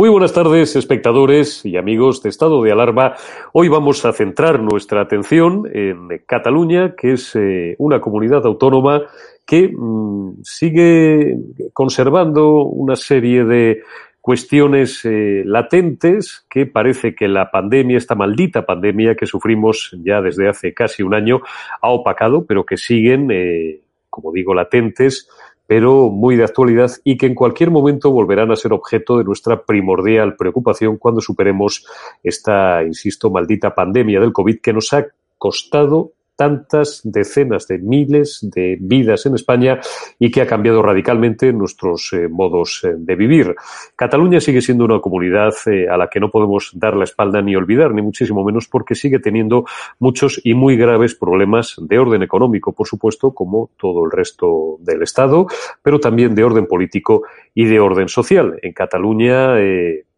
Muy 0.00 0.08
buenas 0.08 0.32
tardes, 0.32 0.76
espectadores 0.76 1.62
y 1.66 1.76
amigos 1.76 2.22
de 2.22 2.30
Estado 2.30 2.62
de 2.62 2.72
Alarma. 2.72 3.16
Hoy 3.52 3.68
vamos 3.68 4.02
a 4.06 4.14
centrar 4.14 4.62
nuestra 4.62 5.02
atención 5.02 5.68
en 5.74 6.22
Cataluña, 6.24 6.94
que 6.96 7.12
es 7.12 7.36
eh, 7.36 7.76
una 7.76 8.00
comunidad 8.00 8.46
autónoma 8.46 9.02
que 9.44 9.68
mm, 9.68 10.36
sigue 10.42 11.36
conservando 11.74 12.62
una 12.62 12.96
serie 12.96 13.44
de 13.44 13.82
cuestiones 14.22 15.04
eh, 15.04 15.42
latentes 15.44 16.46
que 16.48 16.64
parece 16.64 17.14
que 17.14 17.28
la 17.28 17.50
pandemia, 17.50 17.98
esta 17.98 18.14
maldita 18.14 18.64
pandemia 18.64 19.16
que 19.16 19.26
sufrimos 19.26 19.94
ya 20.02 20.22
desde 20.22 20.48
hace 20.48 20.72
casi 20.72 21.02
un 21.02 21.12
año, 21.12 21.42
ha 21.82 21.90
opacado, 21.90 22.46
pero 22.46 22.64
que 22.64 22.78
siguen, 22.78 23.30
eh, 23.30 23.82
como 24.08 24.32
digo, 24.32 24.54
latentes 24.54 25.28
pero 25.70 26.10
muy 26.10 26.34
de 26.34 26.42
actualidad 26.42 26.90
y 27.04 27.16
que 27.16 27.26
en 27.26 27.36
cualquier 27.36 27.70
momento 27.70 28.10
volverán 28.10 28.50
a 28.50 28.56
ser 28.56 28.72
objeto 28.72 29.18
de 29.18 29.22
nuestra 29.22 29.62
primordial 29.62 30.34
preocupación 30.34 30.96
cuando 30.96 31.20
superemos 31.20 31.86
esta, 32.24 32.82
insisto, 32.82 33.30
maldita 33.30 33.72
pandemia 33.72 34.18
del 34.18 34.32
COVID 34.32 34.58
que 34.60 34.72
nos 34.72 34.92
ha 34.92 35.06
costado 35.38 36.10
tantas 36.40 37.02
decenas 37.04 37.68
de 37.68 37.76
miles 37.76 38.38
de 38.40 38.78
vidas 38.80 39.26
en 39.26 39.34
España 39.34 39.78
y 40.18 40.30
que 40.30 40.40
ha 40.40 40.46
cambiado 40.46 40.80
radicalmente 40.80 41.52
nuestros 41.52 42.14
eh, 42.14 42.28
modos 42.28 42.80
eh, 42.82 42.94
de 42.96 43.14
vivir. 43.14 43.54
Cataluña 43.94 44.40
sigue 44.40 44.62
siendo 44.62 44.86
una 44.86 45.00
comunidad 45.00 45.52
eh, 45.66 45.86
a 45.86 45.98
la 45.98 46.08
que 46.08 46.18
no 46.18 46.30
podemos 46.30 46.70
dar 46.72 46.96
la 46.96 47.04
espalda 47.04 47.42
ni 47.42 47.54
olvidar, 47.54 47.92
ni 47.92 48.00
muchísimo 48.00 48.42
menos 48.42 48.68
porque 48.68 48.94
sigue 48.94 49.18
teniendo 49.18 49.66
muchos 49.98 50.40
y 50.42 50.54
muy 50.54 50.78
graves 50.78 51.14
problemas 51.14 51.76
de 51.78 51.98
orden 51.98 52.22
económico, 52.22 52.72
por 52.72 52.86
supuesto, 52.86 53.34
como 53.34 53.68
todo 53.76 54.06
el 54.06 54.10
resto 54.10 54.78
del 54.80 55.02
Estado, 55.02 55.46
pero 55.82 56.00
también 56.00 56.34
de 56.34 56.42
orden 56.42 56.66
político 56.66 57.24
y 57.52 57.66
de 57.66 57.80
orden 57.80 58.08
social. 58.08 58.58
En 58.62 58.72
Cataluña, 58.72 59.56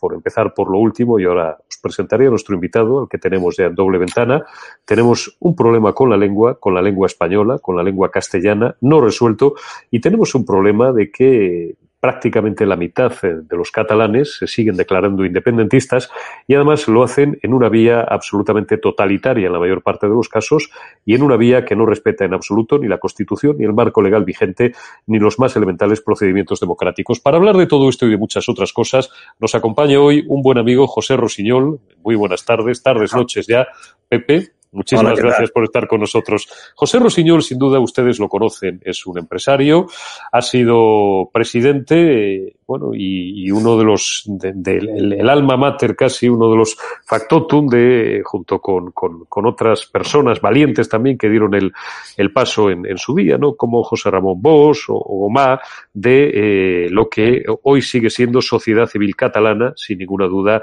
por 0.03 0.15
empezar 0.15 0.53
por 0.53 0.69
lo 0.69 0.79
último, 0.79 1.21
y 1.21 1.25
ahora 1.27 1.59
os 1.61 1.79
presentaré 1.79 2.27
a 2.27 2.31
nuestro 2.31 2.57
invitado, 2.57 3.03
al 3.03 3.09
que 3.09 3.19
tenemos 3.19 3.57
ya 3.57 3.67
en 3.67 3.77
doble 3.77 3.99
ventana, 3.99 4.45
tenemos 4.85 5.37
un 5.39 5.55
problema 5.55 5.93
con 5.93 6.11
la 6.11 6.17
lengua, 6.17 6.59
con 6.59 6.75
la 6.75 6.83
lengua 6.83 7.07
española, 7.07 7.61
con 7.61 7.77
la 7.77 7.85
lengua 7.85 8.11
castellana, 8.11 8.75
no 8.81 9.01
resuelto, 9.01 9.55
y 9.93 10.01
tenemos 10.01 10.35
un 10.35 10.45
problema 10.45 10.91
de 10.91 11.13
que 11.13 11.77
prácticamente 12.03 12.67
la 12.67 12.75
mitad 12.75 13.13
eh, 13.23 13.43
de 13.49 13.57
los 13.57 13.71
catalanes 13.71 14.39
se 14.39 14.49
siguen 14.49 14.77
declarando 14.77 15.25
independentistas 15.25 16.11
y 16.49 16.57
además 16.57 16.89
lo 16.89 17.05
hacen 17.05 17.39
en 17.43 17.55
una 17.55 17.69
vía 17.69 18.01
absolutamente 18.01 18.77
totalitaria 18.77 19.47
en 19.47 19.53
la 19.53 19.61
mayor 19.61 19.83
parte 19.85 20.09
de 20.09 20.13
los 20.13 20.29
casos 20.29 20.69
y 21.05 21.15
en 21.15 21.23
una 21.23 21.37
vía 21.37 21.65
que 21.65 21.77
no 21.77 21.87
respeta 21.87 22.25
en 22.25 22.35
absoluto 22.35 22.77
ni 22.77 22.89
la 22.89 22.99
Constitución, 22.99 23.57
ni 23.57 23.67
el 23.67 23.73
marco 23.73 24.03
legal 24.03 24.25
vigente, 24.25 24.75
ni 25.07 25.21
los 25.21 25.39
más 25.39 25.55
elementales 25.55 26.01
procedimientos 26.01 26.59
democráticos. 26.59 27.21
Para 27.21 27.37
hablar 27.37 27.57
de 27.57 27.69
todo 27.69 27.89
esto 27.89 28.05
y 28.05 28.11
de 28.11 28.17
muchas 28.17 28.49
otras 28.49 28.73
cosas, 28.73 29.09
nos 29.39 29.55
acompaña 29.55 30.01
hoy 30.01 30.25
un 30.27 30.43
buen 30.43 30.59
amigo, 30.59 30.89
José 30.89 31.17
Rosiñol. 31.17 31.79
Muy 32.03 32.17
buenas 32.17 32.45
tardes, 32.45 32.83
tardes, 32.83 33.15
noches 33.15 33.47
ya. 33.47 33.69
Pepe, 34.09 34.51
Muchísimas 34.73 35.19
gracias 35.19 35.51
por 35.51 35.65
estar 35.65 35.87
con 35.87 36.01
nosotros. 36.01 36.49
José 36.75 36.99
Rosiñol, 36.99 37.43
sin 37.43 37.59
duda 37.59 37.79
ustedes 37.79 38.19
lo 38.19 38.29
conocen, 38.29 38.81
es 38.83 39.07
un 39.07 39.19
empresario, 39.19 39.87
ha 40.33 40.41
sido 40.41 41.29
presidente, 41.33 42.57
bueno, 42.67 42.93
y, 42.95 43.51
uno 43.51 43.77
de 43.77 43.85
los, 43.85 44.23
del 44.27 45.13
el, 45.13 45.29
alma 45.29 45.57
mater 45.57 45.97
casi, 45.97 46.29
uno 46.29 46.51
de 46.51 46.57
los 46.57 46.77
factotum 47.05 47.67
de, 47.67 48.23
junto 48.25 48.61
con, 48.61 48.93
con, 48.93 49.47
otras 49.47 49.87
personas 49.87 50.41
valientes 50.41 50.89
también 50.89 51.19
que 51.19 51.29
dieron 51.29 51.55
el, 51.55 51.73
el 52.17 52.33
paso 52.33 52.71
en, 52.71 52.87
en, 52.87 52.99
su 52.99 53.15
día, 53.15 53.37
¿no? 53.37 53.57
Como 53.57 53.83
José 53.83 54.11
Ramón 54.11 54.41
Bosch 54.41 54.89
o, 54.89 54.99
Gomá, 54.99 55.61
de 55.93 56.85
eh, 56.87 56.91
lo 56.91 57.09
que 57.09 57.45
hoy 57.63 57.83
sigue 57.83 58.11
siendo 58.11 58.41
Sociedad 58.41 58.87
Civil 58.87 59.17
Catalana, 59.17 59.73
sin 59.77 59.99
ninguna 59.99 60.27
duda, 60.27 60.63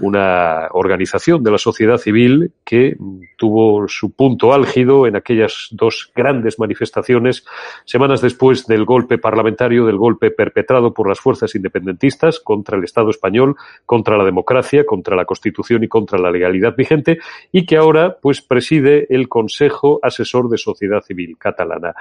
una 0.00 0.68
organización 0.72 1.42
de 1.42 1.50
la 1.50 1.58
sociedad 1.58 1.98
civil 1.98 2.52
que 2.64 2.96
tuvo 3.36 3.88
su 3.88 4.12
punto 4.12 4.52
álgido 4.52 5.06
en 5.06 5.16
aquellas 5.16 5.68
dos 5.72 6.10
grandes 6.14 6.58
manifestaciones 6.58 7.44
semanas 7.84 8.20
después 8.20 8.66
del 8.66 8.84
golpe 8.84 9.18
parlamentario, 9.18 9.86
del 9.86 9.96
golpe 9.96 10.30
perpetrado 10.30 10.94
por 10.94 11.08
las 11.08 11.20
fuerzas 11.20 11.39
independentistas 11.54 12.40
contra 12.40 12.76
el 12.76 12.84
Estado 12.84 13.10
español, 13.10 13.56
contra 13.86 14.16
la 14.16 14.24
democracia, 14.24 14.84
contra 14.84 15.16
la 15.16 15.24
Constitución 15.24 15.84
y 15.84 15.88
contra 15.88 16.18
la 16.18 16.30
legalidad 16.30 16.74
vigente, 16.76 17.18
y 17.52 17.66
que 17.66 17.76
ahora 17.76 18.16
pues 18.20 18.42
preside 18.42 19.06
el 19.10 19.28
Consejo 19.28 19.98
Asesor 20.02 20.48
de 20.48 20.58
Sociedad 20.58 21.02
Civil 21.02 21.36
Catalana. 21.38 21.94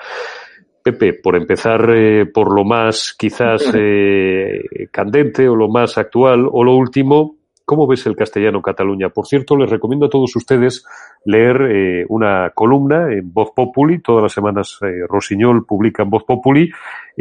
Pepe, 0.82 1.14
por 1.14 1.36
empezar 1.36 1.90
eh, 1.94 2.26
por 2.26 2.54
lo 2.54 2.64
más 2.64 3.16
quizás 3.18 3.72
eh, 3.74 4.88
candente 4.92 5.48
o 5.48 5.56
lo 5.56 5.70
más 5.70 5.98
actual 5.98 6.48
o 6.52 6.64
lo 6.64 6.76
último, 6.76 7.40
¿Cómo 7.70 7.86
ves 7.86 8.04
el 8.08 8.16
castellano 8.16 8.64
Cataluña? 8.64 9.10
Por 9.10 9.28
cierto, 9.28 9.56
les 9.56 9.70
recomiendo 9.70 10.08
a 10.08 10.10
todos 10.10 10.36
ustedes 10.36 10.84
leer 11.24 11.62
eh, 11.62 12.06
una 12.10 12.50
columna 12.50 13.14
en 13.14 13.32
Voz 13.32 13.52
Populi. 13.56 14.00
Todas 14.00 14.24
las 14.24 14.32
semanas 14.32 14.80
eh, 14.82 15.06
Rosiñol 15.08 15.68
publica 15.68 16.02
en 16.02 16.10
Voz 16.10 16.24
Populi, 16.24 16.72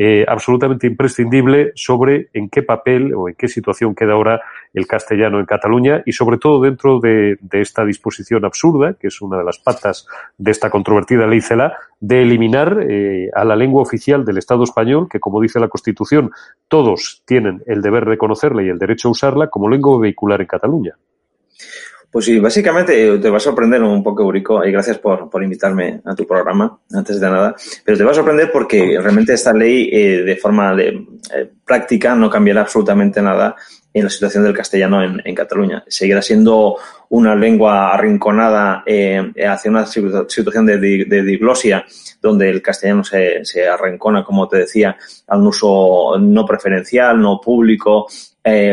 eh, 0.00 0.25
absolutamente 0.29 0.87
imprescindible 0.87 1.73
sobre 1.75 2.29
en 2.33 2.49
qué 2.49 2.62
papel 2.62 3.12
o 3.15 3.29
en 3.29 3.35
qué 3.35 3.49
situación 3.49 3.97
queda 3.97 4.12
ahora 4.12 4.41
el 4.73 4.87
castellano 4.87 5.41
en 5.41 5.45
Cataluña 5.45 6.05
y 6.06 6.12
sobre 6.12 6.39
todo 6.39 6.61
dentro 6.61 7.00
de, 7.00 7.37
esta 7.50 7.85
disposición 7.85 8.45
absurda, 8.45 8.95
que 8.95 9.09
es 9.09 9.21
una 9.21 9.39
de 9.39 9.45
las 9.45 9.59
patas 9.59 10.06
de 10.37 10.53
esta 10.53 10.71
controvertida 10.71 11.27
ley 11.27 11.41
CELA, 11.41 11.77
de 11.99 12.23
eliminar 12.23 12.87
a 13.35 13.45
la 13.45 13.56
lengua 13.56 13.83
oficial 13.83 14.25
del 14.25 14.39
Estado 14.39 14.62
español, 14.62 15.09
que 15.11 15.19
como 15.19 15.41
dice 15.41 15.59
la 15.59 15.67
Constitución, 15.67 16.31
todos 16.69 17.25
tienen 17.27 17.65
el 17.67 17.83
deber 17.83 18.05
de 18.05 18.19
conocerla 18.19 18.62
y 18.62 18.69
el 18.69 18.79
derecho 18.79 19.09
a 19.09 19.11
usarla 19.11 19.50
como 19.50 19.69
lengua 19.69 19.99
vehicular 19.99 20.41
en 20.41 20.47
Cataluña. 20.47 20.95
Pues 22.10 22.25
sí, 22.25 22.38
básicamente 22.38 23.14
eh, 23.14 23.19
te 23.19 23.28
va 23.28 23.37
a 23.37 23.40
sorprender 23.40 23.82
un 23.82 24.02
poco, 24.02 24.22
Eurico, 24.22 24.64
y 24.64 24.72
gracias 24.72 24.96
por, 24.99 25.28
por 25.28 25.43
invitarme 25.43 26.00
a 26.06 26.14
tu 26.14 26.26
programa, 26.26 26.78
antes 26.90 27.20
de 27.20 27.31
nada, 27.31 27.55
pero 27.84 27.99
te 27.99 28.05
va 28.05 28.12
a 28.12 28.14
sorprender 28.14 28.50
porque 28.50 28.99
realmente 28.99 29.34
esta 29.34 29.52
ley 29.52 29.90
eh, 29.93 30.22
de 30.22 30.37
forma 30.37 30.75
eh, 30.81 31.06
práctica 31.66 32.14
no 32.14 32.31
cambiará 32.31 32.62
absolutamente 32.62 33.20
nada 33.20 33.56
en 33.93 34.05
la 34.05 34.10
situación 34.10 34.44
del 34.44 34.55
castellano 34.56 35.02
en, 35.02 35.34
Cataluña. 35.34 35.84
Seguirá 35.87 36.22
siendo 36.22 36.76
una 37.10 37.34
lengua 37.34 37.93
arrinconada 37.93 38.84
hacia 38.84 39.70
una 39.70 39.87
situación 39.87 40.66
de, 40.66 40.78
diglosia 40.78 41.84
donde 42.22 42.49
el 42.49 42.62
castellano 42.62 43.02
se, 43.02 43.44
se, 43.44 43.66
arrincona, 43.66 44.22
como 44.25 44.46
te 44.46 44.58
decía, 44.58 44.96
a 45.26 45.37
un 45.37 45.49
uso 45.49 46.16
no 46.20 46.46
preferencial, 46.46 47.20
no 47.20 47.40
público, 47.40 48.06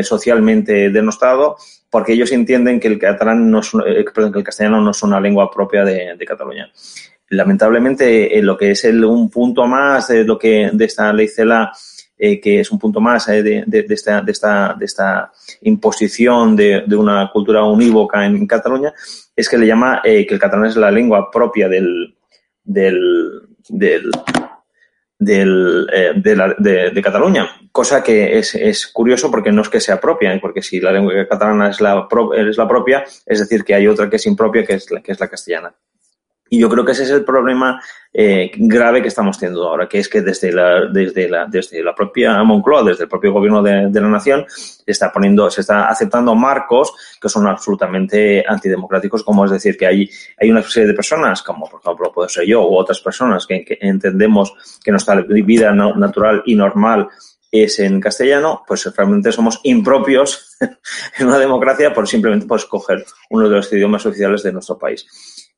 socialmente 0.04 0.90
denostado, 0.92 1.58
porque 1.96 2.12
ellos 2.12 2.30
entienden 2.34 2.78
que 2.78 2.90
el 2.90 3.00
catalán 3.00 3.50
no 3.50 3.62
es, 3.62 3.72
eh, 3.88 4.04
que 4.04 4.22
el 4.22 4.44
castellano 4.44 4.82
no 4.82 4.92
es 4.92 5.02
una 5.02 5.18
lengua 5.18 5.50
propia 5.50 5.86
de, 5.86 6.18
Cataluña. 6.28 6.70
Lamentablemente, 7.30 8.42
lo 8.42 8.58
que 8.58 8.72
es 8.72 8.84
un 8.84 9.30
punto 9.30 9.66
más 9.66 10.10
de 10.10 10.26
lo 10.26 10.38
que 10.38 10.70
esta 10.78 11.14
ley 11.14 11.30
CELA 11.30 11.72
eh, 12.18 12.42
que 12.42 12.60
es 12.60 12.70
un 12.70 12.78
punto 12.78 13.00
más 13.00 13.30
eh, 13.30 13.42
de, 13.42 13.86
esta, 13.90 15.32
imposición 15.62 16.58
de, 16.58 16.84
una 16.98 17.30
cultura 17.32 17.64
unívoca 17.64 18.26
en, 18.26 18.46
Cataluña, 18.46 18.94
es 19.34 19.48
que 19.48 19.58
le 19.58 19.66
llama 19.66 20.02
eh, 20.04 20.28
que 20.28 20.34
el 20.34 20.40
catalán 20.42 20.66
es 20.66 20.76
la 20.76 20.92
lengua 20.92 21.32
propia 21.32 21.70
del, 21.70 22.14
del, 22.62 23.42
del 23.70 24.12
del, 25.18 25.88
de, 26.16 26.36
la, 26.36 26.56
de, 26.58 26.92
de, 26.92 27.02
Cataluña, 27.02 27.50
cosa 27.72 28.04
que 28.04 28.38
es, 28.38 28.54
es, 28.56 28.88
curioso 28.88 29.32
porque 29.32 29.52
no 29.52 29.62
es 29.62 29.70
que 29.70 29.80
sea 29.80 30.00
propia, 30.02 30.38
porque 30.42 30.62
si 30.62 30.80
la 30.80 30.92
lengua 30.92 31.14
catalana 31.28 31.70
es 31.70 31.80
la, 31.82 32.08
es 32.36 32.58
la 32.58 32.68
propia, 32.68 33.06
es 33.26 33.40
decir, 33.40 33.64
que 33.64 33.76
hay 33.76 33.88
otra 33.88 34.10
que 34.10 34.18
es 34.18 34.26
impropia, 34.26 34.66
que 34.66 34.74
es 34.74 34.92
la, 34.92 35.02
que 35.02 35.12
es 35.12 35.20
la 35.20 35.30
castellana. 35.30 35.76
Y 36.56 36.60
yo 36.60 36.70
creo 36.70 36.86
que 36.86 36.94
ese 36.94 37.04
es 37.04 37.10
el 37.10 37.26
problema 37.26 37.82
eh, 38.14 38.50
grave 38.56 39.02
que 39.02 39.10
estamos 39.10 39.38
teniendo 39.38 39.68
ahora, 39.68 39.90
que 39.90 40.00
es 40.00 40.08
que 40.08 40.22
desde 40.22 40.54
la, 40.54 40.86
desde 40.86 41.28
la, 41.28 41.48
desde 41.48 41.84
la 41.84 41.94
propia 41.94 42.42
Moncloa, 42.44 42.82
desde 42.82 43.04
el 43.04 43.10
propio 43.10 43.34
gobierno 43.34 43.62
de, 43.62 43.90
la 43.92 44.08
nación, 44.08 44.46
se 44.48 44.90
está 44.90 45.12
poniendo, 45.12 45.52
se 45.52 45.60
está 45.60 45.90
aceptando 45.90 46.34
marcos 46.34 46.94
que 47.22 47.28
son 47.28 47.46
absolutamente 47.46 48.42
antidemocráticos, 48.48 49.22
como 49.22 49.44
es 49.44 49.52
decir, 49.52 49.76
que 49.76 49.86
hay, 49.86 50.10
hay 50.40 50.50
una 50.50 50.62
serie 50.62 50.88
de 50.88 50.94
personas, 50.94 51.44
como 51.44 51.70
por 51.70 51.82
ejemplo 51.82 52.14
puedo 52.14 52.30
ser 52.30 52.46
yo 52.46 52.66
u 52.66 52.78
otras 52.78 53.02
personas 53.02 53.46
que, 53.46 53.66
entendemos 53.82 54.54
que 54.82 54.92
nuestra 54.92 55.16
vida 55.24 55.74
natural 55.74 56.42
y 56.46 56.56
normal 56.56 57.10
es 57.52 57.80
en 57.80 58.00
castellano, 58.00 58.64
pues 58.66 58.90
realmente 58.96 59.34
somos 59.34 59.60
impropios 59.64 60.56
en 61.20 61.28
una 61.28 61.38
democracia 61.38 61.94
por 61.94 62.08
simplemente 62.08 62.46
por 62.46 62.60
escoger 62.60 63.06
uno 63.30 63.50
de 63.50 63.56
los 63.58 63.74
idiomas 63.74 64.06
oficiales 64.06 64.42
de 64.42 64.54
nuestro 64.54 64.78
país. 64.78 65.06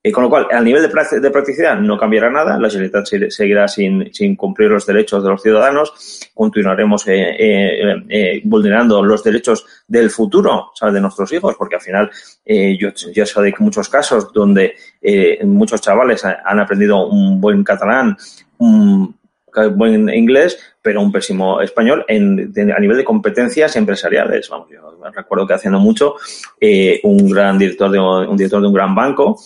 Eh, 0.03 0.11
con 0.11 0.23
lo 0.23 0.29
cual, 0.29 0.47
al 0.51 0.63
nivel 0.63 0.83
de, 0.83 1.19
de, 1.19 1.31
practicidad 1.31 1.79
no 1.79 1.97
cambiará 1.97 2.29
nada, 2.29 2.57
la 2.59 2.69
Generalitat 2.69 3.07
seguirá 3.29 3.67
sin, 3.67 4.13
sin, 4.13 4.35
cumplir 4.35 4.69
los 4.69 4.85
derechos 4.85 5.23
de 5.23 5.29
los 5.29 5.41
ciudadanos, 5.41 6.29
continuaremos 6.33 7.07
eh, 7.07 7.35
eh, 7.37 8.03
eh 8.07 8.41
vulnerando 8.43 9.03
los 9.03 9.23
derechos 9.23 9.65
del 9.87 10.11
futuro, 10.11 10.71
¿sabes? 10.75 10.93
de 10.93 11.01
nuestros 11.01 11.33
hijos, 11.33 11.55
porque 11.57 11.75
al 11.75 11.81
final 11.81 12.11
eh, 12.45 12.77
yo 12.79 12.89
ya 13.13 13.25
sé 13.25 13.41
de 13.41 13.53
muchos 13.57 13.89
casos 13.89 14.31
donde 14.31 14.75
muchos 15.43 15.81
chavales 15.81 16.23
han 16.23 16.59
aprendido 16.59 17.07
un 17.07 17.41
buen 17.41 17.63
catalán, 17.63 18.15
un 18.59 19.16
buen 19.71 20.09
inglés, 20.09 20.59
pero 20.81 21.01
un 21.01 21.11
pésimo 21.11 21.61
español 21.61 22.05
en, 22.07 22.53
a 22.71 22.79
nivel 22.79 22.97
de 22.97 23.03
competencias 23.03 23.75
empresariales. 23.75 24.49
Vamos, 24.49 24.69
yo 24.71 24.81
recuerdo 25.13 25.47
que 25.47 25.53
hace 25.53 25.69
no 25.69 25.79
mucho 25.79 26.15
un 27.03 27.29
gran 27.29 27.57
director 27.57 27.89
de 27.91 27.99
un 27.99 28.37
director 28.37 28.61
de 28.61 28.67
un 28.67 28.73
gran 28.73 28.93
banco 28.95 29.37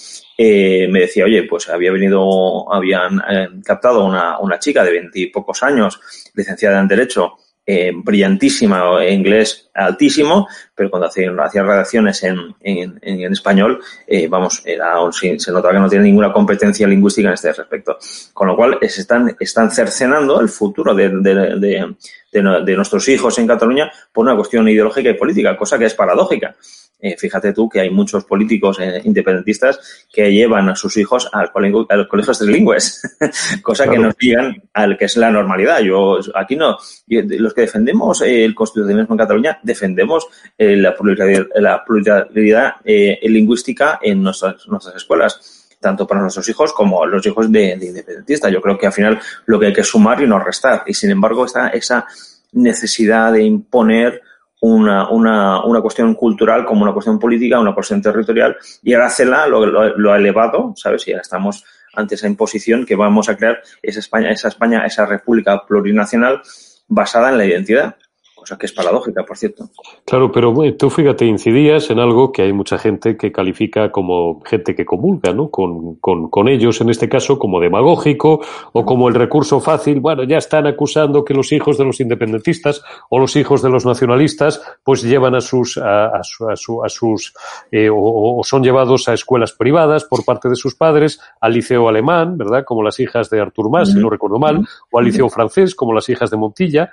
eh, 0.44 0.88
me 0.88 1.02
decía, 1.02 1.26
oye, 1.26 1.44
pues 1.44 1.70
había 1.70 1.92
venido, 1.92 2.74
habían 2.74 3.22
eh, 3.30 3.48
captado 3.64 4.04
una, 4.04 4.40
una 4.40 4.58
chica 4.58 4.84
de 4.84 4.90
veintipocos 4.90 5.62
años, 5.62 6.02
licenciada 6.34 6.80
en 6.80 6.88
Derecho, 6.88 7.34
eh, 7.66 7.92
brillantísima, 7.94 9.06
inglés 9.08 9.70
altísimo, 9.74 10.48
pero 10.74 10.90
cuando 10.90 11.08
hacía, 11.08 11.32
redacciones 11.32 12.24
en, 12.24 12.56
en, 12.60 13.00
en 13.02 13.32
español, 13.32 13.80
eh, 14.08 14.28
vamos, 14.28 14.62
era, 14.66 14.96
se 15.12 15.52
notaba 15.52 15.74
que 15.74 15.80
no 15.80 15.90
tiene 15.90 16.06
ninguna 16.06 16.34
competencia 16.34 16.88
lingüística 16.88 17.28
en 17.28 17.36
este 17.36 17.54
respecto. 17.54 17.98
Con 18.34 18.48
lo 18.48 18.56
cual, 18.56 18.78
se 18.82 19.02
están, 19.02 19.36
están 19.40 19.72
cercenando 19.72 20.42
el 20.42 20.50
futuro 20.50 20.94
de, 20.96 21.10
de, 21.10 21.96
de, 22.32 22.76
nuestros 22.76 23.08
hijos 23.10 23.38
en 23.38 23.48
Cataluña 23.48 23.92
por 24.12 24.26
una 24.26 24.36
cuestión 24.36 24.68
ideológica 24.68 25.10
y 25.10 25.14
política, 25.14 25.56
cosa 25.56 25.78
que 25.78 25.86
es 25.86 25.94
paradójica. 25.94 26.56
Eh, 27.02 27.16
fíjate 27.18 27.52
tú 27.52 27.68
que 27.68 27.80
hay 27.80 27.90
muchos 27.90 28.26
políticos 28.26 28.78
eh, 28.80 29.02
independentistas 29.04 30.06
que 30.14 30.32
llevan 30.32 30.70
a 30.70 30.76
sus 30.76 30.96
hijos 30.98 31.28
al 31.34 31.50
a 31.90 31.96
los 31.96 32.08
colegios 32.08 32.38
trilingües, 32.38 33.18
cosa 33.64 33.90
que 33.90 33.98
nos 33.98 34.16
digan 34.18 34.62
al 34.74 34.98
que 34.98 35.06
es 35.06 35.18
la 35.18 35.32
normalidad. 35.32 35.80
Yo 35.80 36.20
aquí 36.36 36.56
no, 36.56 36.78
los 37.08 37.54
que 37.54 37.62
defendemos 37.62 38.22
el 38.22 38.54
constitucionalismo 38.54 39.16
en 39.16 39.18
Cataluña 39.18 39.60
defendemos 39.64 40.28
eh, 40.58 40.76
la 40.76 40.96
pluralidad, 40.96 41.48
la 41.56 41.84
pluralidad 41.84 42.76
lingüística 42.86 44.00
en 44.02 44.22
nuestras, 44.22 44.68
nuestras 44.68 44.96
escuelas 44.96 45.58
tanto 45.80 46.06
para 46.06 46.22
nuestros 46.22 46.48
hijos 46.48 46.74
como 46.74 47.04
los 47.08 47.26
hijos 47.26 47.52
de, 47.52 47.76
de, 47.76 47.88
independentistas. 47.88 48.52
Yo 48.52 48.62
creo 48.62 48.78
que 48.78 48.86
al 48.86 48.94
final 48.94 49.20
lo 49.48 49.60
que 49.60 49.66
hay 49.66 49.74
que 49.74 49.84
sumar 49.84 50.22
y 50.22 50.28
no 50.28 50.38
restar. 50.38 50.84
Y 50.86 50.94
sin 50.94 51.10
embargo 51.10 51.46
está 51.46 51.70
esa 51.70 52.06
necesidad 52.52 53.34
de 53.34 53.44
imponer 53.44 54.22
una, 54.62 55.10
una, 55.10 55.64
una 55.66 55.82
cuestión 55.82 56.14
cultural 56.14 56.66
como 56.66 56.84
una 56.84 56.94
cuestión 56.94 57.20
política, 57.20 57.60
una 57.60 57.74
cuestión 57.74 58.02
territorial, 58.02 58.56
y 58.84 58.94
ahora 58.94 59.10
CELA 59.10 59.48
lo, 59.48 59.66
lo, 59.66 60.14
ha 60.14 60.18
elevado, 60.18 60.74
¿sabes? 60.76 61.08
Y 61.08 61.12
ahora 61.12 61.24
estamos 61.24 61.64
ante 61.94 62.16
esa 62.16 62.28
imposición 62.28 62.86
que 62.86 62.96
vamos 62.96 63.28
a 63.28 63.36
crear 63.36 63.62
esa 63.82 64.00
España, 64.00 64.32
esa 64.32 64.48
España, 64.48 64.86
esa 64.86 65.06
república 65.06 65.66
plurinacional 65.66 66.42
basada 66.88 67.30
en 67.32 67.38
la 67.38 67.46
identidad 67.46 67.96
cosa 68.42 68.58
que 68.58 68.66
es 68.66 68.74
paradójica, 68.74 69.24
por 69.24 69.38
cierto. 69.38 69.70
Claro, 70.04 70.32
pero 70.32 70.52
tú 70.76 70.90
fíjate, 70.90 71.26
incidías 71.26 71.92
en 71.92 72.00
algo 72.00 72.32
que 72.32 72.42
hay 72.42 72.54
mucha 72.54 72.80
gente 72.80 73.16
que 73.16 73.32
califica 73.32 73.92
como 73.92 74.42
gente 74.42 74.74
que 74.74 74.84
comulga, 74.84 75.32
¿no? 75.32 75.52
Con, 75.52 75.98
con, 75.98 76.28
con, 76.28 76.50
ellos, 76.50 76.82
en 76.82 76.90
este 76.90 77.08
caso, 77.08 77.38
como 77.38 77.60
demagógico 77.60 78.42
o 78.74 78.84
como 78.84 79.10
el 79.10 79.14
recurso 79.14 79.60
fácil. 79.60 80.00
Bueno, 80.00 80.24
ya 80.24 80.38
están 80.38 80.66
acusando 80.66 81.24
que 81.24 81.36
los 81.36 81.52
hijos 81.52 81.78
de 81.78 81.86
los 81.86 82.00
independentistas 82.00 82.82
o 83.10 83.20
los 83.20 83.36
hijos 83.36 83.62
de 83.62 83.70
los 83.70 83.86
nacionalistas, 83.86 84.60
pues 84.84 85.04
llevan 85.04 85.36
a 85.36 85.42
sus, 85.42 85.78
a, 85.78 86.08
a, 86.08 86.24
su, 86.24 86.84
a, 86.84 86.90
sus, 86.90 87.36
eh, 87.72 87.92
o, 87.92 88.40
o, 88.40 88.44
son 88.44 88.64
llevados 88.64 89.08
a 89.08 89.14
escuelas 89.14 89.52
privadas 89.54 90.06
por 90.06 90.26
parte 90.26 90.50
de 90.50 90.56
sus 90.56 90.74
padres, 90.74 91.20
al 91.40 91.54
liceo 91.54 91.88
alemán, 91.88 92.40
¿verdad? 92.40 92.64
Como 92.66 92.82
las 92.82 93.00
hijas 93.00 93.30
de 93.30 93.40
Artur 93.40 93.70
Mas, 93.70 93.92
si 93.92 94.00
no 94.00 94.10
recuerdo 94.10 94.40
mal, 94.40 94.66
o 94.90 94.98
al 94.98 95.06
liceo 95.06 95.30
francés, 95.30 95.76
como 95.76 95.94
las 95.94 96.10
hijas 96.10 96.32
de 96.32 96.38
Montilla, 96.38 96.92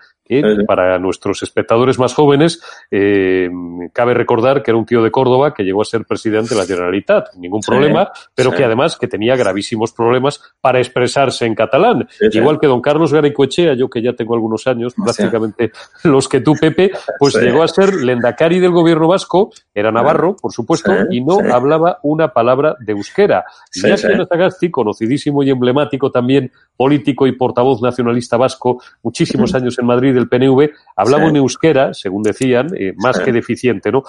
para 0.67 0.99
nuestros 0.99 1.43
espectadores 1.43 1.99
más 1.99 2.15
jóvenes, 2.15 2.63
eh, 2.91 3.49
cabe 3.93 4.15
recordar 4.15 4.63
que 4.63 4.71
era 4.71 4.79
un 4.79 4.87
tío 4.87 5.03
de 5.03 5.11
Córdoba 5.11 5.55
que 5.55 5.65
llegó 5.65 5.83
a 5.83 5.85
ser 5.85 6.05
presidente 6.05 6.55
de 6.55 6.61
la 6.61 6.67
Generalitat, 6.67 7.35
ningún 7.37 7.61
problema, 7.61 8.11
pero 8.35 8.53
que 8.53 8.65
además 8.65 8.97
que 8.97 9.09
tenía 9.09 9.37
gravísimos 9.37 9.93
problemas 9.93 10.41
para 10.61 10.79
expresarse 10.79 11.47
en 11.47 11.55
catalán. 11.55 12.09
Igual 12.33 12.59
que 12.61 12.67
don 12.67 12.81
Carlos 12.81 13.13
Garicoechea, 13.13 13.75
yo 13.75 13.89
que 13.89 14.03
ya 14.03 14.13
tengo 14.13 14.35
algunos 14.35 14.67
años, 14.67 14.95
prácticamente 14.95 15.73
los 16.05 16.29
que 16.29 16.41
tú, 16.41 16.55
Pepe, 16.61 16.91
pues 17.19 17.35
llegó 17.37 17.63
a 17.63 17.69
ser 17.69 17.95
lendacari 17.95 18.59
del 18.59 18.71
gobierno 18.71 19.09
vasco, 19.09 19.51
era 19.75 19.91
navarro, 19.91 20.37
por 20.37 20.53
supuesto, 20.53 20.93
y 21.11 21.21
no 21.21 21.39
hablaba 21.53 21.99
una 22.03 22.29
palabra 22.29 22.77
de 22.81 22.93
euskera. 22.93 23.45
Sí, 23.71 23.89
Sagasti, 23.97 24.71
conocidísimo 24.71 25.43
y 25.43 25.51
emblemático 25.51 26.11
también 26.11 26.53
político 26.77 27.27
y 27.27 27.33
portavoz 27.33 27.83
nacionalista 27.83 28.37
vasco, 28.37 28.83
muchísimos 29.03 29.55
años 29.55 29.79
en 29.79 29.87
Madrid 29.87 30.17
del 30.19 30.29
PNV, 30.29 30.71
hablaba 30.97 31.27
un 31.27 31.37
euskera, 31.37 31.95
según 31.95 32.23
decían, 32.23 32.69
eh, 32.77 32.93
más 32.97 33.19
que 33.19 33.33
deficiente, 33.33 33.91
¿no? 33.91 34.03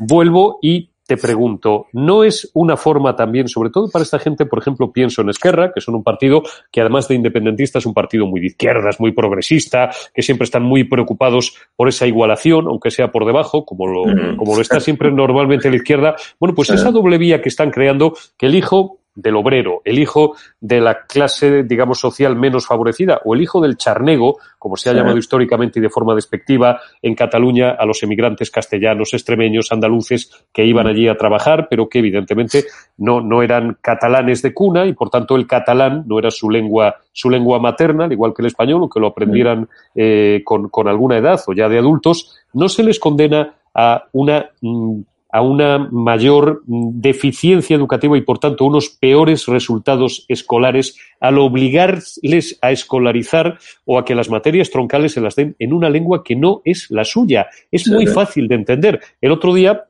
Vuelvo 0.00 0.58
y 0.62 0.90
te 1.06 1.16
pregunto, 1.16 1.86
¿no 1.92 2.24
es 2.24 2.50
una 2.54 2.76
forma 2.76 3.14
también, 3.14 3.48
sobre 3.48 3.70
todo 3.70 3.88
para 3.90 4.02
esta 4.02 4.18
gente, 4.18 4.44
por 4.44 4.58
ejemplo, 4.58 4.90
pienso 4.90 5.22
en 5.22 5.30
Esquerra, 5.30 5.72
que 5.72 5.80
son 5.80 5.94
un 5.94 6.02
partido 6.02 6.42
que 6.70 6.80
además 6.80 7.06
de 7.06 7.14
independentista 7.14 7.78
es 7.78 7.86
un 7.86 7.94
partido 7.94 8.26
muy 8.26 8.40
de 8.40 8.48
izquierdas, 8.48 8.98
muy 8.98 9.12
progresista, 9.12 9.90
que 10.12 10.22
siempre 10.22 10.44
están 10.44 10.64
muy 10.64 10.84
preocupados 10.84 11.54
por 11.76 11.88
esa 11.88 12.06
igualación, 12.06 12.66
aunque 12.66 12.90
sea 12.90 13.12
por 13.12 13.24
debajo, 13.24 13.64
como 13.64 13.86
lo, 13.86 14.02
como 14.36 14.56
lo 14.56 14.60
está 14.60 14.80
siempre 14.80 15.10
normalmente 15.12 15.70
la 15.70 15.76
izquierda? 15.76 16.16
Bueno, 16.40 16.54
pues 16.54 16.70
esa 16.70 16.90
doble 16.90 17.18
vía 17.18 17.40
que 17.40 17.48
están 17.48 17.70
creando, 17.70 18.14
que 18.36 18.46
el 18.46 18.56
hijo 18.56 18.98
del 19.16 19.34
obrero, 19.34 19.80
el 19.84 19.98
hijo 19.98 20.36
de 20.60 20.80
la 20.80 21.06
clase, 21.06 21.64
digamos, 21.64 21.98
social 21.98 22.36
menos 22.36 22.66
favorecida, 22.66 23.20
o 23.24 23.34
el 23.34 23.42
hijo 23.42 23.60
del 23.60 23.76
charnego, 23.76 24.36
como 24.58 24.76
se 24.76 24.90
ha 24.90 24.92
llamado 24.92 25.16
históricamente 25.16 25.78
y 25.78 25.82
de 25.82 25.88
forma 25.88 26.14
despectiva 26.14 26.80
en 27.02 27.14
Cataluña 27.14 27.70
a 27.70 27.86
los 27.86 28.02
emigrantes 28.02 28.50
castellanos, 28.50 29.14
extremeños, 29.14 29.72
andaluces 29.72 30.30
que 30.52 30.64
iban 30.64 30.86
allí 30.86 31.08
a 31.08 31.16
trabajar, 31.16 31.66
pero 31.68 31.88
que 31.88 31.98
evidentemente 32.00 32.64
no, 32.98 33.20
no 33.20 33.42
eran 33.42 33.78
catalanes 33.80 34.42
de 34.42 34.52
cuna 34.52 34.86
y 34.86 34.92
por 34.92 35.10
tanto 35.10 35.34
el 35.34 35.46
catalán 35.46 36.04
no 36.06 36.18
era 36.18 36.30
su 36.30 36.50
lengua, 36.50 36.96
su 37.12 37.30
lengua 37.30 37.58
materna, 37.58 38.04
al 38.04 38.12
igual 38.12 38.34
que 38.34 38.42
el 38.42 38.46
español, 38.46 38.82
aunque 38.82 39.00
lo 39.00 39.08
aprendieran 39.08 39.68
eh, 39.94 40.42
con, 40.44 40.68
con 40.68 40.88
alguna 40.88 41.16
edad 41.16 41.40
o 41.46 41.54
ya 41.54 41.68
de 41.68 41.78
adultos, 41.78 42.36
no 42.52 42.68
se 42.68 42.82
les 42.82 43.00
condena 43.00 43.54
a 43.74 44.04
una 44.12 44.50
mm, 44.60 45.00
a 45.30 45.42
una 45.42 45.78
mayor 45.90 46.62
deficiencia 46.66 47.76
educativa 47.76 48.16
y, 48.16 48.22
por 48.22 48.38
tanto, 48.38 48.64
unos 48.64 48.88
peores 48.88 49.46
resultados 49.46 50.24
escolares 50.28 50.98
al 51.20 51.38
obligarles 51.38 52.58
a 52.62 52.70
escolarizar 52.70 53.58
o 53.84 53.98
a 53.98 54.04
que 54.04 54.14
las 54.14 54.30
materias 54.30 54.70
troncales 54.70 55.12
se 55.12 55.20
las 55.20 55.34
den 55.34 55.56
en 55.58 55.72
una 55.72 55.90
lengua 55.90 56.22
que 56.24 56.36
no 56.36 56.62
es 56.64 56.86
la 56.90 57.04
suya. 57.04 57.48
Es 57.70 57.88
muy 57.88 58.06
fácil 58.06 58.48
de 58.48 58.54
entender. 58.54 59.00
El 59.20 59.32
otro 59.32 59.52
día 59.52 59.84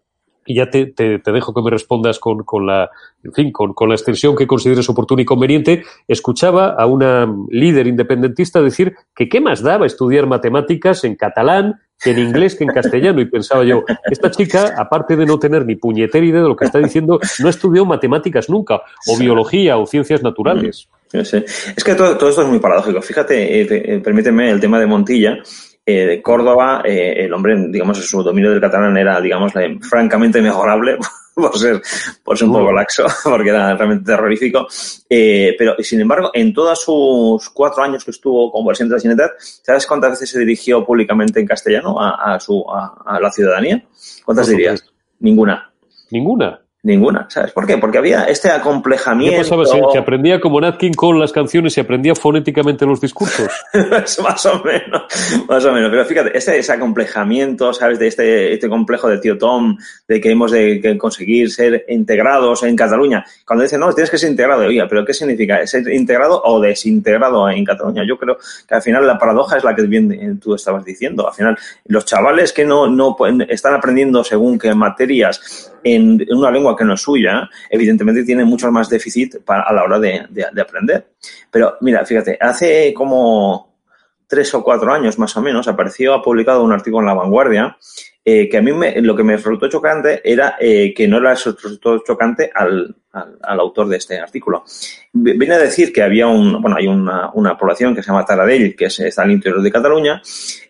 y 0.47 0.55
ya 0.55 0.71
te, 0.71 0.87
te, 0.87 1.19
te, 1.19 1.33
dejo 1.33 1.53
que 1.53 1.61
me 1.61 1.71
respondas 1.71 2.19
con, 2.19 2.45
con 2.45 2.67
la, 2.67 2.89
en 3.25 3.33
fin, 3.33 3.53
con, 3.53 3.75
con, 3.75 3.89
la 3.89 3.97
extensión 3.97 4.37
que 4.37 4.47
consideres 4.47 4.89
oportuna 4.89 5.23
y 5.23 5.25
conveniente, 5.25 5.83
escuchaba 6.07 6.69
a 6.69 6.87
una 6.87 7.29
líder 7.51 7.89
independentista 7.89 8.63
decir 8.63 8.95
que 9.15 9.29
qué 9.29 9.41
más 9.41 9.61
daba 9.61 9.87
estudiar 9.87 10.27
matemáticas 10.27 11.03
en 11.03 11.17
catalán 11.17 11.81
en 12.05 12.19
inglés 12.19 12.55
que 12.55 12.65
en 12.65 12.71
castellano. 12.71 13.21
Y 13.21 13.27
pensaba 13.27 13.65
yo, 13.65 13.85
esta 14.05 14.31
chica, 14.31 14.75
aparte 14.77 15.17
de 15.17 15.27
no 15.27 15.39
tener 15.39 15.65
ni 15.65 15.77
puñetera 15.77 16.25
idea 16.25 16.43
de 16.43 16.49
lo 16.49 16.57
que 16.57 16.67
está 16.67 16.79
diciendo, 16.79 17.21
no 17.41 17.49
estudió 17.49 17.85
matemáticas 17.85 18.49
nunca, 18.49 18.83
o 19.07 19.19
biología, 19.19 19.77
o 19.79 19.87
ciencias 19.87 20.23
naturales. 20.23 20.89
Sí, 21.09 21.25
sí. 21.25 21.45
Es 21.77 21.85
que 21.85 21.95
todo, 21.95 22.17
todo, 22.19 22.31
esto 22.31 22.43
es 22.43 22.49
muy 22.49 22.59
paradójico. 22.59 23.01
Fíjate, 23.01 23.61
eh, 23.61 23.67
eh, 23.71 24.01
permíteme 24.01 24.51
el 24.51 24.61
tema 24.61 24.81
de 24.81 24.87
Montilla 24.87 25.39
eh, 25.89 26.05
de 26.05 26.21
Córdoba, 26.21 26.83
eh, 26.85 27.15
el 27.25 27.33
hombre, 27.33 27.69
digamos, 27.69 28.05
su 28.05 28.21
dominio 28.21 28.51
del 28.51 28.61
catalán 28.61 28.97
era, 28.97 29.21
digamos, 29.21 29.53
francamente 29.89 30.43
mejorable 30.43 30.99
por 31.43 31.59
ser, 31.59 31.83
por 32.25 32.39
ser 32.39 32.49
un 32.49 32.55
poco 32.55 32.73
laxo, 32.73 33.05
porque 33.25 33.51
era 33.51 33.77
realmente 33.77 34.07
terrorífico. 34.07 34.67
Eh, 35.09 35.55
pero, 35.59 35.77
sin 35.81 36.01
embargo, 36.01 36.31
en 36.33 36.55
todos 36.55 36.83
sus 36.83 37.51
cuatro 37.51 37.83
años 37.83 38.05
que 38.05 38.11
estuvo 38.11 38.51
como 38.51 38.69
presidente 38.69 38.95
de 38.95 38.97
la 38.97 39.03
Generalitat, 39.03 39.41
¿sabes 39.41 39.87
cuántas 39.87 40.13
veces 40.13 40.31
se 40.31 40.39
dirigió 40.39 40.85
públicamente 40.85 41.39
en 41.39 41.47
castellano 41.47 42.01
a, 42.01 42.35
a 42.35 42.41
su, 42.41 42.65
a, 42.69 43.03
a, 43.05 43.21
la 43.21 43.31
ciudadanía? 43.31 43.85
¿Cuántas 44.25 44.49
dirías? 44.49 44.83
Ninguna. 45.21 45.71
Ninguna. 46.11 46.66
Ninguna, 46.87 47.27
¿sabes 47.29 47.51
por 47.51 47.67
qué? 47.67 47.79
Porque 47.79 47.99
había 47.99 48.27
este 48.27 48.49
acomplejamiento. 48.49 49.43
¿Qué 49.43 49.57
pasaba? 49.57 49.91
¿Se 49.91 49.99
aprendía 49.99 50.41
como 50.41 50.61
Nat 50.61 50.77
King 50.77 50.93
Cole 50.93 51.19
las 51.19 51.33
canciones 51.33 51.77
y 51.77 51.81
aprendía 51.81 52.15
fonéticamente 52.15 52.87
los 52.87 53.01
discursos? 53.01 53.51
más 54.23 54.47
o 54.47 54.63
menos, 54.63 55.03
más 55.49 55.65
o 55.65 55.73
menos. 55.73 55.91
Pero 55.91 56.05
fíjate, 56.05 56.39
este, 56.39 56.57
ese 56.57 56.73
acomplejamiento, 56.73 57.73
¿sabes? 57.73 57.99
De 57.99 58.07
este, 58.07 58.53
este 58.53 58.69
complejo 58.69 59.09
de 59.09 59.19
tío 59.19 59.37
Tom, 59.37 59.77
de 60.07 60.21
que 60.21 60.31
hemos 60.31 60.53
de 60.53 60.97
conseguir 60.97 61.51
ser 61.51 61.87
integrados 61.89 62.63
en 62.63 62.77
Cataluña. 62.77 63.25
Cuando 63.45 63.65
dicen, 63.65 63.81
no, 63.81 63.93
tienes 63.93 64.09
que 64.09 64.19
ser 64.19 64.31
integrado, 64.31 64.63
oiga, 64.63 64.87
¿pero 64.89 65.05
qué 65.05 65.13
significa? 65.13 65.67
¿Ser 65.67 65.93
integrado 65.93 66.41
o 66.45 66.61
desintegrado 66.61 67.51
en 67.51 67.65
Cataluña? 67.65 68.05
Yo 68.07 68.17
creo 68.17 68.39
que 68.69 68.75
al 68.77 68.83
final 68.83 69.05
la 69.05 69.19
paradoja 69.19 69.57
es 69.57 69.65
la 69.65 69.75
que 69.75 69.83
bien 69.83 70.39
tú 70.39 70.55
estabas 70.55 70.85
diciendo. 70.85 71.27
Al 71.27 71.35
final, 71.35 71.59
los 71.87 72.05
chavales 72.05 72.53
que 72.53 72.65
no, 72.65 72.87
no 72.87 73.17
están 73.49 73.75
aprendiendo 73.75 74.23
según 74.23 74.57
qué 74.57 74.73
materias 74.73 75.73
en 75.83 76.27
una 76.31 76.51
lengua 76.51 76.76
que 76.77 76.85
no 76.85 76.95
es 76.95 77.01
suya, 77.01 77.49
evidentemente 77.71 78.25
tiene 78.25 78.45
mucho 78.45 78.71
más 78.71 78.89
déficit 78.89 79.43
para, 79.45 79.63
a 79.63 79.73
la 79.73 79.83
hora 79.83 79.99
de, 79.99 80.27
de, 80.31 80.47
de, 80.53 80.61
aprender. 80.61 81.13
Pero 81.51 81.77
mira, 81.81 82.05
fíjate, 82.05 82.39
hace 82.41 82.93
como 82.95 83.77
tres 84.27 84.53
o 84.55 84.63
cuatro 84.63 84.93
años 84.93 85.19
más 85.19 85.37
o 85.37 85.43
menos 85.43 85.69
apareció, 85.69 86.15
ha 86.15 86.23
publicado 86.23 86.63
un 86.63 86.73
artículo 86.73 87.01
en 87.01 87.07
La 87.07 87.15
Vanguardia 87.15 87.77
eh, 88.29 88.49
que 88.49 88.57
a 88.57 88.61
mí 88.61 88.73
me, 88.73 89.01
lo 89.01 89.15
que 89.15 89.23
me 89.23 89.37
resultó 89.37 89.69
chocante 89.69 90.21
era 90.25 90.57
eh, 90.59 90.93
que 90.93 91.07
no 91.07 91.21
le 91.21 91.31
resultó 91.31 92.03
chocante 92.05 92.51
al, 92.53 92.93
al, 93.13 93.39
al, 93.41 93.61
autor 93.61 93.87
de 93.87 93.99
este 93.99 94.19
artículo. 94.19 94.65
Viene 95.13 95.55
a 95.55 95.59
decir 95.59 95.93
que 95.93 96.03
había 96.03 96.27
un, 96.27 96.61
bueno, 96.61 96.77
hay 96.77 96.89
una, 96.89 97.31
una 97.35 97.57
población 97.57 97.95
que 97.95 98.03
se 98.03 98.09
llama 98.09 98.25
Taradell, 98.25 98.75
que 98.75 98.87
es, 98.87 98.99
está 98.99 99.23
al 99.23 99.31
interior 99.31 99.63
de 99.63 99.71
Cataluña, 99.71 100.21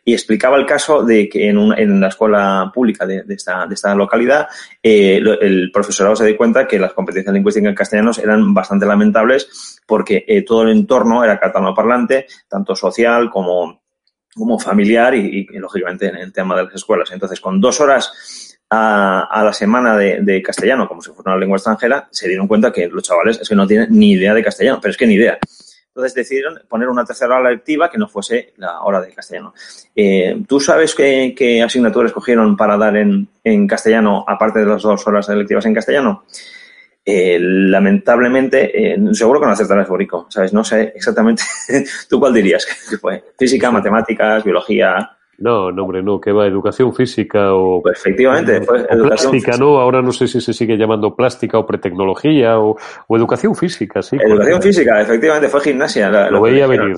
y 0.05 0.13
explicaba 0.13 0.59
el 0.59 0.67
caso 0.67 1.03
de 1.03 1.31
que 1.31 1.49
en, 1.49 1.57
un, 1.57 1.73
en 1.79 1.99
la 1.99 2.09
escuela 2.09 2.71
pública 2.75 3.07
de, 3.07 3.23
de, 3.23 3.35
esta, 3.35 3.67
de 3.67 3.75
esta 3.75 3.95
localidad, 3.95 4.49
eh, 4.83 5.17
el 5.41 5.71
profesorado 5.73 6.15
se 6.15 6.27
dio 6.27 6.37
cuenta 6.37 6.69
que 6.69 6.79
las 6.79 6.93
competencias 6.93 7.33
lingüísticas 7.33 7.71
en 7.71 7.75
castellanos 7.75 8.19
eran 8.19 8.53
bastante 8.53 8.85
lamentables 8.85 9.81
porque 9.87 10.27
eh, 10.29 10.43
todo 10.43 10.65
el 10.65 10.73
entorno 10.73 11.25
era 11.25 11.41
catalano 11.41 11.75
parlante, 11.75 12.27
tanto 12.49 12.77
social 12.77 13.31
como 13.31 13.86
como 14.37 14.59
familiar 14.59 15.15
y, 15.15 15.47
lógicamente, 15.53 16.09
en 16.09 16.17
el 16.17 16.33
tema 16.33 16.57
de 16.57 16.65
las 16.65 16.75
escuelas. 16.75 17.11
Entonces, 17.13 17.41
con 17.41 17.61
dos 17.61 17.81
horas 17.81 18.59
a, 18.71 19.43
la 19.45 19.53
semana 19.53 19.97
de, 19.97 20.43
castellano, 20.43 20.87
como 20.87 21.01
si 21.01 21.11
fuera 21.11 21.33
una 21.33 21.41
lengua 21.41 21.57
extranjera, 21.57 22.09
se 22.11 22.29
dieron 22.29 22.47
cuenta 22.47 22.73
que 22.73 22.89
los 22.89 23.03
chavales 23.03 23.41
es 23.41 23.49
que 23.49 23.55
no 23.55 23.67
tienen 23.67 23.89
ni 23.91 24.13
idea 24.13 24.35
de 24.35 24.45
castellano, 24.45 24.79
pero 24.81 24.91
es 24.91 24.97
que 24.97 25.07
ni 25.07 25.15
idea. 25.15 25.39
Entonces 25.89 26.15
decidieron 26.15 26.61
poner 26.69 26.89
una 26.89 27.07
tercera 27.07 27.39
hora 27.39 27.51
lectiva 27.51 27.91
que 27.91 27.97
no 27.97 28.07
fuese 28.07 28.53
la 28.59 28.83
hora 28.83 29.01
de 29.01 29.15
castellano. 29.15 29.55
Eh, 29.95 30.43
¿Tú 30.47 30.61
sabes 30.61 30.95
qué, 30.95 31.35
qué 31.35 31.63
asignaturas 31.63 32.11
escogieron 32.11 32.55
para 32.55 32.77
dar 32.77 32.99
en, 32.99 33.27
en, 33.43 33.67
castellano, 33.67 34.23
aparte 34.29 34.59
de 34.59 34.67
las 34.67 34.83
dos 34.83 35.07
horas 35.07 35.27
lectivas 35.31 35.65
en 35.65 35.75
castellano? 35.75 36.25
Eh, 37.09 37.39
lamentablemente, 37.41 38.93
eh, 38.95 38.99
seguro 39.13 39.39
que 39.39 39.47
no 39.47 39.53
acertarás, 39.53 39.89
Borico, 39.89 40.27
¿sabes? 40.29 40.53
No 40.53 40.65
sé 40.65 40.93
exactamente. 40.97 41.45
¿Tú 42.09 42.19
cuál 42.19 42.35
dirías 42.35 42.67
que 42.67 42.97
fue? 42.99 43.23
Física, 43.39 43.71
matemáticas, 43.71 44.43
biología. 44.43 45.16
No, 45.39 45.71
no, 45.71 45.83
hombre, 45.83 46.03
no, 46.03 46.21
que 46.21 46.33
va, 46.33 46.47
educación 46.47 46.95
física 46.95 47.53
o. 47.55 47.83
Pues 47.83 47.99
efectivamente, 47.99 48.61
pues, 48.63 48.85
o 48.85 49.03
plástica, 49.03 49.31
física. 49.31 49.57
¿no? 49.59 49.79
Ahora 49.79 50.01
no 50.01 50.13
sé 50.13 50.27
si 50.29 50.41
se 50.41 50.55
sigue 50.55 50.77
llamando 50.79 51.15
plástica 51.15 51.59
o 51.59 51.67
pretecnología 51.67 52.59
o, 52.59 52.77
o 53.07 53.17
educación 53.17 53.55
física, 53.55 54.03
sí. 54.03 54.17
Educación 54.19 54.63
física, 54.63 55.01
efectivamente, 55.01 55.49
fue 55.49 55.61
gimnasia. 55.61 56.11
La, 56.11 56.31
lo, 56.31 56.39
lo 56.39 56.43
veía 56.43 56.67
venir. 56.67 56.95
O 56.95 56.97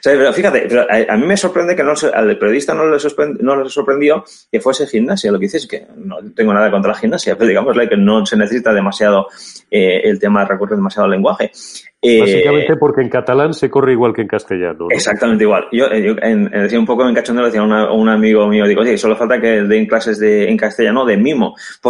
sea, 0.00 0.12
pero 0.12 0.32
fíjate, 0.32 0.66
pero 0.68 0.82
a, 0.82 1.12
a, 1.12 1.16
mí 1.16 1.26
me 1.26 1.36
sorprende 1.36 1.74
que 1.74 1.82
no, 1.82 1.94
al 2.14 2.38
periodista 2.38 2.72
no 2.72 2.86
le, 2.86 2.98
no 3.40 3.62
le 3.62 3.68
sorprendió 3.68 4.24
que 4.50 4.60
fuese 4.60 4.86
gimnasia. 4.86 5.32
Lo 5.32 5.38
que 5.38 5.46
dices 5.46 5.62
es 5.62 5.68
que 5.68 5.86
no 5.96 6.18
tengo 6.36 6.54
nada 6.54 6.70
contra 6.70 6.92
la 6.92 6.98
gimnasia, 6.98 7.36
pero 7.36 7.48
digamos 7.48 7.76
que 7.76 7.96
no 7.96 8.24
se 8.24 8.36
necesita 8.36 8.72
demasiado 8.72 9.26
eh, 9.70 10.02
el 10.04 10.20
tema 10.20 10.44
recurre 10.44 10.76
demasiado 10.76 11.06
al 11.06 11.10
lenguaje. 11.10 11.50
Eh, 12.04 12.18
Básicamente 12.18 12.76
porque 12.76 13.00
en 13.00 13.08
catalán 13.08 13.54
se 13.54 13.70
corre 13.70 13.92
igual 13.92 14.12
que 14.12 14.22
en 14.22 14.28
castellano. 14.28 14.76
¿no? 14.80 14.86
Exactamente 14.90 15.44
igual. 15.44 15.68
Yo, 15.70 15.86
eh, 15.86 16.02
yo 16.02 16.16
en, 16.20 16.50
decía 16.50 16.80
un 16.80 16.84
poco 16.84 17.08
en 17.08 17.14
cachondeo, 17.14 17.46
decía 17.46 17.62
un 17.62 18.08
amigo 18.08 18.48
mío, 18.48 18.66
digo, 18.66 18.80
oye, 18.80 18.98
solo 18.98 19.16
falta 19.16 19.40
que 19.40 19.62
den 19.62 19.86
clases 19.86 20.18
de, 20.18 20.48
en 20.48 20.56
castellano 20.56 21.04
de 21.06 21.16
mimo, 21.16 21.54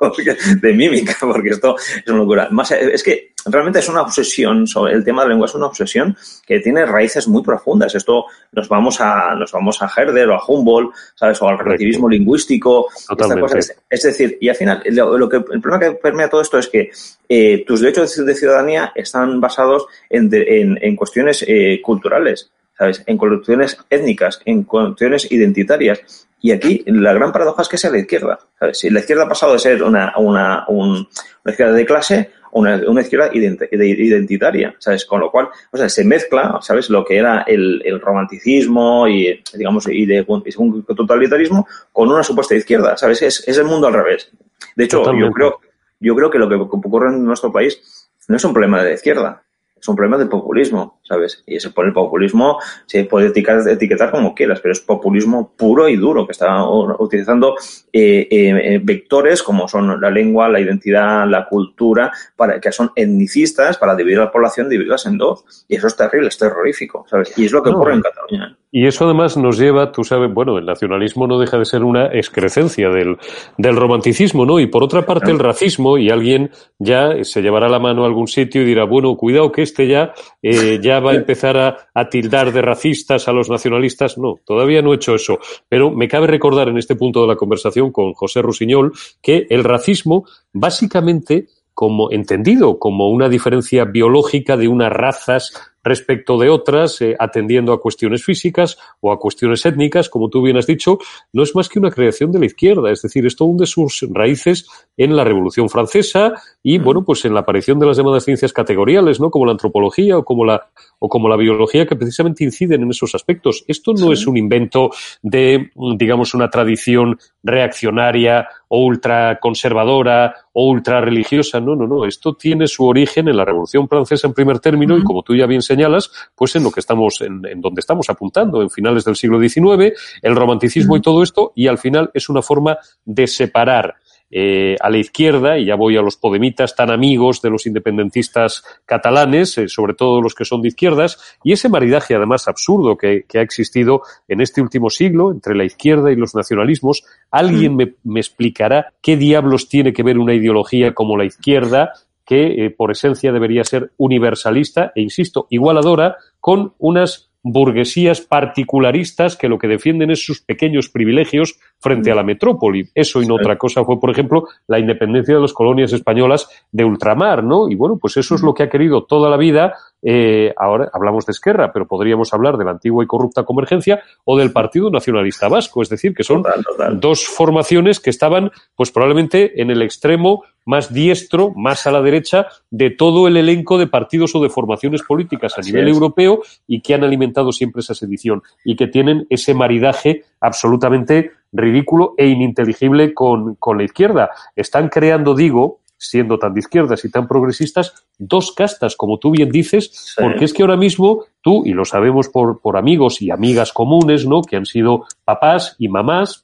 porque, 0.00 0.36
de 0.60 0.72
mímica, 0.72 1.14
porque 1.20 1.50
esto 1.50 1.76
es 1.78 2.08
una 2.08 2.18
locura. 2.18 2.48
Más, 2.50 2.72
es 2.72 3.02
que 3.04 3.33
realmente 3.46 3.78
es 3.78 3.88
una 3.88 4.02
obsesión 4.02 4.66
sobre 4.66 4.94
el 4.94 5.04
tema 5.04 5.22
de 5.22 5.28
la 5.28 5.32
lengua, 5.34 5.46
es 5.46 5.54
una 5.54 5.66
obsesión 5.66 6.16
que 6.46 6.60
tiene 6.60 6.86
raíces 6.86 7.28
muy 7.28 7.42
profundas. 7.42 7.94
Esto 7.94 8.26
nos 8.52 8.68
vamos 8.68 9.00
a, 9.00 9.34
nos 9.34 9.52
vamos 9.52 9.80
a 9.82 9.90
Herder 9.94 10.28
o 10.30 10.34
a 10.34 10.42
Humboldt, 10.46 10.94
¿sabes? 11.14 11.40
O 11.42 11.48
al 11.48 11.58
relativismo 11.58 12.08
lingüístico. 12.08 12.88
Esta 12.90 13.40
cosa. 13.40 13.58
Es, 13.58 13.76
es, 13.88 14.02
decir, 14.02 14.38
y 14.40 14.48
al 14.48 14.56
final, 14.56 14.82
lo, 14.86 15.18
lo, 15.18 15.28
que, 15.28 15.36
el 15.36 15.60
problema 15.60 15.80
que 15.80 15.92
permea 15.92 16.28
todo 16.28 16.40
esto 16.40 16.58
es 16.58 16.68
que 16.68 16.90
eh, 17.28 17.64
tus 17.66 17.80
derechos 17.80 18.24
de 18.24 18.34
ciudadanía 18.34 18.92
están 18.94 19.40
basados 19.40 19.86
en, 20.08 20.28
de, 20.28 20.60
en, 20.60 20.78
en 20.80 20.96
cuestiones 20.96 21.44
eh, 21.46 21.80
culturales. 21.82 22.50
¿sabes? 22.76 23.02
En 23.06 23.16
cuestiones 23.16 23.76
étnicas, 23.88 24.40
en 24.44 24.64
cuestiones 24.64 25.30
identitarias. 25.30 26.23
Y 26.44 26.52
aquí 26.52 26.84
la 26.84 27.14
gran 27.14 27.32
paradoja 27.32 27.62
es 27.62 27.70
que 27.70 27.78
sea 27.78 27.90
la 27.90 28.00
izquierda. 28.00 28.38
¿sabes? 28.60 28.78
Si 28.78 28.90
la 28.90 29.00
izquierda 29.00 29.24
ha 29.24 29.28
pasado 29.28 29.54
de 29.54 29.58
ser 29.58 29.82
una, 29.82 30.12
una, 30.18 30.66
un, 30.68 30.90
una 30.90 31.50
izquierda 31.50 31.72
de 31.72 31.86
clase 31.86 32.30
una, 32.52 32.82
una 32.86 33.00
izquierda 33.00 33.30
identitaria, 33.32 34.74
¿sabes? 34.78 35.06
Con 35.06 35.20
lo 35.20 35.30
cual, 35.30 35.48
o 35.72 35.76
sea, 35.78 35.88
se 35.88 36.04
mezcla, 36.04 36.58
¿sabes? 36.60 36.90
Lo 36.90 37.02
que 37.02 37.16
era 37.16 37.44
el, 37.46 37.80
el 37.86 37.98
romanticismo 37.98 39.08
y, 39.08 39.42
digamos, 39.54 39.88
y 39.88 40.04
de 40.04 40.22
un 40.28 40.84
totalitarismo 40.84 41.66
con 41.90 42.10
una 42.10 42.22
supuesta 42.22 42.54
izquierda, 42.54 42.98
¿sabes? 42.98 43.22
Es, 43.22 43.48
es 43.48 43.56
el 43.56 43.64
mundo 43.64 43.86
al 43.86 43.94
revés. 43.94 44.30
De 44.76 44.84
hecho, 44.84 44.98
Totalmente. 44.98 45.26
yo 45.26 45.32
creo, 45.32 45.60
yo 45.98 46.14
creo 46.14 46.30
que 46.30 46.38
lo 46.38 46.48
que 46.50 46.56
ocurre 46.56 47.08
en 47.08 47.24
nuestro 47.24 47.50
país 47.50 47.80
no 48.28 48.36
es 48.36 48.44
un 48.44 48.52
problema 48.52 48.82
de 48.82 48.90
la 48.90 48.94
izquierda, 48.96 49.43
es 49.84 49.88
un 49.90 49.96
problema 49.96 50.16
del 50.16 50.30
populismo, 50.30 50.98
¿sabes? 51.02 51.44
Y 51.46 51.56
ese 51.56 51.68
el 51.68 51.92
populismo 51.92 52.58
se 52.86 53.04
puede 53.04 53.26
etiquetar, 53.26 53.68
etiquetar, 53.68 54.10
como 54.10 54.34
quieras, 54.34 54.60
pero 54.62 54.72
es 54.72 54.80
populismo 54.80 55.52
puro 55.58 55.90
y 55.90 55.96
duro, 55.96 56.24
que 56.24 56.32
está 56.32 56.66
utilizando 56.66 57.54
eh, 57.92 58.26
eh, 58.30 58.80
vectores 58.82 59.42
como 59.42 59.68
son 59.68 60.00
la 60.00 60.08
lengua, 60.08 60.48
la 60.48 60.58
identidad, 60.58 61.28
la 61.28 61.46
cultura, 61.46 62.10
para 62.34 62.58
que 62.62 62.72
son 62.72 62.92
etnicistas 62.96 63.76
para 63.76 63.94
dividir 63.94 64.20
a 64.20 64.24
la 64.24 64.32
población, 64.32 64.70
dividirlas 64.70 65.04
en 65.04 65.18
dos. 65.18 65.66
Y 65.68 65.76
eso 65.76 65.88
es 65.88 65.96
terrible, 65.96 66.28
es 66.28 66.38
terrorífico, 66.38 67.04
¿sabes? 67.06 67.36
Y 67.36 67.44
es 67.44 67.52
lo 67.52 67.62
que 67.62 67.68
no. 67.68 67.76
ocurre 67.76 67.92
en 67.92 68.00
Cataluña. 68.00 68.56
Y 68.76 68.88
eso 68.88 69.04
además 69.04 69.36
nos 69.36 69.56
lleva, 69.56 69.92
tú 69.92 70.02
sabes, 70.02 70.34
bueno, 70.34 70.58
el 70.58 70.66
nacionalismo 70.66 71.28
no 71.28 71.38
deja 71.38 71.56
de 71.56 71.64
ser 71.64 71.84
una 71.84 72.06
excrecencia 72.06 72.88
del, 72.88 73.18
del 73.56 73.76
romanticismo, 73.76 74.44
¿no? 74.44 74.58
Y 74.58 74.66
por 74.66 74.82
otra 74.82 75.06
parte 75.06 75.30
el 75.30 75.38
racismo, 75.38 75.96
y 75.96 76.10
alguien 76.10 76.50
ya 76.80 77.22
se 77.22 77.40
llevará 77.40 77.68
la 77.68 77.78
mano 77.78 78.02
a 78.02 78.08
algún 78.08 78.26
sitio 78.26 78.62
y 78.62 78.64
dirá, 78.64 78.82
bueno, 78.82 79.16
cuidado 79.16 79.52
que 79.52 79.62
este 79.62 79.86
ya, 79.86 80.12
eh, 80.42 80.80
ya 80.82 80.98
va 80.98 81.12
a 81.12 81.14
empezar 81.14 81.56
a, 81.56 81.76
a, 81.94 82.08
tildar 82.08 82.52
de 82.52 82.62
racistas 82.62 83.28
a 83.28 83.32
los 83.32 83.48
nacionalistas. 83.48 84.18
No, 84.18 84.40
todavía 84.44 84.82
no 84.82 84.92
he 84.92 84.96
hecho 84.96 85.14
eso. 85.14 85.38
Pero 85.68 85.92
me 85.92 86.08
cabe 86.08 86.26
recordar 86.26 86.68
en 86.68 86.76
este 86.76 86.96
punto 86.96 87.22
de 87.22 87.28
la 87.28 87.36
conversación 87.36 87.92
con 87.92 88.12
José 88.12 88.42
Rusiñol 88.42 88.90
que 89.22 89.46
el 89.50 89.62
racismo 89.62 90.24
básicamente 90.52 91.46
como 91.74 92.10
entendido 92.10 92.78
como 92.80 93.08
una 93.08 93.28
diferencia 93.28 93.84
biológica 93.84 94.56
de 94.56 94.66
unas 94.66 94.92
razas 94.92 95.73
respecto 95.84 96.38
de 96.38 96.48
otras, 96.48 97.00
eh, 97.02 97.14
atendiendo 97.18 97.72
a 97.72 97.80
cuestiones 97.80 98.24
físicas 98.24 98.78
o 99.00 99.12
a 99.12 99.18
cuestiones 99.18 99.64
étnicas, 99.66 100.08
como 100.08 100.30
tú 100.30 100.42
bien 100.42 100.56
has 100.56 100.66
dicho, 100.66 100.98
no 101.32 101.42
es 101.42 101.54
más 101.54 101.68
que 101.68 101.78
una 101.78 101.90
creación 101.90 102.32
de 102.32 102.40
la 102.40 102.46
izquierda. 102.46 102.90
Es 102.90 103.02
decir, 103.02 103.26
esto 103.26 103.44
hunde 103.44 103.66
sus 103.66 104.06
raíces 104.10 104.66
en 104.96 105.14
la 105.14 105.24
Revolución 105.24 105.68
Francesa 105.68 106.32
y, 106.62 106.78
bueno, 106.78 107.04
pues 107.04 107.24
en 107.24 107.34
la 107.34 107.40
aparición 107.40 107.78
de 107.78 107.86
las 107.86 107.96
llamadas 107.96 108.24
ciencias 108.24 108.52
categoriales, 108.52 109.20
¿no? 109.20 109.30
Como 109.30 109.46
la 109.46 109.52
antropología 109.52 110.18
o 110.18 110.24
como 110.24 110.44
la, 110.44 110.70
o 111.04 111.08
como 111.08 111.28
la 111.28 111.36
biología, 111.36 111.84
que 111.84 111.96
precisamente 111.96 112.44
inciden 112.44 112.82
en 112.82 112.90
esos 112.90 113.14
aspectos. 113.14 113.62
Esto 113.68 113.92
no 113.92 114.10
es 114.10 114.26
un 114.26 114.38
invento 114.38 114.90
de, 115.20 115.70
digamos, 115.98 116.32
una 116.32 116.48
tradición 116.48 117.18
reaccionaria 117.42 118.48
o 118.68 118.86
ultraconservadora 118.86 120.34
o 120.54 120.66
ultra 120.66 121.02
religiosa. 121.02 121.60
No, 121.60 121.76
no, 121.76 121.86
no. 121.86 122.06
Esto 122.06 122.32
tiene 122.32 122.66
su 122.66 122.86
origen 122.86 123.28
en 123.28 123.36
la 123.36 123.44
Revolución 123.44 123.86
Francesa 123.86 124.28
en 124.28 124.32
primer 124.32 124.60
término 124.60 124.96
y, 124.96 125.04
como 125.04 125.22
tú 125.22 125.36
ya 125.36 125.44
bien 125.44 125.60
señalas, 125.60 126.10
pues 126.34 126.56
en 126.56 126.62
lo 126.62 126.70
que 126.70 126.80
estamos, 126.80 127.20
en, 127.20 127.44
en 127.44 127.60
donde 127.60 127.80
estamos 127.80 128.08
apuntando, 128.08 128.62
en 128.62 128.70
finales 128.70 129.04
del 129.04 129.16
siglo 129.16 129.38
XIX, 129.38 129.92
el 130.22 130.34
romanticismo 130.34 130.96
y 130.96 131.02
todo 131.02 131.22
esto, 131.22 131.52
y 131.54 131.66
al 131.66 131.76
final 131.76 132.10
es 132.14 132.30
una 132.30 132.40
forma 132.40 132.78
de 133.04 133.26
separar 133.26 133.96
eh, 134.30 134.76
a 134.80 134.90
la 134.90 134.98
izquierda, 134.98 135.58
y 135.58 135.66
ya 135.66 135.76
voy 135.76 135.96
a 135.96 136.02
los 136.02 136.16
podemitas 136.16 136.74
tan 136.74 136.90
amigos 136.90 137.40
de 137.42 137.50
los 137.50 137.66
independentistas 137.66 138.64
catalanes, 138.84 139.58
eh, 139.58 139.68
sobre 139.68 139.94
todo 139.94 140.20
los 140.20 140.34
que 140.34 140.44
son 140.44 140.62
de 140.62 140.68
izquierdas, 140.68 141.36
y 141.44 141.52
ese 141.52 141.68
maridaje 141.68 142.14
además 142.14 142.48
absurdo 142.48 142.96
que, 142.96 143.24
que, 143.28 143.38
ha 143.38 143.42
existido 143.42 144.02
en 144.26 144.40
este 144.40 144.60
último 144.60 144.90
siglo 144.90 145.30
entre 145.30 145.54
la 145.54 145.64
izquierda 145.64 146.10
y 146.10 146.16
los 146.16 146.34
nacionalismos. 146.34 147.04
¿Alguien 147.30 147.76
me, 147.76 147.94
me 148.02 148.20
explicará 148.20 148.92
qué 149.00 149.16
diablos 149.16 149.68
tiene 149.68 149.92
que 149.92 150.02
ver 150.02 150.18
una 150.18 150.34
ideología 150.34 150.94
como 150.94 151.16
la 151.16 151.24
izquierda 151.24 151.92
que 152.24 152.66
eh, 152.66 152.70
por 152.70 152.90
esencia 152.90 153.32
debería 153.32 153.64
ser 153.64 153.92
universalista 153.96 154.92
e, 154.94 155.02
insisto, 155.02 155.46
igualadora 155.50 156.16
con 156.40 156.74
unas 156.78 157.30
burguesías 157.44 158.22
particularistas 158.22 159.36
que 159.36 159.48
lo 159.48 159.58
que 159.58 159.68
defienden 159.68 160.10
es 160.10 160.24
sus 160.24 160.40
pequeños 160.40 160.88
privilegios 160.88 161.60
frente 161.78 162.10
a 162.10 162.14
la 162.14 162.22
metrópoli. 162.22 162.88
Eso 162.94 163.22
y 163.22 163.26
no 163.26 163.34
otra 163.34 163.58
cosa 163.58 163.84
fue, 163.84 164.00
por 164.00 164.10
ejemplo, 164.10 164.48
la 164.66 164.78
independencia 164.78 165.34
de 165.34 165.42
las 165.42 165.52
colonias 165.52 165.92
españolas 165.92 166.48
de 166.72 166.84
ultramar, 166.84 167.44
¿no? 167.44 167.68
Y 167.68 167.74
bueno, 167.74 167.98
pues 168.00 168.16
eso 168.16 168.34
es 168.34 168.42
lo 168.42 168.54
que 168.54 168.62
ha 168.62 168.70
querido 168.70 169.04
toda 169.04 169.28
la 169.28 169.36
vida. 169.36 169.74
Eh, 170.02 170.54
ahora 170.56 170.88
hablamos 170.94 171.26
de 171.26 171.32
Esquerra, 171.32 171.70
pero 171.70 171.86
podríamos 171.86 172.32
hablar 172.32 172.56
de 172.56 172.64
la 172.64 172.70
antigua 172.72 173.04
y 173.04 173.06
corrupta 173.06 173.44
Convergencia 173.44 174.02
o 174.24 174.38
del 174.38 174.50
Partido 174.50 174.90
Nacionalista 174.90 175.48
Vasco. 175.48 175.82
Es 175.82 175.90
decir, 175.90 176.14
que 176.14 176.24
son 176.24 176.42
total, 176.42 176.64
total. 176.64 177.00
dos 177.00 177.26
formaciones 177.26 178.00
que 178.00 178.10
estaban, 178.10 178.50
pues 178.74 178.90
probablemente 178.90 179.60
en 179.60 179.70
el 179.70 179.82
extremo 179.82 180.44
más 180.64 180.92
diestro, 180.92 181.52
más 181.54 181.86
a 181.86 181.90
la 181.90 182.02
derecha 182.02 182.46
de 182.70 182.90
todo 182.90 183.28
el 183.28 183.36
elenco 183.36 183.78
de 183.78 183.86
partidos 183.86 184.34
o 184.34 184.42
de 184.42 184.48
formaciones 184.48 185.02
políticas 185.02 185.58
a 185.58 185.62
nivel 185.62 185.88
es. 185.88 185.94
europeo 185.94 186.42
y 186.66 186.80
que 186.80 186.94
han 186.94 187.04
alimentado 187.04 187.52
siempre 187.52 187.80
esa 187.80 187.94
sedición 187.94 188.42
y 188.64 188.76
que 188.76 188.86
tienen 188.86 189.26
ese 189.30 189.54
maridaje 189.54 190.24
absolutamente 190.40 191.32
ridículo 191.52 192.14
e 192.16 192.26
ininteligible 192.26 193.14
con, 193.14 193.54
con 193.56 193.78
la 193.78 193.84
izquierda. 193.84 194.30
Están 194.56 194.88
creando, 194.88 195.34
digo, 195.34 195.80
siendo 195.96 196.38
tan 196.38 196.54
de 196.54 196.60
izquierdas 196.60 197.04
y 197.04 197.10
tan 197.10 197.26
progresistas, 197.26 198.06
dos 198.18 198.52
castas, 198.52 198.96
como 198.96 199.18
tú 199.18 199.30
bien 199.30 199.50
dices, 199.50 199.90
sí. 199.92 200.22
porque 200.22 200.44
es 200.44 200.52
que 200.52 200.62
ahora 200.62 200.76
mismo 200.76 201.24
tú, 201.40 201.62
y 201.64 201.72
lo 201.72 201.84
sabemos 201.84 202.28
por, 202.28 202.60
por 202.60 202.76
amigos 202.76 203.22
y 203.22 203.30
amigas 203.30 203.72
comunes, 203.72 204.26
¿no? 204.26 204.42
Que 204.42 204.56
han 204.56 204.66
sido 204.66 205.06
papás 205.24 205.76
y 205.78 205.88
mamás, 205.88 206.43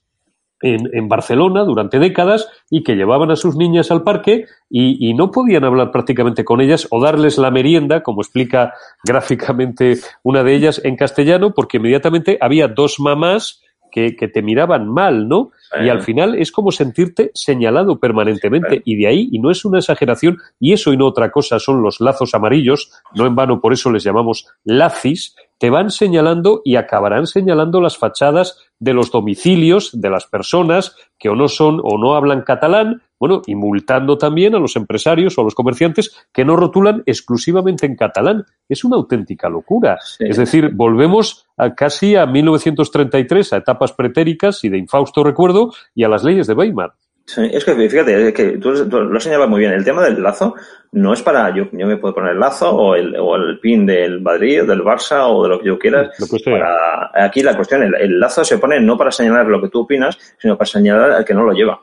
en, 0.61 0.88
en, 0.93 1.09
Barcelona 1.09 1.64
durante 1.64 1.99
décadas 1.99 2.49
y 2.71 2.83
que 2.83 2.95
llevaban 2.95 3.31
a 3.31 3.37
sus 3.37 3.57
niñas 3.57 3.90
al 3.90 4.02
parque 4.02 4.47
y, 4.69 5.09
y, 5.09 5.14
no 5.14 5.31
podían 5.31 5.64
hablar 5.64 5.90
prácticamente 5.90 6.45
con 6.45 6.61
ellas 6.61 6.87
o 6.90 7.02
darles 7.02 7.38
la 7.38 7.50
merienda, 7.50 8.02
como 8.02 8.23
explica 8.23 8.75
gráficamente 9.05 9.99
una 10.23 10.43
de 10.43 10.55
ellas 10.55 10.81
en 10.85 10.97
castellano, 10.97 11.52
porque 11.55 11.79
inmediatamente 11.79 12.38
había 12.40 12.69
dos 12.69 13.00
mamás 13.00 13.62
que, 13.90 14.17
que 14.17 14.29
te 14.29 14.43
miraban 14.43 14.88
mal, 14.88 15.29
¿no? 15.29 15.50
Y 15.83 15.88
al 15.88 16.02
final 16.02 16.35
es 16.35 16.50
como 16.50 16.73
sentirte 16.73 17.31
señalado 17.35 17.99
permanentemente. 17.99 18.83
Y 18.85 18.96
de 18.96 19.07
ahí, 19.07 19.29
y 19.31 19.38
no 19.38 19.51
es 19.51 19.64
una 19.64 19.79
exageración, 19.79 20.38
y 20.59 20.73
eso 20.73 20.92
y 20.92 20.96
no 20.96 21.07
otra 21.07 21.31
cosa 21.31 21.59
son 21.59 21.83
los 21.83 22.01
lazos 22.01 22.35
amarillos, 22.35 22.92
no 23.14 23.27
en 23.27 23.35
vano 23.35 23.61
por 23.61 23.73
eso 23.73 23.90
les 23.90 24.03
llamamos 24.03 24.46
lacis, 24.64 25.37
te 25.61 25.68
van 25.68 25.90
señalando 25.90 26.62
y 26.64 26.77
acabarán 26.77 27.27
señalando 27.27 27.83
las 27.83 27.99
fachadas 27.99 28.59
de 28.79 28.94
los 28.94 29.12
domicilios 29.12 29.90
de 29.92 30.09
las 30.09 30.25
personas 30.27 30.96
que 31.18 31.29
o 31.29 31.37
no 31.37 31.49
son 31.49 31.81
o 31.83 31.99
no 31.99 32.14
hablan 32.14 32.40
catalán, 32.40 33.03
bueno, 33.18 33.42
y 33.46 33.55
multando 33.55 34.16
también 34.16 34.55
a 34.55 34.59
los 34.59 34.75
empresarios 34.77 35.37
o 35.37 35.42
a 35.42 35.44
los 35.44 35.55
comerciantes 35.55 36.16
que 36.33 36.46
no 36.46 36.57
rotulan 36.57 37.03
exclusivamente 37.05 37.85
en 37.85 37.94
catalán. 37.94 38.46
Es 38.70 38.85
una 38.85 38.96
auténtica 38.96 39.51
locura. 39.51 39.99
Sí. 40.01 40.25
Es 40.27 40.38
decir, 40.38 40.70
volvemos 40.73 41.46
a 41.59 41.75
casi 41.75 42.16
a 42.16 42.25
1933, 42.25 43.53
a 43.53 43.59
etapas 43.59 43.92
pretéricas 43.92 44.64
y 44.64 44.70
de 44.70 44.79
infausto 44.79 45.23
recuerdo, 45.23 45.75
y 45.94 46.05
a 46.05 46.09
las 46.09 46.25
leyes 46.25 46.46
de 46.46 46.55
Weimar. 46.55 46.94
Sí, 47.33 47.43
es 47.53 47.64
que 47.64 47.77
fíjate, 47.88 48.29
es 48.29 48.35
que 48.35 48.59
tú, 48.59 48.88
tú 48.88 49.03
lo 49.03 49.21
señalas 49.21 49.49
muy 49.49 49.61
bien. 49.61 49.73
El 49.73 49.85
tema 49.85 50.03
del 50.03 50.21
lazo 50.21 50.57
no 50.90 51.12
es 51.12 51.23
para 51.23 51.55
yo, 51.55 51.69
yo 51.71 51.87
me 51.87 51.97
puedo 51.97 52.12
poner 52.12 52.33
el 52.33 52.40
lazo 52.40 52.69
o 52.71 52.97
el, 52.97 53.14
o 53.14 53.37
el 53.37 53.61
pin 53.61 53.87
del 53.87 54.21
Madrid, 54.21 54.64
del 54.64 54.83
Barça 54.83 55.29
o 55.29 55.45
de 55.45 55.49
lo 55.51 55.61
que 55.61 55.66
yo 55.69 55.79
quieras. 55.79 56.09
Para, 56.45 57.12
aquí 57.14 57.45
la 57.45 57.55
cuestión, 57.55 57.85
el, 57.85 57.95
el, 57.95 58.19
lazo 58.19 58.43
se 58.43 58.59
pone 58.59 58.81
no 58.81 58.99
para 58.99 59.12
señalar 59.12 59.47
lo 59.47 59.62
que 59.62 59.69
tú 59.69 59.83
opinas, 59.83 60.19
sino 60.38 60.59
para 60.59 60.66
señalar 60.66 61.12
al 61.12 61.25
que 61.25 61.33
no 61.33 61.45
lo 61.45 61.53
lleva. 61.53 61.81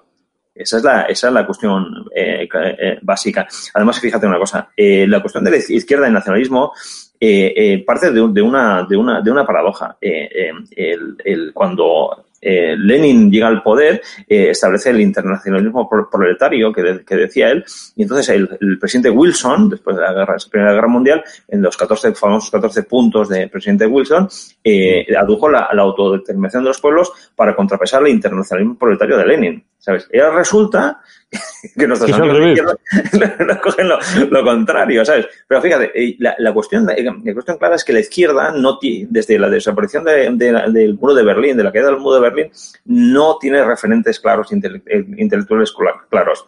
Esa 0.53 0.77
es 0.77 0.83
la, 0.83 1.03
esa 1.03 1.27
es 1.27 1.33
la 1.33 1.45
cuestión 1.45 2.07
eh, 2.13 2.49
eh, 2.53 2.99
básica. 3.01 3.47
Además, 3.73 4.01
fíjate 4.01 4.27
una 4.27 4.39
cosa, 4.39 4.67
eh, 4.75 5.07
la 5.07 5.21
cuestión 5.21 5.45
de 5.45 5.51
la 5.51 5.57
izquierda 5.57 6.09
y 6.09 6.11
nacionalismo 6.11 6.73
eh, 7.17 7.83
parte 7.87 8.11
de, 8.11 8.27
de, 8.33 8.41
una, 8.41 8.83
de, 8.83 8.97
una, 8.97 9.21
de 9.21 9.31
una 9.31 9.45
paradoja. 9.45 9.97
el, 10.01 11.15
el, 11.23 11.53
cuando 11.53 12.25
eh, 12.49 12.77
Lenin 12.77 13.29
llega 13.29 13.47
al 13.47 13.61
poder, 13.61 14.01
eh, 14.25 14.51
establece 14.51 14.91
el 14.91 15.01
internacionalismo 15.01 15.89
proletario 16.09 16.71
que, 16.71 16.81
de, 16.81 17.03
que, 17.03 17.15
decía 17.17 17.49
él, 17.49 17.65
y 17.97 18.03
entonces 18.03 18.29
el, 18.29 18.79
presidente 18.79 19.09
Wilson, 19.09 19.69
después 19.69 19.97
de 19.97 20.01
la, 20.01 20.13
guerra, 20.13 20.35
la 20.37 20.49
Primera 20.49 20.71
Guerra 20.71 20.87
Mundial, 20.87 21.23
en 21.49 21.61
los 21.61 21.75
14 21.75 22.13
famosos 22.13 22.49
14 22.49 22.83
puntos 22.83 23.27
del 23.27 23.49
presidente 23.49 23.85
Wilson, 23.85 24.29
eh, 24.63 25.05
adujo 25.19 25.49
la, 25.49 25.67
la, 25.73 25.81
autodeterminación 25.81 26.63
de 26.63 26.69
los 26.69 26.79
pueblos 26.79 27.11
para 27.35 27.53
contrapesar 27.53 28.01
el 28.03 28.13
internacionalismo 28.13 28.77
proletario 28.77 29.17
de 29.17 29.25
Lenin. 29.25 29.63
¿Sabes? 29.77 30.07
Y 30.11 30.19
ahora 30.19 30.37
resulta 30.37 31.01
que 31.77 31.87
nuestros 31.87 32.11
amigos 32.13 32.39
de 32.39 32.49
izquierda 32.49 32.77
lo, 33.45 33.61
cogen 33.61 33.89
lo, 33.89 33.99
lo, 34.29 34.43
contrario, 34.43 35.03
¿sabes? 35.03 35.27
Pero 35.47 35.61
fíjate, 35.61 36.15
la, 36.19 36.35
la, 36.37 36.53
cuestión, 36.53 36.85
la 36.85 37.33
cuestión 37.33 37.57
clara 37.57 37.75
es 37.75 37.83
que 37.83 37.93
la 37.93 37.99
izquierda 37.99 38.51
no 38.51 38.79
desde 38.81 39.37
la 39.37 39.49
desaparición 39.49 40.03
de, 40.05 40.29
de, 40.31 40.51
del 40.71 40.93
muro 40.95 41.13
de 41.13 41.23
Berlín, 41.23 41.57
de 41.57 41.63
la 41.63 41.71
caída 41.71 41.87
del 41.87 41.97
muro 41.97 42.15
de 42.15 42.21
Berlín, 42.21 42.51
no 42.85 43.37
tiene 43.37 43.63
referentes 43.63 44.19
claros, 44.19 44.51
intele 44.51 44.81
intelectuales 45.17 45.73
claros. 46.09 46.47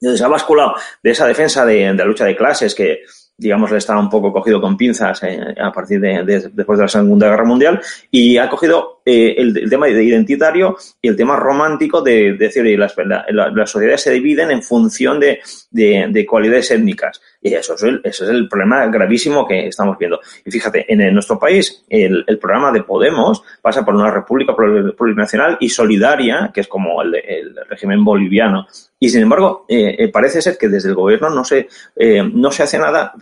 Entonces 0.00 0.22
ha 0.22 0.28
basculado 0.28 0.74
de 1.02 1.10
esa 1.10 1.26
defensa 1.26 1.64
de, 1.64 1.74
de 1.74 1.94
la 1.94 2.04
lucha 2.04 2.24
de 2.24 2.36
clases 2.36 2.74
que 2.74 3.02
digamos, 3.36 3.70
le 3.70 3.78
estaba 3.78 4.00
un 4.00 4.08
poco 4.08 4.32
cogido 4.32 4.60
con 4.60 4.76
pinzas 4.76 5.22
eh, 5.24 5.54
a 5.60 5.72
partir 5.72 6.00
de, 6.00 6.22
de, 6.22 6.50
después 6.52 6.78
de 6.78 6.84
la 6.84 6.88
Segunda 6.88 7.28
Guerra 7.28 7.44
Mundial 7.44 7.80
y 8.10 8.36
ha 8.38 8.48
cogido 8.48 9.00
eh, 9.04 9.34
el, 9.36 9.68
tema 9.68 9.88
identitario 9.88 10.76
y 11.02 11.08
el 11.08 11.16
tema 11.16 11.36
romántico 11.36 12.00
de, 12.00 12.32
de 12.32 12.46
decir, 12.46 12.78
las, 12.78 12.96
la, 12.96 13.26
la, 13.30 13.50
las 13.50 13.70
sociedades 13.70 14.02
se 14.02 14.12
dividen 14.12 14.50
en 14.50 14.62
función 14.62 15.18
de, 15.18 15.40
de 15.70 16.26
cualidades 16.26 16.70
étnicas. 16.70 17.20
Y 17.44 17.52
eso 17.52 17.74
es, 17.74 18.20
el, 18.22 18.48
problema 18.48 18.86
gravísimo 18.86 19.46
que 19.46 19.68
estamos 19.68 19.98
viendo. 19.98 20.18
Y 20.46 20.50
fíjate, 20.50 20.90
en, 20.90 21.12
nuestro 21.12 21.38
país, 21.38 21.84
el, 21.90 22.24
el, 22.26 22.38
programa 22.38 22.72
de 22.72 22.82
Podemos 22.82 23.42
pasa 23.60 23.84
por 23.84 23.94
una 23.94 24.10
república 24.10 24.56
plurinacional 24.56 25.58
y 25.60 25.68
solidaria, 25.68 26.50
que 26.54 26.62
es 26.62 26.68
como 26.68 27.02
el, 27.02 27.14
el 27.16 27.54
régimen 27.68 28.02
boliviano. 28.02 28.66
Y 28.98 29.10
sin 29.10 29.20
embargo, 29.20 29.66
eh, 29.68 30.08
parece 30.08 30.40
ser 30.40 30.56
que 30.56 30.70
desde 30.70 30.88
el 30.88 30.94
gobierno 30.94 31.28
no 31.28 31.44
se, 31.44 31.68
eh, 31.96 32.22
no 32.22 32.50
se 32.50 32.62
hace 32.62 32.78
nada, 32.78 33.12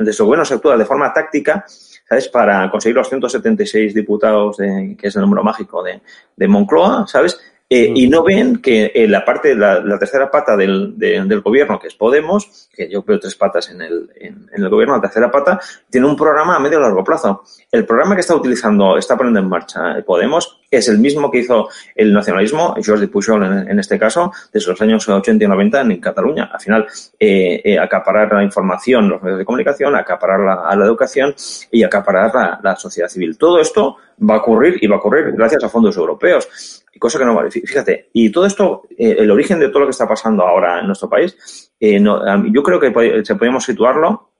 desde 0.00 0.22
el 0.22 0.26
gobierno 0.26 0.44
se 0.44 0.52
actúa 0.52 0.76
de 0.76 0.84
forma 0.84 1.14
táctica 1.14 1.64
¿sabes? 2.08 2.28
Para 2.28 2.70
conseguir 2.70 2.96
los 2.96 3.08
176 3.08 3.94
diputados, 3.94 4.58
de, 4.58 4.96
que 4.98 5.08
es 5.08 5.16
el 5.16 5.22
número 5.22 5.42
mágico 5.42 5.82
de, 5.82 6.02
de 6.36 6.48
Moncloa, 6.48 7.06
¿sabes? 7.06 7.40
Eh, 7.68 7.92
y 7.96 8.08
no 8.08 8.22
ven 8.22 8.62
que 8.62 8.92
en 8.94 9.10
la 9.10 9.24
parte, 9.24 9.54
la, 9.56 9.80
la 9.80 9.98
tercera 9.98 10.30
pata 10.30 10.56
del, 10.56 10.96
de, 10.96 11.20
del 11.24 11.40
gobierno, 11.40 11.80
que 11.80 11.88
es 11.88 11.94
Podemos, 11.94 12.68
que 12.72 12.88
yo 12.88 13.02
veo 13.02 13.18
tres 13.18 13.34
patas 13.34 13.68
en 13.70 13.82
el, 13.82 14.08
en, 14.14 14.48
en, 14.52 14.62
el 14.62 14.68
gobierno, 14.68 14.94
la 14.94 15.00
tercera 15.00 15.32
pata, 15.32 15.58
tiene 15.90 16.06
un 16.06 16.14
programa 16.14 16.54
a 16.54 16.60
medio 16.60 16.78
y 16.78 16.82
largo 16.82 17.02
plazo. 17.02 17.42
El 17.72 17.84
programa 17.84 18.14
que 18.14 18.20
está 18.20 18.36
utilizando, 18.36 18.96
está 18.96 19.16
poniendo 19.16 19.40
en 19.40 19.48
marcha 19.48 20.00
Podemos, 20.06 20.60
es 20.70 20.88
el 20.88 20.98
mismo 20.98 21.30
que 21.30 21.38
hizo 21.38 21.68
el 21.94 22.12
nacionalismo, 22.12 22.74
Jordi 22.84 23.06
Pujol 23.06 23.44
en, 23.44 23.70
en 23.70 23.78
este 23.78 23.98
caso, 23.98 24.32
desde 24.52 24.70
los 24.70 24.80
años 24.80 25.08
80 25.08 25.44
y 25.44 25.48
90 25.48 25.80
en 25.80 26.00
Cataluña. 26.00 26.50
Al 26.52 26.60
final, 26.60 26.86
eh, 27.18 27.60
eh, 27.64 27.78
acaparar 27.78 28.32
la 28.32 28.42
información, 28.42 29.08
los 29.08 29.22
medios 29.22 29.38
de 29.38 29.44
comunicación, 29.44 29.94
acaparar 29.94 30.40
la, 30.40 30.54
a 30.68 30.76
la 30.76 30.84
educación 30.84 31.34
y 31.70 31.82
acaparar 31.82 32.34
la, 32.34 32.60
la 32.62 32.76
sociedad 32.76 33.08
civil. 33.08 33.36
Todo 33.38 33.60
esto 33.60 33.96
va 34.28 34.34
a 34.34 34.38
ocurrir 34.38 34.78
y 34.80 34.86
va 34.86 34.96
a 34.96 34.98
ocurrir 34.98 35.32
gracias 35.32 35.64
a 35.64 35.68
fondos 35.68 35.96
europeos 35.96 36.82
cosa 36.98 37.18
que 37.18 37.24
no 37.24 37.34
vale. 37.34 37.50
Fíjate, 37.50 38.10
y 38.12 38.30
todo 38.30 38.46
esto, 38.46 38.82
eh, 38.96 39.16
el 39.18 39.30
origen 39.30 39.58
de 39.58 39.68
todo 39.68 39.80
lo 39.80 39.86
que 39.86 39.92
está 39.92 40.08
pasando 40.08 40.44
ahora 40.44 40.80
en 40.80 40.86
nuestro 40.86 41.08
país, 41.08 41.72
eh, 41.78 42.00
no, 42.00 42.20
yo 42.52 42.62
creo 42.62 42.80
que 42.80 43.22
se 43.24 43.34
podemos 43.34 43.64
situarlo 43.64 44.30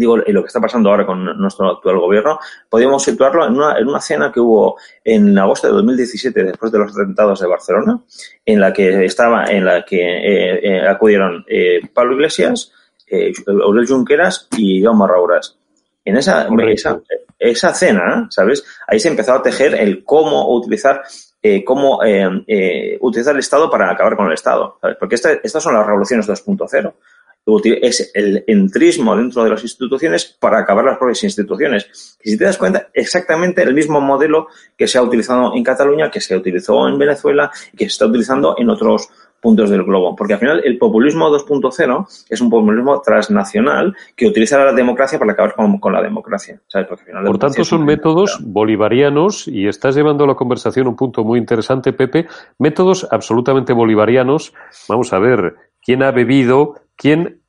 digo, 0.00 0.16
y 0.26 0.32
lo 0.32 0.42
que 0.42 0.46
está 0.46 0.60
pasando 0.60 0.88
ahora 0.88 1.04
con 1.04 1.22
nuestro 1.38 1.72
actual 1.72 1.98
gobierno, 1.98 2.40
podríamos 2.70 3.02
situarlo 3.02 3.46
en 3.46 3.52
una, 3.52 3.78
en 3.78 3.86
una 3.86 4.00
cena 4.00 4.32
que 4.32 4.40
hubo 4.40 4.78
en 5.04 5.38
agosto 5.38 5.66
de 5.66 5.74
2017, 5.74 6.42
después 6.42 6.72
de 6.72 6.78
los 6.78 6.92
atentados 6.92 7.38
de 7.40 7.46
Barcelona, 7.46 8.00
en 8.46 8.60
la 8.60 8.72
que 8.72 9.04
estaba, 9.04 9.44
en 9.44 9.66
la 9.66 9.84
que 9.84 10.00
eh, 10.00 10.60
eh, 10.62 10.88
acudieron 10.88 11.44
eh, 11.46 11.82
Pablo 11.92 12.14
Iglesias, 12.14 12.72
eh, 13.06 13.30
Aurel 13.46 13.86
Junqueras 13.86 14.48
y 14.56 14.82
Jaume 14.82 15.06
Rauras. 15.06 15.58
En 16.02 16.16
esa, 16.16 16.48
esa, 16.66 17.02
esa, 17.38 17.74
cena, 17.74 18.26
¿sabes? 18.30 18.64
Ahí 18.86 18.98
se 18.98 19.08
empezó 19.08 19.34
a 19.34 19.42
tejer 19.42 19.74
el 19.74 20.02
cómo 20.02 20.50
utilizar 20.54 21.02
eh, 21.42 21.64
cómo 21.64 22.04
eh, 22.04 22.28
eh, 22.46 22.98
utilizar 23.00 23.32
el 23.34 23.40
Estado 23.40 23.70
para 23.70 23.90
acabar 23.90 24.14
con 24.14 24.26
el 24.26 24.34
Estado. 24.34 24.76
¿sabes? 24.80 24.96
Porque 24.98 25.14
esta, 25.14 25.32
estas 25.32 25.62
son 25.62 25.74
las 25.74 25.86
revoluciones 25.86 26.28
2.0 26.28 26.92
es 27.82 28.10
el 28.14 28.44
entrismo 28.46 29.16
dentro 29.16 29.42
de 29.44 29.50
las 29.50 29.62
instituciones 29.62 30.24
para 30.38 30.58
acabar 30.58 30.84
las 30.84 30.98
propias 30.98 31.24
instituciones. 31.24 32.18
Y 32.22 32.30
si 32.30 32.38
te 32.38 32.44
das 32.44 32.58
cuenta, 32.58 32.88
exactamente 32.92 33.62
el 33.62 33.74
mismo 33.74 34.00
modelo 34.00 34.48
que 34.76 34.86
se 34.86 34.98
ha 34.98 35.02
utilizado 35.02 35.54
en 35.54 35.64
Cataluña, 35.64 36.10
que 36.10 36.20
se 36.20 36.36
utilizó 36.36 36.88
en 36.88 36.98
Venezuela 36.98 37.50
y 37.72 37.76
que 37.76 37.84
se 37.84 37.92
está 37.92 38.06
utilizando 38.06 38.54
en 38.58 38.70
otros 38.70 39.08
puntos 39.40 39.70
del 39.70 39.82
globo. 39.84 40.14
Porque 40.14 40.34
al 40.34 40.38
final 40.38 40.62
el 40.64 40.78
populismo 40.78 41.30
2.0 41.30 42.26
es 42.28 42.40
un 42.40 42.50
populismo 42.50 43.00
transnacional 43.00 43.96
que 44.14 44.26
utiliza 44.26 44.62
la 44.62 44.72
democracia 44.72 45.18
para 45.18 45.32
acabar 45.32 45.54
con, 45.54 45.78
con 45.78 45.92
la 45.92 46.02
democracia. 46.02 46.60
¿sabes? 46.66 46.88
Porque 46.88 47.04
al 47.04 47.06
final 47.06 47.24
Por 47.24 47.38
tanto, 47.38 47.64
son 47.64 47.84
métodos 47.84 48.38
bolivarianos 48.42 49.48
y 49.48 49.66
estás 49.66 49.96
llevando 49.96 50.26
la 50.26 50.34
conversación 50.34 50.86
a 50.86 50.90
un 50.90 50.96
punto 50.96 51.24
muy 51.24 51.38
interesante, 51.38 51.92
Pepe. 51.92 52.26
Métodos 52.58 53.08
absolutamente 53.10 53.72
bolivarianos. 53.72 54.52
Vamos 54.88 55.12
a 55.12 55.18
ver, 55.18 55.54
¿quién 55.82 56.02
ha 56.02 56.10
bebido? 56.10 56.74
¿Quién 57.00 57.39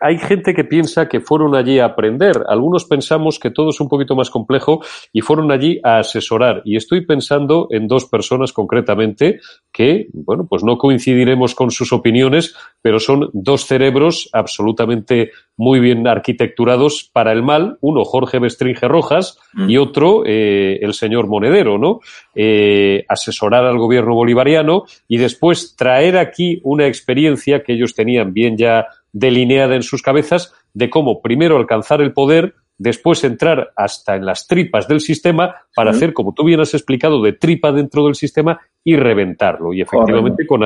hay 0.00 0.18
gente 0.18 0.54
que 0.54 0.64
piensa 0.64 1.08
que 1.08 1.20
fueron 1.20 1.54
allí 1.54 1.78
a 1.78 1.86
aprender. 1.86 2.44
Algunos 2.48 2.84
pensamos 2.84 3.38
que 3.38 3.50
todo 3.50 3.70
es 3.70 3.80
un 3.80 3.88
poquito 3.88 4.14
más 4.16 4.30
complejo 4.30 4.82
y 5.12 5.20
fueron 5.20 5.50
allí 5.52 5.80
a 5.82 5.98
asesorar. 5.98 6.62
Y 6.64 6.76
estoy 6.76 7.06
pensando 7.06 7.68
en 7.70 7.86
dos 7.86 8.06
personas 8.06 8.52
concretamente 8.52 9.40
que, 9.72 10.08
bueno, 10.12 10.46
pues 10.48 10.64
no 10.64 10.78
coincidiremos 10.78 11.54
con 11.54 11.70
sus 11.70 11.92
opiniones, 11.92 12.54
pero 12.82 12.98
son 12.98 13.30
dos 13.32 13.66
cerebros 13.66 14.28
absolutamente 14.32 15.30
muy 15.56 15.80
bien 15.80 16.06
arquitecturados 16.06 17.08
para 17.12 17.32
el 17.32 17.42
mal. 17.42 17.78
Uno, 17.80 18.04
Jorge 18.04 18.38
Bestringe 18.38 18.88
Rojas, 18.88 19.38
mm. 19.52 19.70
y 19.70 19.76
otro, 19.76 20.22
eh, 20.26 20.78
el 20.82 20.94
señor 20.94 21.28
Monedero, 21.28 21.78
¿no? 21.78 22.00
Eh, 22.34 23.04
asesorar 23.08 23.64
al 23.64 23.78
gobierno 23.78 24.14
bolivariano 24.14 24.84
y 25.06 25.18
después 25.18 25.76
traer 25.76 26.18
aquí 26.18 26.60
una 26.64 26.86
experiencia 26.86 27.62
que 27.62 27.74
ellos 27.74 27.94
tenían 27.94 28.32
bien 28.32 28.56
ya 28.56 28.86
delineada 29.14 29.76
en 29.76 29.82
sus 29.82 30.02
cabezas 30.02 30.52
de 30.74 30.90
cómo 30.90 31.22
primero 31.22 31.56
alcanzar 31.56 32.02
el 32.02 32.12
poder, 32.12 32.56
después 32.76 33.24
entrar 33.24 33.72
hasta 33.76 34.16
en 34.16 34.26
las 34.26 34.46
tripas 34.46 34.88
del 34.88 35.00
sistema 35.00 35.62
para 35.74 35.90
hacer, 35.90 36.12
como 36.12 36.32
tú 36.32 36.44
bien 36.44 36.60
has 36.60 36.74
explicado, 36.74 37.22
de 37.22 37.32
tripa 37.32 37.72
dentro 37.72 38.04
del 38.04 38.14
sistema 38.14 38.60
y 38.84 38.96
reventarlo. 38.96 39.72
Y 39.72 39.80
efectivamente 39.80 40.46
con, 40.46 40.60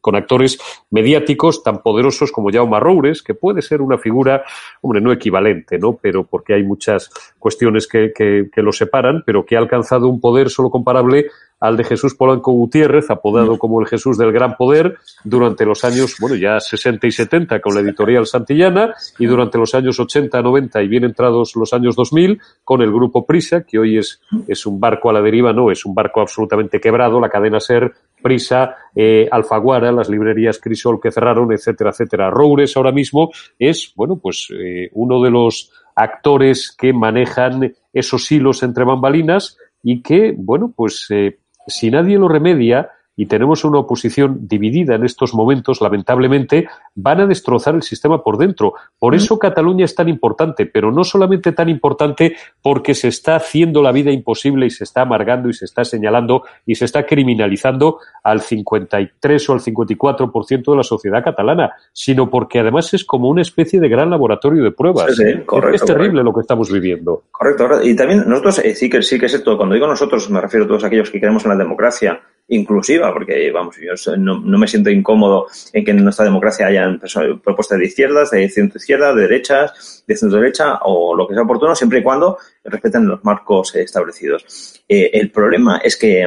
con 0.00 0.16
actores 0.16 0.58
mediáticos 0.90 1.62
tan 1.62 1.82
poderosos 1.82 2.32
como 2.32 2.50
Jaume 2.50 2.80
Roures, 2.80 3.22
que 3.22 3.34
puede 3.34 3.60
ser 3.62 3.82
una 3.82 3.98
figura, 3.98 4.42
hombre, 4.80 5.00
no 5.00 5.12
equivalente, 5.12 5.78
¿no? 5.78 5.98
Pero 6.00 6.24
porque 6.24 6.54
hay 6.54 6.64
muchas 6.64 7.10
cuestiones 7.38 7.86
que, 7.86 8.12
que, 8.14 8.48
que 8.52 8.62
lo 8.62 8.72
separan, 8.72 9.22
pero 9.24 9.44
que 9.44 9.56
ha 9.56 9.58
alcanzado 9.58 10.08
un 10.08 10.20
poder 10.20 10.48
solo 10.48 10.70
comparable 10.70 11.26
al 11.60 11.76
de 11.76 11.84
Jesús 11.84 12.14
Polanco 12.14 12.52
Gutiérrez, 12.52 13.10
apodado 13.10 13.58
como 13.58 13.80
el 13.80 13.86
Jesús 13.86 14.16
del 14.16 14.32
Gran 14.32 14.56
Poder, 14.56 14.98
durante 15.24 15.64
los 15.64 15.84
años, 15.84 16.16
bueno, 16.20 16.36
ya 16.36 16.60
60 16.60 17.06
y 17.06 17.10
70 17.10 17.60
con 17.60 17.74
la 17.74 17.80
editorial 17.80 18.26
Santillana 18.26 18.94
y 19.18 19.26
durante 19.26 19.58
los 19.58 19.74
años 19.74 19.98
80, 19.98 20.40
90 20.40 20.82
y 20.82 20.88
bien 20.88 21.04
entrados 21.04 21.56
los 21.56 21.72
años 21.72 21.96
2000 21.96 22.40
con 22.64 22.82
el 22.82 22.92
grupo 22.92 23.26
Prisa, 23.26 23.62
que 23.62 23.78
hoy 23.78 23.98
es, 23.98 24.20
es 24.48 24.66
un 24.66 24.80
barco 24.80 25.10
a 25.10 25.12
la 25.12 25.22
deriva, 25.22 25.52
no, 25.52 25.70
es 25.70 25.84
un 25.84 25.94
barco 25.94 26.20
absolutamente 26.20 26.80
quebrado, 26.80 27.20
la 27.20 27.28
cadena 27.28 27.60
Ser, 27.60 27.92
Prisa, 28.20 28.74
eh, 28.94 29.28
Alfaguara, 29.30 29.92
las 29.92 30.08
librerías 30.08 30.58
Crisol 30.58 31.00
que 31.00 31.12
cerraron, 31.12 31.52
etcétera, 31.52 31.90
etcétera. 31.90 32.30
Roures 32.30 32.76
ahora 32.76 32.90
mismo 32.90 33.30
es, 33.58 33.92
bueno, 33.94 34.16
pues 34.16 34.48
eh, 34.50 34.90
uno 34.94 35.22
de 35.22 35.30
los 35.30 35.70
actores 35.94 36.74
que 36.76 36.92
manejan 36.92 37.74
esos 37.92 38.32
hilos 38.32 38.62
entre 38.62 38.84
bambalinas 38.84 39.58
y 39.82 40.02
que, 40.02 40.34
bueno, 40.36 40.72
pues 40.74 41.06
eh, 41.10 41.38
si 41.66 41.90
nadie 41.90 42.18
lo 42.18 42.28
remedia 42.28 42.90
y 43.18 43.26
tenemos 43.26 43.64
una 43.64 43.80
oposición 43.80 44.46
dividida 44.46 44.94
en 44.94 45.04
estos 45.04 45.34
momentos, 45.34 45.80
lamentablemente, 45.80 46.68
van 46.94 47.20
a 47.20 47.26
destrozar 47.26 47.74
el 47.74 47.82
sistema 47.82 48.22
por 48.22 48.38
dentro. 48.38 48.74
Por 48.96 49.16
eso 49.16 49.40
Cataluña 49.40 49.84
es 49.84 49.96
tan 49.96 50.08
importante, 50.08 50.66
pero 50.66 50.92
no 50.92 51.02
solamente 51.02 51.50
tan 51.50 51.68
importante 51.68 52.36
porque 52.62 52.94
se 52.94 53.08
está 53.08 53.34
haciendo 53.34 53.82
la 53.82 53.90
vida 53.90 54.12
imposible 54.12 54.66
y 54.66 54.70
se 54.70 54.84
está 54.84 55.00
amargando 55.02 55.48
y 55.48 55.52
se 55.52 55.64
está 55.64 55.84
señalando 55.84 56.44
y 56.64 56.76
se 56.76 56.84
está 56.84 57.04
criminalizando 57.06 57.98
al 58.22 58.40
53 58.40 59.48
o 59.48 59.52
al 59.52 59.60
54% 59.60 60.70
de 60.70 60.76
la 60.76 60.84
sociedad 60.84 61.24
catalana, 61.24 61.72
sino 61.92 62.30
porque 62.30 62.60
además 62.60 62.94
es 62.94 63.04
como 63.04 63.28
una 63.28 63.42
especie 63.42 63.80
de 63.80 63.88
gran 63.88 64.10
laboratorio 64.10 64.62
de 64.62 64.70
pruebas. 64.70 65.18
es 65.18 65.84
terrible 65.84 66.22
lo 66.22 66.32
que 66.32 66.42
estamos 66.42 66.70
viviendo. 66.70 67.24
Correcto, 67.32 67.82
Y 67.82 67.96
también 67.96 68.28
nosotros 68.28 68.60
eh, 68.60 68.76
sí 68.76 68.88
que 68.88 69.02
sí 69.02 69.18
que 69.18 69.26
es 69.26 69.34
esto. 69.34 69.56
Cuando 69.56 69.74
digo 69.74 69.88
nosotros 69.88 70.30
me 70.30 70.40
refiero 70.40 70.66
a 70.66 70.68
todos 70.68 70.84
aquellos 70.84 71.10
que 71.10 71.18
creemos 71.18 71.44
en 71.44 71.50
la 71.50 71.56
democracia 71.56 72.20
inclusiva, 72.48 73.12
porque 73.12 73.50
vamos, 73.50 73.76
yo 73.76 74.16
no, 74.16 74.40
me 74.40 74.66
siento 74.66 74.90
incómodo 74.90 75.46
en 75.72 75.84
que 75.84 75.90
en 75.90 76.02
nuestra 76.02 76.24
democracia 76.24 76.66
hayan 76.66 77.00
propuestas 77.42 77.78
de 77.78 77.86
izquierdas, 77.86 78.30
de 78.30 78.48
centro 78.48 78.78
izquierda, 78.78 79.14
de 79.14 79.22
derechas, 79.22 80.04
de 80.06 80.16
centro 80.16 80.40
derecha 80.40 80.78
o 80.82 81.14
lo 81.14 81.28
que 81.28 81.34
sea 81.34 81.42
oportuno, 81.42 81.74
siempre 81.74 82.00
y 82.00 82.02
cuando 82.02 82.38
respeten 82.64 83.06
los 83.06 83.22
marcos 83.24 83.74
establecidos. 83.76 84.82
Eh, 84.88 85.10
el 85.12 85.30
problema 85.30 85.78
es 85.84 85.96
que 85.96 86.26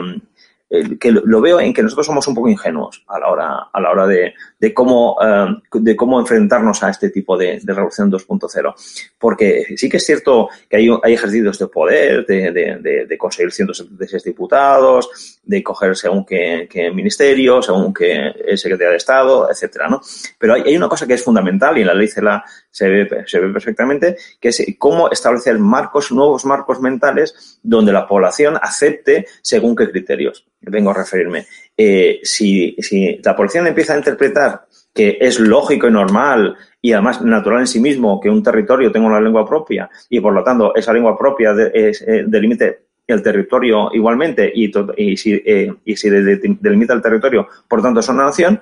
que 1.00 1.12
lo 1.12 1.42
veo 1.42 1.60
en 1.60 1.74
que 1.74 1.84
nosotros 1.84 2.06
somos 2.06 2.26
un 2.28 2.36
poco 2.36 2.48
ingenuos 2.48 3.04
a 3.08 3.20
la 3.20 3.28
hora, 3.28 3.70
a 3.74 3.82
la 3.82 3.92
hora 3.92 4.08
de, 4.08 4.34
de 4.62 4.76
cómo, 4.76 5.18
eh, 5.20 5.48
de 5.74 5.96
cómo 5.96 6.20
enfrentarnos 6.20 6.84
a 6.84 6.92
este 6.92 7.10
tipo 7.10 7.36
de, 7.36 7.60
de 7.64 7.74
revolución 7.74 8.12
2.0. 8.12 8.76
Porque 9.18 9.74
sí 9.76 9.90
que 9.90 9.98
es 9.98 10.06
cierto 10.06 10.50
que 10.70 10.78
hay, 10.78 10.88
hay 11.02 11.14
ejercicios 11.14 11.58
de 11.58 11.68
poder, 11.68 12.28
de, 12.28 12.52
de, 12.52 13.06
de, 13.08 13.18
conseguir 13.18 13.52
176 13.52 14.24
diputados, 14.24 15.40
de 15.44 15.64
coger 15.64 15.98
según 15.98 16.24
qué, 16.24 16.68
qué 16.70 16.92
ministerio, 16.92 17.64
según 17.64 17.92
qué 17.92 18.34
secretaría 18.56 18.92
de 18.92 18.98
Estado, 18.98 19.50
etcétera, 19.50 19.90
¿no? 19.90 20.00
Pero 20.38 20.54
hay, 20.54 20.62
hay, 20.68 20.78
una 20.78 20.88
cosa 20.88 21.08
que 21.08 21.16
es 21.16 21.24
fundamental 21.24 21.76
y 21.80 21.82
en 21.82 21.88
la 21.88 21.96
ley 21.96 22.08
CELA 22.08 22.46
se 22.70 22.88
ve, 22.88 23.24
se 23.26 23.40
ve 23.40 23.50
perfectamente, 23.50 24.16
que 24.40 24.50
es 24.50 24.64
cómo 24.78 25.10
establecer 25.10 25.58
marcos, 25.58 26.12
nuevos 26.12 26.46
marcos 26.46 26.80
mentales 26.80 27.60
donde 27.64 27.92
la 27.92 28.08
población 28.08 28.60
acepte 28.62 29.26
según 29.42 29.76
qué 29.76 29.90
criterios 29.90 30.46
vengo 30.62 30.92
a 30.92 30.94
referirme. 30.94 31.48
Eh, 31.76 32.20
si, 32.24 32.76
si 32.80 33.20
la 33.24 33.36
población 33.36 33.68
empieza 33.68 33.94
a 33.94 33.98
interpretar 33.98 34.51
que 34.94 35.18
es 35.22 35.40
lógico 35.40 35.88
y 35.88 35.92
normal 35.92 36.56
y 36.82 36.94
además 36.94 37.22
natural 37.22 37.62
en 37.62 37.68
sí 37.68 37.80
mismo 37.80 38.20
que 38.20 38.30
un 38.30 38.44
territorio 38.44 38.92
tenga 38.92 39.08
una 39.08 39.22
lengua 39.22 39.48
propia 39.48 39.90
y 40.10 40.20
por 40.20 40.34
lo 40.34 40.44
tanto 40.44 40.76
esa 40.76 40.94
lengua 40.94 41.18
propia 41.18 41.54
de, 41.54 41.72
eh, 41.74 42.24
delimite 42.28 42.80
el 43.08 43.24
territorio 43.24 43.90
igualmente 43.94 44.52
y, 44.54 44.72
si, 45.18 45.34
eh, 45.46 45.74
y 45.86 45.96
si 45.96 46.10
delimita 46.10 46.94
el 46.94 47.02
territorio, 47.02 47.48
por 47.68 47.82
tanto 47.82 48.00
es 48.00 48.10
una 48.10 48.26
nación, 48.26 48.62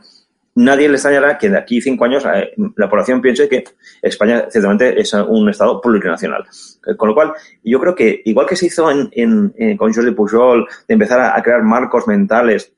nadie 0.56 0.88
le 0.88 0.96
extrañará 0.96 1.38
que 1.38 1.50
de 1.50 1.58
aquí 1.58 1.82
cinco 1.82 2.06
años 2.06 2.26
eh, 2.26 2.54
la 2.76 2.90
población 2.90 3.22
piense 3.22 3.48
que 3.48 3.64
España 4.02 4.46
ciertamente 4.50 5.00
es 5.00 5.14
un 5.14 5.50
Estado 5.50 5.80
plurinacional. 5.80 6.46
Eh, 6.86 6.96
con 6.96 7.10
lo 7.10 7.16
cual, 7.16 7.34
yo 7.64 7.80
creo 7.80 7.96
que 7.96 8.22
igual 8.26 8.46
que 8.48 8.56
se 8.56 8.68
hizo 8.68 8.90
en, 8.92 9.10
en, 9.14 9.78
con 9.78 9.94
Jordi 9.94 10.12
Pujol, 10.12 10.68
de 10.88 10.94
empezar 10.94 11.20
a, 11.22 11.42
crear 11.42 11.64
marcos 11.64 12.08
mentales 12.08 12.74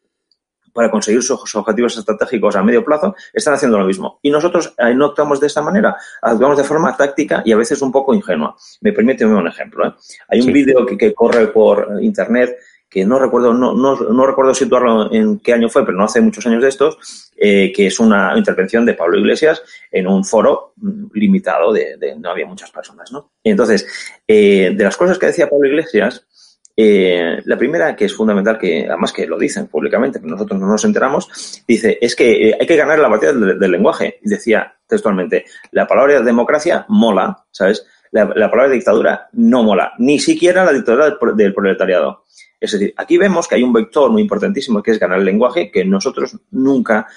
para 0.73 0.89
conseguir 0.89 1.21
sus 1.21 1.55
objetivos 1.55 1.97
estratégicos 1.97 2.55
a 2.55 2.63
medio 2.63 2.83
plazo, 2.83 3.15
están 3.33 3.53
haciendo 3.53 3.77
lo 3.77 3.85
mismo. 3.85 4.19
Y 4.21 4.29
nosotros 4.29 4.73
eh, 4.77 4.93
no 4.93 5.07
actuamos 5.07 5.39
de 5.39 5.47
esta 5.47 5.61
manera, 5.61 5.95
actuamos 6.21 6.57
de 6.57 6.63
forma 6.63 6.95
táctica 6.95 7.41
y 7.45 7.51
a 7.51 7.57
veces 7.57 7.81
un 7.81 7.91
poco 7.91 8.13
ingenua. 8.13 8.55
Me 8.81 8.93
permite 8.93 9.25
un 9.25 9.47
ejemplo. 9.47 9.95
Hay 10.27 10.41
un 10.41 10.53
vídeo 10.53 10.85
que, 10.85 10.97
que, 10.97 11.13
corre 11.13 11.47
por 11.47 11.97
Internet 12.01 12.57
que 12.91 13.05
no 13.05 13.17
recuerdo, 13.17 13.53
no, 13.53 13.73
no, 13.73 13.95
no, 13.95 14.27
recuerdo 14.27 14.53
situarlo 14.53 15.13
en 15.13 15.39
qué 15.39 15.53
año 15.53 15.69
fue, 15.69 15.85
pero 15.85 15.97
no 15.97 16.03
hace 16.03 16.19
muchos 16.19 16.45
años 16.45 16.61
de 16.61 16.67
estos, 16.67 17.31
eh, 17.37 17.71
que 17.73 17.87
es 17.87 18.01
una 18.01 18.37
intervención 18.37 18.85
de 18.85 18.95
Pablo 18.95 19.17
Iglesias 19.17 19.63
en 19.89 20.07
un 20.07 20.25
foro 20.25 20.73
mm, 20.75 21.05
limitado 21.13 21.71
de, 21.71 21.95
de 21.95 22.17
no 22.17 22.31
había 22.31 22.45
muchas 22.45 22.69
personas, 22.69 23.09
¿no? 23.13 23.31
Entonces, 23.45 23.87
eh, 24.27 24.73
de 24.75 24.83
las 24.83 24.97
cosas 24.97 25.17
que 25.17 25.27
decía 25.27 25.49
Pablo 25.49 25.69
Iglesias, 25.69 26.27
eh, 26.75 27.41
la 27.45 27.57
primera, 27.57 27.95
que 27.95 28.05
es 28.05 28.15
fundamental, 28.15 28.57
que 28.57 28.87
además 28.87 29.11
que 29.11 29.27
lo 29.27 29.37
dicen 29.37 29.67
públicamente, 29.67 30.19
pero 30.19 30.31
nosotros 30.31 30.59
no 30.59 30.67
nos 30.67 30.83
enteramos, 30.85 31.63
dice, 31.67 31.97
es 32.01 32.15
que 32.15 32.49
eh, 32.49 32.57
hay 32.59 32.67
que 32.67 32.75
ganar 32.75 32.99
la 32.99 33.07
batalla 33.07 33.33
del, 33.33 33.71
lenguaje. 33.71 34.19
Y 34.21 34.29
decía 34.29 34.73
textualmente, 34.87 35.45
la 35.71 35.87
palabra 35.87 36.21
democracia 36.21 36.85
mola, 36.89 37.45
¿sabes? 37.51 37.85
La, 38.11 38.25
la, 38.35 38.51
palabra 38.51 38.73
dictadura 38.73 39.29
no 39.33 39.63
mola, 39.63 39.93
ni 39.99 40.19
siquiera 40.19 40.65
la 40.65 40.73
dictadura 40.73 41.05
del, 41.05 41.17
del 41.35 41.53
proletariado. 41.53 42.25
Es 42.61 42.73
decir, 42.73 42.93
aquí 42.95 43.17
vemos 43.17 43.47
que 43.47 43.55
hay 43.55 43.63
un 43.63 43.73
vector 43.73 44.11
muy 44.11 44.21
importantísimo 44.21 44.83
que 44.83 44.91
es 44.91 44.99
ganar 44.99 45.17
el 45.17 45.25
lenguaje 45.25 45.71
que 45.71 45.83
nosotros 45.83 46.37
nunca, 46.51 47.07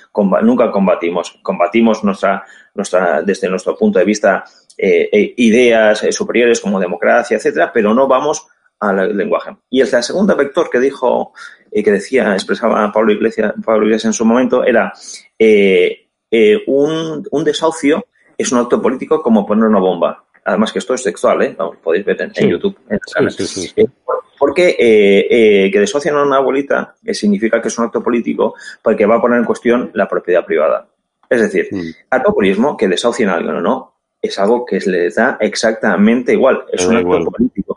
nunca 0.43 0.71
combatimos. 0.71 1.39
Combatimos 1.43 2.03
nuestra, 2.03 2.43
nuestra, 2.75 3.21
desde 3.21 3.51
nuestro 3.51 3.77
punto 3.77 3.99
de 3.99 4.07
vista 4.07 4.43
eh, 4.79 5.11
eh, 5.13 5.35
ideas 5.37 6.03
eh, 6.03 6.13
superiores 6.13 6.61
como 6.61 6.81
democracia, 6.81 7.37
etcétera, 7.37 7.71
pero 7.75 7.93
no 7.93 8.09
vamos 8.09 8.47
al 8.91 9.17
lenguaje. 9.17 9.57
Y 9.71 9.81
el 9.81 9.89
segundo 9.89 10.37
vector 10.37 10.71
que 10.71 10.81
dijo, 10.81 11.33
que 11.73 11.91
decía, 11.91 12.33
expresaba 12.35 12.91
Pablo 12.93 13.13
Iglesias, 13.13 13.55
Pablo 13.65 13.87
Iglesias 13.87 14.07
en 14.07 14.13
su 14.13 14.25
momento, 14.25 14.65
era 14.65 14.93
un, 16.67 17.27
un 17.31 17.45
desahucio 17.45 18.05
es 18.37 18.53
un 18.53 18.59
acto 18.59 18.81
político 18.81 19.23
como 19.23 19.47
poner 19.47 19.65
una 19.67 19.79
bomba. 19.79 20.25
Además 20.45 20.73
que 20.73 20.79
esto 20.79 20.95
es 20.95 21.03
sexual, 21.03 21.43
¿eh? 21.43 21.55
Vamos, 21.57 21.77
podéis 21.83 22.05
ver 22.05 22.31
en, 22.35 22.51
YouTube. 22.51 22.77
porque 24.39 24.77
que 25.73 25.81
desocian 25.81 26.17
a 26.17 26.23
una 26.23 26.37
abuelita 26.37 26.95
significa 27.13 27.63
que 27.63 27.69
es 27.69 27.79
un 27.79 27.87
acto 27.87 28.03
político 28.03 28.55
porque 28.83 29.07
va 29.07 29.17
a 29.17 29.21
poner 29.21 29.39
en 29.39 29.45
cuestión 29.45 29.91
la 29.95 30.07
propiedad 30.07 30.45
privada. 30.45 30.89
Es 31.31 31.41
decir, 31.41 31.69
mm. 31.71 31.91
al 32.11 32.23
populismo, 32.23 32.77
que 32.77 32.89
desahucien 32.89 33.31
a 33.31 33.35
alguien 33.35 33.57
o 33.57 33.61
no, 33.63 33.94
es 34.25 34.39
algo 34.39 34.65
que 34.65 34.79
les 34.81 35.17
da 35.17 35.37
exactamente 35.39 36.33
igual. 36.33 36.65
Es 36.73 36.87
un 36.87 36.97
acto 36.97 37.25
político. 37.31 37.77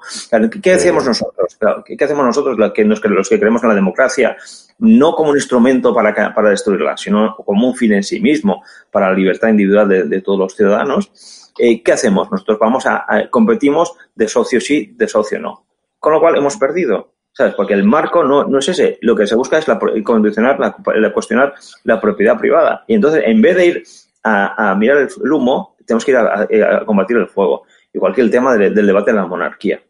¿Qué 0.62 0.72
hacemos 0.72 1.06
nosotros? 1.06 1.58
¿Qué 1.86 2.02
hacemos 2.02 2.26
nosotros 2.26 2.58
los 2.58 2.72
que, 2.72 2.86
los 2.86 3.30
que 3.30 3.40
creemos 3.40 3.62
en 3.64 3.70
la 3.70 3.76
democracia? 3.76 4.38
No 4.80 5.14
como 5.14 5.32
un 5.32 5.36
instrumento 5.36 5.94
para, 5.94 6.34
para 6.34 6.50
destruirla, 6.50 6.96
sino 6.96 7.36
como 7.36 7.68
un 7.68 7.76
fin 7.76 7.94
en 7.94 8.04
sí 8.04 8.22
mismo, 8.22 8.64
para 8.90 9.10
la 9.10 9.16
libertad 9.16 9.50
individual 9.50 10.10
de, 10.10 10.22
todos 10.22 10.40
los 10.40 10.56
ciudadanos. 10.56 11.52
Eh, 11.60 11.84
¿Qué 11.84 11.92
hacemos? 11.92 12.32
Nosotros 12.32 12.58
vamos 12.60 12.86
a, 12.86 13.06
competimos 13.30 13.94
de 14.16 14.30
socio 14.30 14.62
sí, 14.62 14.94
de 14.96 15.08
socio 15.08 15.40
no. 15.40 15.66
Con 16.00 16.14
lo 16.14 16.22
cual 16.22 16.38
hemos 16.38 16.56
perdido. 16.56 17.14
¿Sabes? 17.34 17.54
Porque 17.54 17.76
el 17.76 17.84
marco 17.84 18.24
no, 18.24 18.46
no 18.46 18.58
es 18.58 18.70
ese. 18.70 18.98
Lo 19.02 19.16
que 19.16 19.28
se 19.28 19.36
busca 19.36 19.60
es 19.60 19.68
la, 19.68 19.78
condicionar, 20.04 20.60
la, 20.60 21.14
cuestionar 21.14 21.54
la 21.84 22.02
propiedad 22.02 22.36
privada. 22.36 22.84
Y 22.88 22.96
entonces, 22.96 23.24
en 23.28 23.42
vez 23.44 23.56
de 23.56 23.66
ir 23.68 23.84
a, 24.24 24.72
a 24.72 24.76
mirar 24.76 24.98
el 24.98 25.32
humo, 25.32 25.77
tenemos 25.88 26.06
que 26.06 26.12
ir 26.12 26.18
a, 26.64 26.86
combatir 26.86 27.18
el 27.18 27.28
fuego. 27.28 27.64
Igual 27.94 28.14
que 28.14 28.22
el 28.22 28.30
tema 28.30 28.56
del, 28.56 28.76
debate 28.76 29.12
de 29.12 29.18
la 29.18 29.26
monarquía. 29.26 29.82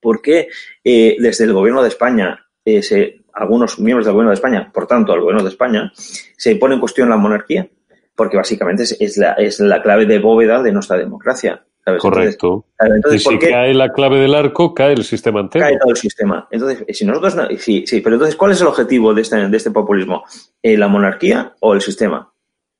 ¿Por 0.00 0.20
qué 0.20 0.48
eh, 0.82 1.16
desde 1.18 1.44
el 1.44 1.54
gobierno 1.54 1.80
de 1.80 1.88
España, 1.88 2.46
eh, 2.64 3.20
algunos 3.32 3.78
miembros 3.78 4.04
del 4.04 4.12
gobierno 4.12 4.30
de 4.30 4.34
España, 4.34 4.70
por 4.74 4.86
tanto, 4.86 5.14
el 5.14 5.20
gobierno 5.20 5.44
de 5.44 5.48
España, 5.48 5.92
se 5.94 6.56
pone 6.56 6.74
en 6.74 6.80
cuestión 6.80 7.08
la 7.08 7.16
monarquía? 7.16 7.68
Porque 8.14 8.36
básicamente 8.36 8.82
es, 8.82 9.16
la, 9.16 9.32
es 9.34 9.60
la 9.60 9.80
clave 9.80 10.04
de 10.04 10.18
bóveda 10.18 10.62
de 10.62 10.72
nuestra 10.72 10.96
democracia. 10.96 11.64
Correcto. 11.98 12.64
y 13.12 13.18
si 13.18 13.38
cae 13.38 13.74
la 13.74 13.92
clave 13.92 14.18
del 14.18 14.34
arco, 14.34 14.72
cae 14.72 14.94
el 14.94 15.04
sistema 15.04 15.40
entero. 15.40 15.66
Cae 15.66 15.78
todo 15.78 15.90
el 15.90 15.96
sistema. 15.96 16.48
Entonces, 16.50 16.84
si 16.96 17.04
nosotros 17.04 17.36
sí, 17.58 17.84
sí, 17.86 18.00
pero 18.00 18.16
entonces, 18.16 18.36
¿cuál 18.36 18.52
es 18.52 18.60
el 18.62 18.68
objetivo 18.68 19.12
de 19.12 19.20
este, 19.20 19.48
de 19.48 19.56
este 19.56 19.70
populismo? 19.70 20.24
Eh, 20.62 20.78
¿La 20.78 20.88
monarquía 20.88 21.54
o 21.60 21.74
el 21.74 21.82
sistema? 21.82 22.33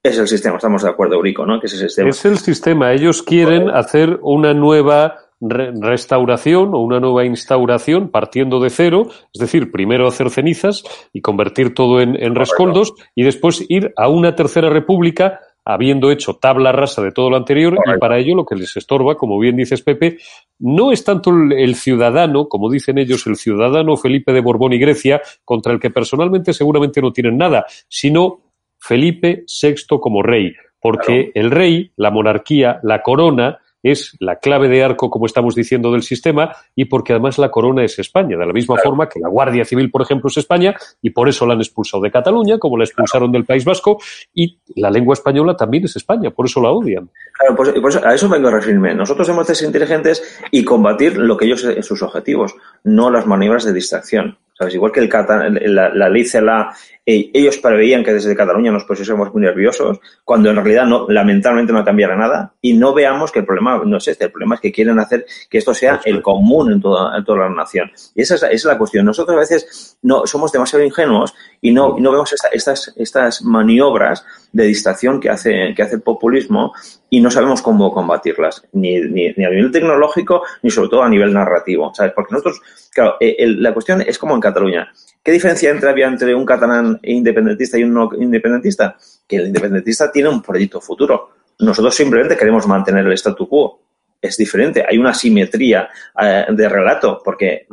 Es 0.05 0.19
el 0.19 0.29
sistema, 0.29 0.57
estamos 0.57 0.83
de 0.83 0.91
acuerdo, 0.91 1.15
Eurico, 1.15 1.47
¿no? 1.47 1.59
Que 1.59 1.67
es 1.67 1.73
el 1.73 1.89
sistema. 1.89 2.11
Es 2.11 2.25
el 2.27 2.37
sistema. 2.37 2.93
Ellos 2.93 3.23
quieren 3.23 3.71
hacer 3.71 4.19
una 4.21 4.53
nueva 4.53 5.17
restauración 5.41 6.75
o 6.75 6.81
una 6.81 7.01
nueva 7.01 7.25
instauración 7.25 8.11
partiendo 8.11 8.61
de 8.61 8.69
cero, 8.69 9.07
es 9.33 9.41
decir, 9.41 9.71
primero 9.71 10.07
hacer 10.07 10.29
cenizas 10.29 10.85
y 11.15 11.23
convertir 11.23 11.73
todo 11.73 12.03
en, 12.03 12.35
rescoldos 12.35 12.93
y 13.15 13.25
después 13.25 13.65
ir 13.71 13.95
a 13.97 14.09
una 14.09 14.35
tercera 14.35 14.69
república 14.69 15.41
habiendo 15.65 16.11
hecho 16.11 16.35
tabla 16.35 16.73
rasa 16.73 17.01
de 17.01 17.11
todo 17.11 17.31
lo 17.31 17.37
anterior 17.37 17.75
y 17.75 17.99
para 17.99 18.19
ello 18.19 18.35
lo 18.35 18.45
que 18.45 18.57
les 18.57 18.77
estorba, 18.77 19.17
como 19.17 19.39
bien 19.39 19.57
dices 19.57 19.81
Pepe, 19.81 20.19
no 20.59 20.93
es 20.93 21.03
tanto 21.03 21.31
el, 21.31 21.75
ciudadano, 21.77 22.49
como 22.49 22.71
dicen 22.71 22.99
ellos, 22.99 23.27
el 23.27 23.37
ciudadano 23.37 23.97
Felipe 23.97 24.33
de 24.33 24.43
Borbón 24.43 24.75
y 24.75 24.79
Grecia, 24.79 25.23
contra 25.47 25.73
el 25.73 25.81
que 25.81 25.89
personalmente 25.89 26.53
seguramente 26.53 27.01
no 27.01 27.13
tienen 27.13 27.39
nada, 27.39 27.65
sino 27.89 28.44
Felipe 28.87 29.45
VI 29.63 29.99
como 29.99 30.23
rey, 30.23 30.53
porque 30.79 31.33
el 31.35 31.51
rey, 31.51 31.93
la 31.97 32.11
monarquía, 32.11 32.81
la 32.83 33.03
corona, 33.03 33.59
es 33.83 34.17
la 34.19 34.37
clave 34.37 34.69
de 34.69 34.83
arco, 34.83 35.11
como 35.11 35.27
estamos 35.27 35.55
diciendo, 35.55 35.93
del 35.93 36.03
sistema 36.03 36.55
y 36.75 36.87
porque 36.87 37.13
además 37.13 37.39
la 37.39 37.51
corona 37.51 37.83
es 37.85 37.99
España, 37.99 38.37
de 38.37 38.47
la 38.47 38.53
misma 38.53 38.77
forma 38.77 39.09
que 39.09 39.21
la 39.21 39.29
Guardia 39.29 39.65
Civil, 39.65 39.91
por 39.91 40.03
ejemplo, 40.03 40.29
es 40.29 40.37
España 40.39 40.75
y 41.01 41.11
por 41.11 41.29
eso 41.29 41.47
la 41.47 41.55
han 41.55 41.61
expulsado 41.61 42.03
de 42.03 42.11
Cataluña, 42.11 42.59
como 42.59 42.77
la 42.77 42.85
expulsaron 42.85 43.33
del 43.33 43.45
País 43.45 43.65
Vasco 43.65 43.99
y 44.35 44.59
la 44.77 44.91
lengua 44.91 45.15
española 45.15 45.57
también 45.57 45.85
es 45.85 45.97
España, 45.97 46.31
por 46.31 46.47
eso 46.47 46.61
la 46.61 46.71
odian. 46.71 47.09
Claro, 47.33 47.57
pues, 47.57 47.73
pues 47.81 47.97
a 47.97 48.15
eso 48.15 48.29
vengo 48.29 48.49
a 48.49 48.53
referirme. 48.53 48.95
Nosotros 48.95 49.29
hemos 49.29 49.47
de 49.47 49.55
ser 49.55 49.67
inteligentes 49.67 50.41
y 50.51 50.65
combatir 50.65 51.17
lo 51.17 51.37
que 51.37 51.47
ellos 51.47 51.65
en 51.65 51.83
sus 51.83 52.03
objetivos, 52.03 52.55
no 52.85 53.11
las 53.11 53.27
maniobras 53.27 53.65
de 53.65 53.73
distracción. 53.73 54.39
¿Sabes? 54.57 54.75
Igual 54.75 54.93
que 54.93 55.01
el 55.01 55.75
la, 55.75 55.89
la 55.89 56.09
ley 56.09 56.25
CELA 56.25 56.73
ellos 57.07 57.59
preveían 57.59 58.03
que 58.03 58.15
desde 58.15 58.35
Cataluña 58.35 58.71
nos 58.71 58.85
pusiésemos 58.85 59.33
muy 59.33 59.43
nerviosos, 59.43 60.01
cuando 60.25 60.49
en 60.49 60.57
realidad 60.57 60.87
no, 60.87 61.07
lamentablemente 61.09 61.73
no 61.73 61.85
cambiará 61.85 62.17
nada, 62.17 62.55
y 62.63 62.73
no 62.73 62.95
veamos 62.95 63.31
que 63.31 63.41
el 63.41 63.45
problema 63.45 63.83
no 63.85 63.99
es 63.99 64.09
este, 64.09 64.25
el 64.25 64.31
problema 64.31 64.55
es 64.55 64.63
que 64.63 64.73
quieren 64.73 64.99
hacer 64.99 65.27
que 65.51 65.59
esto 65.59 65.75
sea 65.75 66.01
el 66.05 66.23
común 66.23 66.73
en 66.73 66.81
toda, 66.81 67.17
en 67.17 67.25
toda 67.25 67.41
la 67.41 67.51
nación. 67.51 67.91
Y 68.15 68.23
esa 68.23 68.37
es, 68.37 68.43
esa 68.43 68.53
es 68.53 68.65
la 68.65 68.79
cuestión. 68.79 69.05
Nosotros 69.05 69.37
a 69.37 69.41
veces 69.41 69.99
no 70.03 70.27
somos 70.27 70.51
demasiado 70.51 70.85
ingenuos 70.85 71.35
y 71.61 71.73
no, 71.73 71.97
no 71.99 72.11
vemos 72.11 72.35
estas, 72.53 72.93
estas 72.97 73.43
maniobras 73.43 74.25
de 74.53 74.65
distracción 74.65 75.21
que 75.21 75.29
hace, 75.29 75.75
que 75.77 75.83
hace 75.83 75.97
el 75.97 76.03
populismo 76.03 76.73
y 77.15 77.21
no 77.21 77.31
sabemos 77.31 77.63
cómo 77.63 77.93
combatirlas, 77.93 78.67
ni, 78.73 78.99
ni, 78.99 79.29
a 79.29 79.49
nivel 79.49 79.71
tecnológico, 79.71 80.43
ni 80.63 80.71
sobre 80.73 80.89
todo 80.89 81.05
a 81.05 81.09
nivel 81.09 81.33
narrativo, 81.33 81.95
¿sabes? 81.95 82.13
Porque 82.13 82.33
nosotros, 82.33 82.61
claro, 82.93 83.15
eh, 83.21 83.37
la 83.47 83.73
cuestión 83.73 84.01
es 84.01 84.19
como 84.19 84.35
en 84.35 84.41
Cataluña. 84.41 84.93
¿Qué 85.23 85.31
diferencia 85.31 85.71
entre, 85.71 85.91
había 85.91 86.09
entre 86.09 86.35
un 86.35 86.45
catalán 86.45 86.99
independentista 87.05 87.79
y 87.79 87.85
un 87.85 87.95
no 87.95 88.11
independentista? 88.19 88.97
Que 89.29 89.37
el 89.37 89.47
independentista 89.47 90.11
tiene 90.11 90.29
un 90.29 90.43
proyecto 90.43 90.81
futuro. 90.81 91.31
Nosotros 91.61 91.95
simplemente 91.95 92.37
queremos 92.37 92.67
mantener 92.67 93.07
el 93.07 93.13
statu 93.13 93.49
quo 93.49 93.84
es 94.27 94.37
diferente. 94.37 94.85
Hay 94.89 94.99
una 94.99 95.13
simetría 95.13 95.89
eh, 96.21 96.47
de 96.49 96.69
relato, 96.69 97.21
porque 97.25 97.67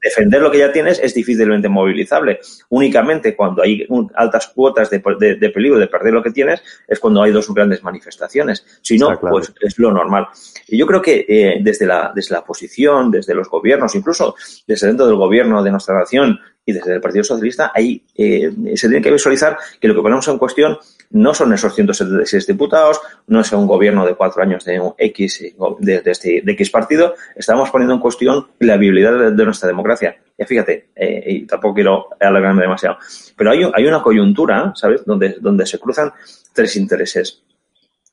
defender 0.00 0.40
lo 0.40 0.50
que 0.50 0.58
ya 0.58 0.72
tienes 0.72 1.00
es 1.00 1.14
difícilmente 1.14 1.68
movilizable. 1.68 2.38
Únicamente 2.68 3.34
cuando 3.34 3.62
hay 3.62 3.86
altas 4.14 4.48
cuotas 4.48 4.88
de, 4.90 5.00
peligro 5.00 5.78
de 5.78 5.88
perder 5.88 6.14
lo 6.14 6.22
que 6.22 6.30
tienes 6.30 6.62
es 6.86 6.98
cuando 7.00 7.22
hay 7.22 7.32
dos 7.32 7.52
grandes 7.52 7.82
manifestaciones. 7.82 8.64
Si 8.82 8.98
no, 8.98 9.18
pues 9.18 9.52
es 9.60 9.78
lo 9.78 9.90
normal. 9.92 10.28
Y 10.68 10.78
yo 10.78 10.86
creo 10.86 11.02
que 11.02 11.24
eh, 11.28 11.58
desde, 11.60 11.86
la, 11.86 12.12
desde 12.14 12.34
la 12.34 12.44
posición, 12.44 13.10
desde 13.10 13.34
los 13.34 13.48
gobiernos, 13.48 13.94
incluso 13.94 14.36
desde 14.66 14.86
dentro 14.86 15.06
del 15.06 15.16
gobierno 15.16 15.62
de 15.62 15.70
nuestra 15.70 15.98
nación 15.98 16.38
y 16.64 16.72
desde 16.72 16.94
el 16.94 17.00
Partido 17.00 17.24
Socialista, 17.24 17.72
ahí 17.74 18.02
eh, 18.14 18.52
se 18.74 18.88
tiene 18.88 19.02
que 19.02 19.10
visualizar 19.10 19.56
que 19.80 19.88
lo 19.88 19.94
que 19.94 20.02
ponemos 20.02 20.26
en 20.28 20.38
cuestión 20.38 20.78
no 21.10 21.34
son 21.34 21.52
esos 21.52 21.74
176 21.74 22.46
diputados, 22.46 23.00
no 23.26 23.40
es 23.40 23.50
un 23.52 23.66
gobierno 23.66 24.06
de 24.06 24.14
cuatro 24.14 24.42
años 24.42 24.64
de 24.64 24.80
X, 24.98 25.42
de, 25.80 26.02
este, 26.04 26.50
X 26.50 26.70
partido, 26.70 27.14
estamos 27.34 27.70
poniendo 27.70 27.94
en 27.94 28.00
cuestión 28.00 28.48
la 28.60 28.76
viabilidad 28.76 29.32
de, 29.32 29.44
nuestra 29.44 29.68
democracia. 29.68 30.16
Ya 30.38 30.46
fíjate, 30.46 30.90
eh, 30.94 31.24
y 31.26 31.46
tampoco 31.46 31.74
quiero 31.74 32.08
alargarme 32.20 32.62
demasiado, 32.62 32.98
pero 33.36 33.50
hay, 33.50 33.86
una 33.86 34.02
coyuntura, 34.02 34.72
¿sabes?, 34.76 35.04
donde, 35.04 35.36
donde 35.40 35.66
se 35.66 35.78
cruzan 35.78 36.12
tres 36.52 36.76
intereses. 36.76 37.42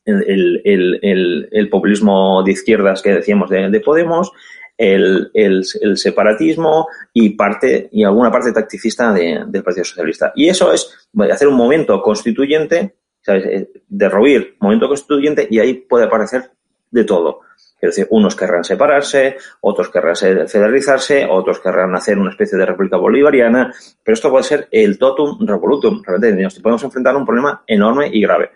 El, 0.06 1.68
populismo 1.70 2.42
de 2.44 2.54
izquierdas 2.54 3.02
que 3.02 3.12
decíamos 3.12 3.50
de, 3.50 3.70
de 3.70 3.80
Podemos, 3.82 4.32
el, 4.78 5.32
el, 5.34 5.66
separatismo 5.98 6.88
y 7.14 7.32
parte 7.32 7.90
y 7.92 8.04
alguna 8.04 8.32
parte 8.32 8.52
tacticista 8.52 9.12
de, 9.12 9.44
del 9.48 9.64
Partido 9.64 9.84
Socialista. 9.84 10.32
Y 10.36 10.48
eso 10.50 10.72
es 10.72 11.10
hacer 11.32 11.48
un 11.48 11.56
momento 11.56 12.02
constituyente, 12.02 12.96
¿sabes? 13.22 13.46
Eh, 13.46 13.70
derruir 13.88 14.56
momento 14.60 14.88
constituyente 14.88 15.48
y 15.50 15.60
ahí 15.60 15.74
puede 15.74 16.06
aparecer 16.06 16.52
de 16.92 17.04
todo. 17.04 17.42
Es 17.80 17.90
decir, 17.90 18.08
unos 18.10 18.36
querrán 18.36 18.64
separarse, 18.64 19.38
otros 19.62 19.90
querrán 19.90 20.16
federalizarse, 20.16 21.28
otros 21.30 21.60
querrán 21.60 21.96
hacer 21.96 22.18
una 22.18 22.32
especie 22.32 22.58
de 22.58 22.66
república 22.66 22.98
bolivariana, 22.98 23.72
pero 24.04 24.14
esto 24.14 24.32
puede 24.32 24.44
ser 24.44 24.68
el 24.72 24.98
totum 24.98 25.46
revolutum. 25.46 26.02
Realmente 26.04 26.42
nos 26.42 26.60
podemos 26.60 26.84
enfrentar 26.84 27.14
a 27.14 27.20
un 27.20 27.26
problema 27.26 27.64
enorme 27.68 28.10
y 28.12 28.22
grave. 28.22 28.50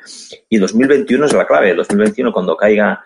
Y 0.49 0.57
2021 0.57 1.27
es 1.27 1.33
la 1.33 1.45
clave. 1.45 1.75
2021, 1.75 2.33
cuando 2.33 2.57
caiga 2.57 3.03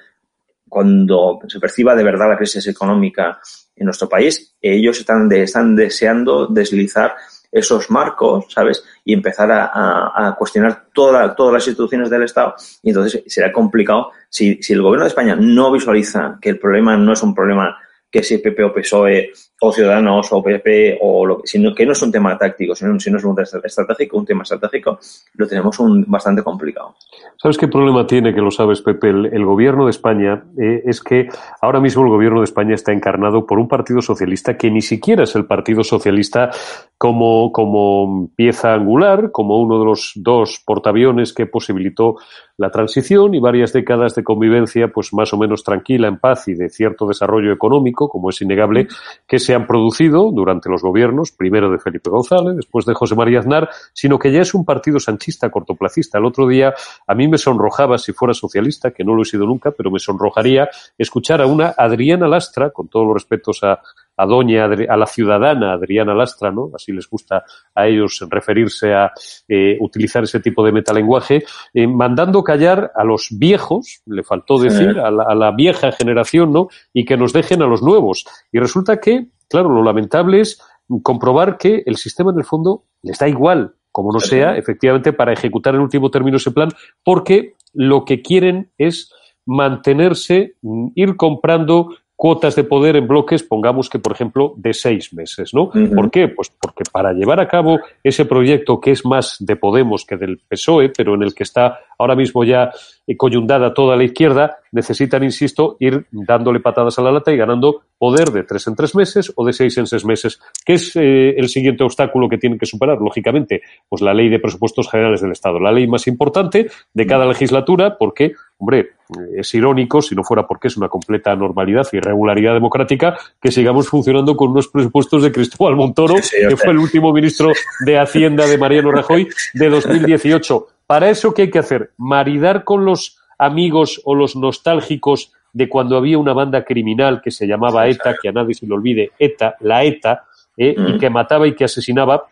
cuando 0.76 1.40
se 1.48 1.58
perciba 1.58 1.96
de 1.96 2.04
verdad 2.04 2.28
la 2.28 2.38
crisis 2.38 2.68
económica 2.68 3.40
en 3.78 3.86
nuestro 3.86 4.10
país, 4.10 4.58
ellos 4.62 5.00
están, 5.00 5.32
están 5.32 5.74
deseando 5.74 6.48
deslizar 6.48 7.16
esos 7.50 7.90
marcos, 7.90 8.48
¿sabes? 8.50 8.84
Y 9.06 9.14
empezar 9.14 9.50
a, 9.54 10.36
cuestionar 10.38 10.88
todas 10.94 11.54
las 11.54 11.66
instituciones 11.66 12.10
del 12.10 12.24
Estado. 12.24 12.56
Y 12.84 12.90
entonces 12.90 13.24
será 13.26 13.54
complicado 13.54 14.12
si, 14.28 14.62
si 14.62 14.74
el 14.74 14.82
gobierno 14.82 15.06
de 15.06 15.12
España 15.12 15.38
no 15.38 15.72
visualiza 15.72 16.38
que 16.42 16.50
el 16.50 16.60
problema 16.60 16.98
no 16.98 17.14
es 17.14 17.24
un 17.24 17.34
problema 17.34 17.78
que 18.12 18.22
si 18.22 18.40
PP 18.40 18.62
o 18.66 18.74
PSOE 18.74 19.32
o 19.62 19.72
Ciudadanos 19.72 20.28
o 20.32 20.44
PP 20.44 21.00
o 21.02 21.26
lo 21.26 21.38
que, 21.38 21.48
sino 21.48 21.74
que 21.74 21.86
no 21.86 21.94
es 21.94 22.02
un 22.02 22.12
tema 22.12 22.38
táctico, 22.38 22.76
sino, 22.76 23.00
sino 23.00 23.18
es 23.18 23.24
un 23.24 23.36
tema 23.36 23.48
estratégico, 23.64 24.18
un 24.18 24.26
tema 24.26 24.44
estratégico, 24.44 25.00
lo 25.36 25.48
tenemos 25.48 25.80
un, 25.80 26.04
bastante 26.08 26.44
complicado. 26.44 26.96
¿Sabes 27.38 27.58
qué 27.58 27.68
problema 27.68 28.06
tiene, 28.06 28.34
que 28.34 28.42
lo 28.42 28.52
sabes, 28.52 28.82
Pepe? 28.82 29.10
El, 29.10 29.46
gobierno 29.46 29.86
de 29.86 29.92
España 29.92 30.44
eh, 30.60 30.82
es 30.86 31.02
que 31.02 31.30
ahora 31.62 31.80
mismo 31.80 32.04
el 32.04 32.10
gobierno 32.10 32.40
de 32.40 32.46
España 32.46 32.76
está 32.76 32.92
encarnado 32.92 33.46
por 33.46 33.60
un 33.60 33.68
partido 33.68 34.02
socialista 34.02 34.58
que 34.58 34.72
ni 34.72 34.82
siquiera 34.82 35.24
es 35.24 35.36
el 35.36 35.46
partido 35.46 35.84
socialista 35.84 36.50
como, 36.98 37.52
como 37.52 38.30
pieza 38.36 38.74
angular, 38.74 39.32
como 39.32 39.60
uno 39.60 39.80
de 39.80 39.86
los 39.86 40.14
dos 40.16 40.62
portaaviones 40.66 41.34
que 41.34 41.46
posibilitó 41.46 42.16
la 42.58 42.72
transición 42.72 43.34
y 43.36 43.40
varias 43.40 43.74
décadas 43.74 44.16
de 44.16 44.24
convivencia, 44.24 44.88
pues 44.88 45.14
más 45.14 45.34
o 45.34 45.38
menos 45.38 45.64
tranquila, 45.64 46.08
en 46.08 46.18
paz 46.18 46.48
y 46.48 46.54
de 46.54 46.70
cierto 46.70 47.06
desarrollo 47.06 47.52
económico, 47.52 48.08
como 48.08 48.30
es 48.30 48.42
innegable, 48.42 48.88
que 49.28 49.40
se 49.46 49.54
han 49.54 49.68
producido 49.68 50.32
durante 50.32 50.70
los 50.70 50.82
gobiernos, 50.82 51.32
primero 51.32 51.72
de 51.72 51.80
Felipe 51.80 52.10
González, 52.10 52.56
después 52.56 52.86
de 52.86 52.94
José 52.94 53.16
María 53.16 53.40
Aznar, 53.40 53.70
sino 53.94 54.18
que 54.18 54.32
ya 54.32 54.42
es 54.42 54.54
un 54.54 54.66
partido 54.66 55.00
sanchista 55.00 55.50
cortoplacista. 55.50 56.18
El 56.18 56.26
otro 56.26 56.48
día 56.48 56.74
a 57.08 57.16
mí 57.16 57.28
me 57.28 57.38
sonrojaba, 57.38 57.98
si 57.98 58.12
fuera 58.12 58.34
socialista, 58.34 58.92
que 58.92 59.04
no 59.04 59.14
lo 59.14 59.22
he 59.22 59.26
sido 59.26 59.46
nunca, 59.46 59.72
pero 59.72 59.92
me 59.92 60.00
sonrojaría 60.00 60.68
escuchar 60.98 61.42
a 61.42 61.46
una 61.46 61.76
Adriana 61.78 62.28
Lastra, 62.28 62.72
con 62.72 62.88
todos 62.88 63.06
los 63.06 63.14
respetos 63.14 63.64
a, 63.64 63.80
a 64.18 64.26
doña, 64.26 64.66
a 64.66 64.98
la 64.98 65.06
ciudadana 65.06 65.74
Adriana 65.74 66.14
Lastra, 66.14 66.52
¿no? 66.52 66.72
Así 66.74 66.92
les 66.92 67.10
gusta 67.10 67.44
a 67.74 67.88
ellos 67.88 68.26
referirse 68.30 68.94
a 68.94 69.12
eh, 69.48 69.78
utilizar 69.80 70.24
ese 70.24 70.40
tipo 70.40 70.66
de 70.66 70.72
metalenguaje, 70.72 71.44
eh, 71.74 71.88
mandando 71.88 72.44
callar 72.44 72.92
a 72.96 73.04
los 73.04 73.30
viejos, 73.32 74.02
le 74.06 74.24
faltó 74.24 74.58
decir, 74.58 75.00
a, 75.00 75.12
la, 75.12 75.52
vieja 75.52 75.92
generación, 75.92 76.52
¿no? 76.52 76.68
Y 76.94 77.06
que 77.06 77.18
nos 77.18 77.34
dejen 77.34 77.62
a 77.62 77.68
los 77.68 77.82
nuevos. 77.82 78.26
Y 78.52 78.60
resulta 78.60 79.00
que, 79.00 79.28
claro, 79.50 79.70
lo 79.70 79.84
lamentable 79.84 80.42
es 80.42 80.62
comprobar 81.02 81.58
que 81.58 81.84
el 81.86 81.98
sistema 81.98 82.32
en 82.32 82.40
el 82.40 82.46
fondo 82.46 82.84
les 83.02 83.18
da 83.18 83.28
igual, 83.28 83.76
como 83.92 84.12
no 84.12 84.20
sea, 84.20 84.58
efectivamente, 84.58 85.14
para 85.14 85.34
ejecutar 85.34 85.76
en 85.76 85.82
último 85.82 86.12
término 86.12 86.38
ese 86.38 86.52
plan, 86.52 86.70
porque 87.04 87.56
lo 87.74 88.06
que 88.06 88.22
quieren 88.22 88.72
es 88.78 89.12
mantenerse, 89.46 90.56
ir 90.96 91.16
comprando 91.16 91.96
cuotas 92.16 92.56
de 92.56 92.64
poder 92.64 92.96
en 92.96 93.08
bloques, 93.08 93.44
pongamos 93.44 93.90
que, 93.90 94.00
por 94.00 94.14
ejemplo, 94.14 94.54
de 94.58 94.74
seis 94.74 95.14
meses, 95.14 95.54
¿no? 95.54 95.70
¿Por 95.70 96.10
qué? 96.10 96.30
Pues 96.30 96.50
porque 96.50 96.84
para 96.90 97.12
llevar 97.14 97.40
a 97.40 97.48
cabo 97.48 97.80
ese 98.04 98.26
proyecto 98.26 98.80
que 98.80 98.92
es 98.92 99.06
más 99.06 99.38
de 99.40 99.56
Podemos 99.56 100.06
que 100.06 100.16
del 100.16 100.40
PSOE, 100.48 100.90
pero 100.90 101.16
en 101.16 101.24
el 101.24 101.34
que 101.34 101.44
está 101.44 101.80
ahora 101.98 102.16
mismo 102.16 102.44
ya 102.44 102.72
coyundada 103.18 103.74
toda 103.74 103.96
la 103.96 104.04
izquierda, 104.04 104.58
necesitan, 104.72 105.24
insisto, 105.24 105.78
ir 105.80 106.06
dándole 106.12 106.60
patadas 106.60 106.98
a 107.00 107.02
la 107.02 107.12
lata 107.12 107.32
y 107.32 107.38
ganando 107.38 107.84
poder 107.98 108.32
de 108.32 108.44
tres 108.44 108.68
en 108.68 108.76
tres 108.76 108.96
meses 108.96 109.32
o 109.36 109.46
de 109.46 109.54
seis 109.54 109.78
en 109.78 109.88
seis 109.88 110.04
meses. 110.06 110.40
¿Qué 110.66 110.74
es 110.74 110.96
eh, 110.96 111.36
el 111.38 111.48
siguiente 111.48 111.84
obstáculo 111.84 112.28
que 112.28 112.38
tienen 112.38 112.60
que 112.60 112.66
superar? 112.66 113.00
Lógicamente, 113.00 113.62
pues 113.88 114.02
la 114.02 114.14
ley 114.14 114.30
de 114.30 114.40
presupuestos 114.40 114.90
generales 114.90 115.22
del 115.22 115.32
Estado, 115.32 115.60
la 115.60 115.72
ley 115.72 115.88
más 115.88 116.08
importante 116.08 116.70
de 116.94 117.06
cada 117.06 117.26
legislatura, 117.26 117.98
porque, 117.98 118.34
hombre, 118.58 118.92
es 119.36 119.54
irónico, 119.54 120.02
si 120.02 120.16
no 120.16 120.24
fuera 120.24 120.48
porque 120.48 120.68
es 120.68 120.78
una 120.78 120.88
completa 120.88 121.36
normalidad 121.36 121.86
y 121.92 122.00
regularidad 122.00 122.54
democrática, 122.54 123.18
que 123.42 123.52
sigamos 123.52 123.88
funcionando 123.88 124.36
con 124.36 124.52
unos 124.52 124.68
presupuestos 124.68 125.24
de 125.24 125.32
Cristóbal 125.32 125.76
Montoro, 125.76 126.16
que 126.16 126.58
fue 126.58 126.72
el 126.72 126.80
último 126.80 127.14
ministro 127.14 127.52
de 127.86 128.00
Hacienda 128.00 128.48
de 128.48 128.58
Mariano 128.58 128.92
Rajoy 128.92 129.28
de 129.54 129.70
2018. 129.70 130.68
Para 130.88 131.10
eso, 131.10 131.34
¿qué 131.34 131.44
hay 131.44 131.52
que 131.52 131.60
hacer? 131.60 131.92
Maridar 131.98 132.64
con 132.64 132.86
los 132.86 133.20
amigos 133.38 134.02
o 134.06 134.16
los 134.16 134.36
nostálgicos 134.36 135.32
de 135.54 135.70
cuando 135.70 135.98
había 135.98 136.18
una 136.18 136.34
banda 136.34 136.64
criminal 136.64 137.22
que 137.24 137.32
se 137.32 137.48
llamaba 137.48 137.88
ETA, 137.88 138.16
que 138.22 138.30
a 138.30 138.32
nadie 138.32 138.54
se 138.54 138.68
le 138.68 138.74
olvide, 138.74 139.12
ETA, 139.18 139.56
la 139.62 139.84
ETA, 139.84 140.26
eh, 140.58 140.76
y 140.78 140.94
mm. 140.94 141.00
que 141.00 141.10
mataba 141.10 141.48
y 141.48 141.54
que 141.54 141.66
asesinaba 141.66 142.26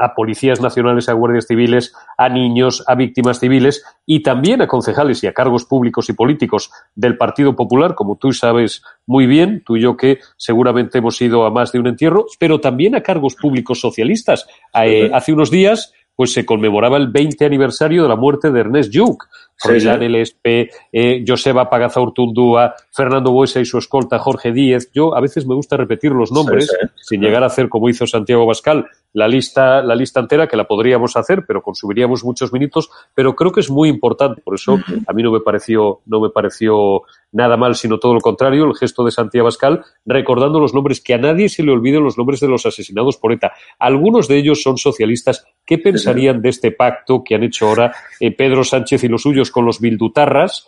a 0.00 0.14
policías 0.14 0.60
nacionales, 0.60 1.08
a 1.08 1.12
guardias 1.12 1.46
civiles, 1.46 1.94
a 2.16 2.30
niños, 2.30 2.82
a 2.86 2.94
víctimas 2.94 3.38
civiles 3.38 3.84
y 4.06 4.22
también 4.22 4.62
a 4.62 4.66
concejales 4.66 5.22
y 5.22 5.26
a 5.26 5.34
cargos 5.34 5.66
públicos 5.66 6.08
y 6.08 6.14
políticos 6.14 6.70
del 6.94 7.18
Partido 7.18 7.54
Popular, 7.54 7.94
como 7.94 8.16
tú 8.16 8.32
sabes 8.32 8.82
muy 9.06 9.26
bien, 9.26 9.62
tú 9.64 9.76
y 9.76 9.82
yo 9.82 9.96
que 9.96 10.18
seguramente 10.38 10.98
hemos 10.98 11.20
ido 11.20 11.44
a 11.44 11.50
más 11.50 11.70
de 11.72 11.80
un 11.80 11.88
entierro, 11.88 12.24
pero 12.38 12.60
también 12.60 12.94
a 12.94 13.02
cargos 13.02 13.34
públicos 13.34 13.78
socialistas. 13.78 14.46
Eh, 14.74 15.10
hace 15.12 15.34
unos 15.34 15.50
días 15.50 15.92
pues 16.20 16.34
se 16.34 16.44
conmemoraba 16.44 16.98
el 16.98 17.08
20 17.08 17.46
aniversario 17.46 18.02
de 18.02 18.08
la 18.10 18.16
muerte 18.16 18.50
de 18.50 18.60
Ernest 18.60 18.92
Lluch. 18.92 19.24
Froilán 19.60 20.02
LSP, 20.02 20.70
eh, 20.92 21.24
Joseba 21.26 21.68
Pagazaurtundúa, 21.68 22.74
Fernando 22.90 23.30
Buesa 23.30 23.60
y 23.60 23.66
su 23.66 23.78
escolta 23.78 24.18
Jorge 24.18 24.52
Díez. 24.52 24.90
Yo 24.92 25.14
a 25.14 25.20
veces 25.20 25.46
me 25.46 25.54
gusta 25.54 25.76
repetir 25.76 26.12
los 26.12 26.32
nombres, 26.32 26.70
sin 27.02 27.20
llegar 27.20 27.42
a 27.42 27.46
hacer 27.46 27.68
como 27.68 27.88
hizo 27.88 28.06
Santiago 28.06 28.46
Bascal, 28.46 28.86
la 29.12 29.28
lista, 29.28 29.82
la 29.82 29.94
lista 29.94 30.20
entera, 30.20 30.46
que 30.46 30.56
la 30.56 30.64
podríamos 30.64 31.16
hacer, 31.16 31.44
pero 31.46 31.62
consumiríamos 31.62 32.24
muchos 32.24 32.52
minutos, 32.52 32.90
pero 33.14 33.34
creo 33.34 33.52
que 33.52 33.60
es 33.60 33.70
muy 33.70 33.88
importante. 33.88 34.40
Por 34.40 34.54
eso 34.54 34.78
a 35.06 35.12
mí 35.12 35.22
no 35.22 35.32
me 35.32 35.40
pareció, 35.40 36.00
no 36.06 36.20
me 36.20 36.30
pareció 36.30 37.02
nada 37.32 37.56
mal, 37.56 37.74
sino 37.74 37.98
todo 37.98 38.14
lo 38.14 38.20
contrario, 38.20 38.64
el 38.64 38.74
gesto 38.74 39.04
de 39.04 39.10
Santiago 39.10 39.46
Bascal, 39.46 39.84
recordando 40.06 40.60
los 40.60 40.74
nombres, 40.74 41.00
que 41.00 41.14
a 41.14 41.18
nadie 41.18 41.48
se 41.48 41.62
le 41.62 41.72
olviden 41.72 42.02
los 42.02 42.16
nombres 42.16 42.40
de 42.40 42.48
los 42.48 42.66
asesinados 42.66 43.16
por 43.16 43.32
ETA. 43.32 43.52
Algunos 43.78 44.28
de 44.28 44.38
ellos 44.38 44.62
son 44.62 44.78
socialistas. 44.78 45.44
¿Qué 45.66 45.78
pensarían 45.78 46.40
de 46.40 46.48
este 46.48 46.72
pacto 46.72 47.22
que 47.24 47.34
han 47.34 47.42
hecho 47.42 47.68
ahora 47.68 47.92
eh, 48.18 48.34
Pedro 48.34 48.64
Sánchez 48.64 49.04
y 49.04 49.08
los 49.08 49.22
suyos 49.22 49.49
con 49.50 49.66
los 49.66 49.80
bildutarras? 49.80 50.66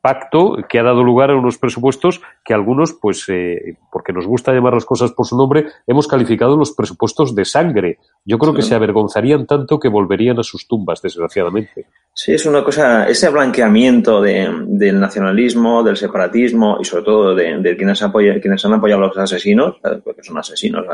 pacto 0.00 0.56
que 0.68 0.78
ha 0.78 0.82
dado 0.82 1.02
lugar 1.02 1.30
a 1.30 1.36
unos 1.36 1.58
presupuestos 1.58 2.20
que 2.44 2.54
algunos, 2.54 2.94
pues, 2.94 3.24
eh, 3.28 3.76
porque 3.90 4.12
nos 4.12 4.26
gusta 4.26 4.52
llamar 4.52 4.74
las 4.74 4.84
cosas 4.84 5.12
por 5.12 5.26
su 5.26 5.36
nombre, 5.36 5.66
hemos 5.86 6.06
calificado 6.06 6.56
los 6.56 6.72
presupuestos 6.72 7.34
de 7.34 7.44
sangre. 7.44 7.98
Yo 8.24 8.38
creo 8.38 8.54
que 8.54 8.62
se 8.62 8.74
avergonzarían 8.74 9.46
tanto 9.46 9.78
que 9.78 9.88
volverían 9.88 10.38
a 10.38 10.42
sus 10.42 10.66
tumbas, 10.66 11.02
desgraciadamente. 11.02 11.86
Sí, 12.12 12.32
es 12.32 12.44
una 12.46 12.64
cosa, 12.64 13.06
ese 13.08 13.28
blanqueamiento 13.28 14.20
del 14.20 15.00
nacionalismo, 15.00 15.82
del 15.82 15.96
separatismo 15.96 16.78
y 16.80 16.84
sobre 16.84 17.04
todo 17.04 17.34
de, 17.34 17.76
quienes, 17.76 18.02
apoyan, 18.02 18.40
quienes 18.40 18.64
han 18.64 18.74
apoyado 18.74 19.04
a 19.04 19.06
los 19.06 19.18
asesinos, 19.18 19.76
porque 20.04 20.22
son 20.22 20.38
asesinos, 20.38 20.84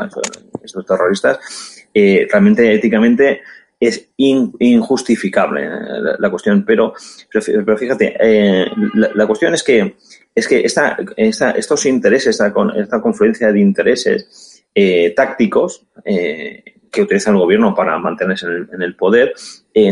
estos 0.63 0.85
terroristas, 0.85 1.85
eh, 1.93 2.27
realmente 2.29 2.73
éticamente 2.73 3.41
es 3.79 4.09
injustificable 4.17 5.65
eh, 5.65 5.69
la, 6.19 6.29
cuestión. 6.29 6.63
Pero, 6.65 6.93
pero, 7.31 7.77
fíjate, 7.77 8.15
eh, 8.19 8.65
la, 8.93 9.27
cuestión 9.27 9.53
es 9.53 9.63
que, 9.63 9.95
es 10.33 10.47
que 10.47 10.61
esta, 10.61 10.97
esta, 11.15 11.51
estos 11.51 11.85
intereses, 11.85 12.39
esta, 12.39 12.53
esta 12.75 13.01
confluencia 13.01 13.51
de 13.51 13.59
intereses 13.59 14.63
eh, 14.73 15.13
tácticos 15.15 15.85
que 16.03 17.01
utiliza 17.01 17.31
el 17.31 17.37
gobierno 17.37 17.75
para 17.75 17.99
mantenerse 17.99 18.47
en 18.47 18.81
el, 18.81 18.95
poder, 18.95 19.33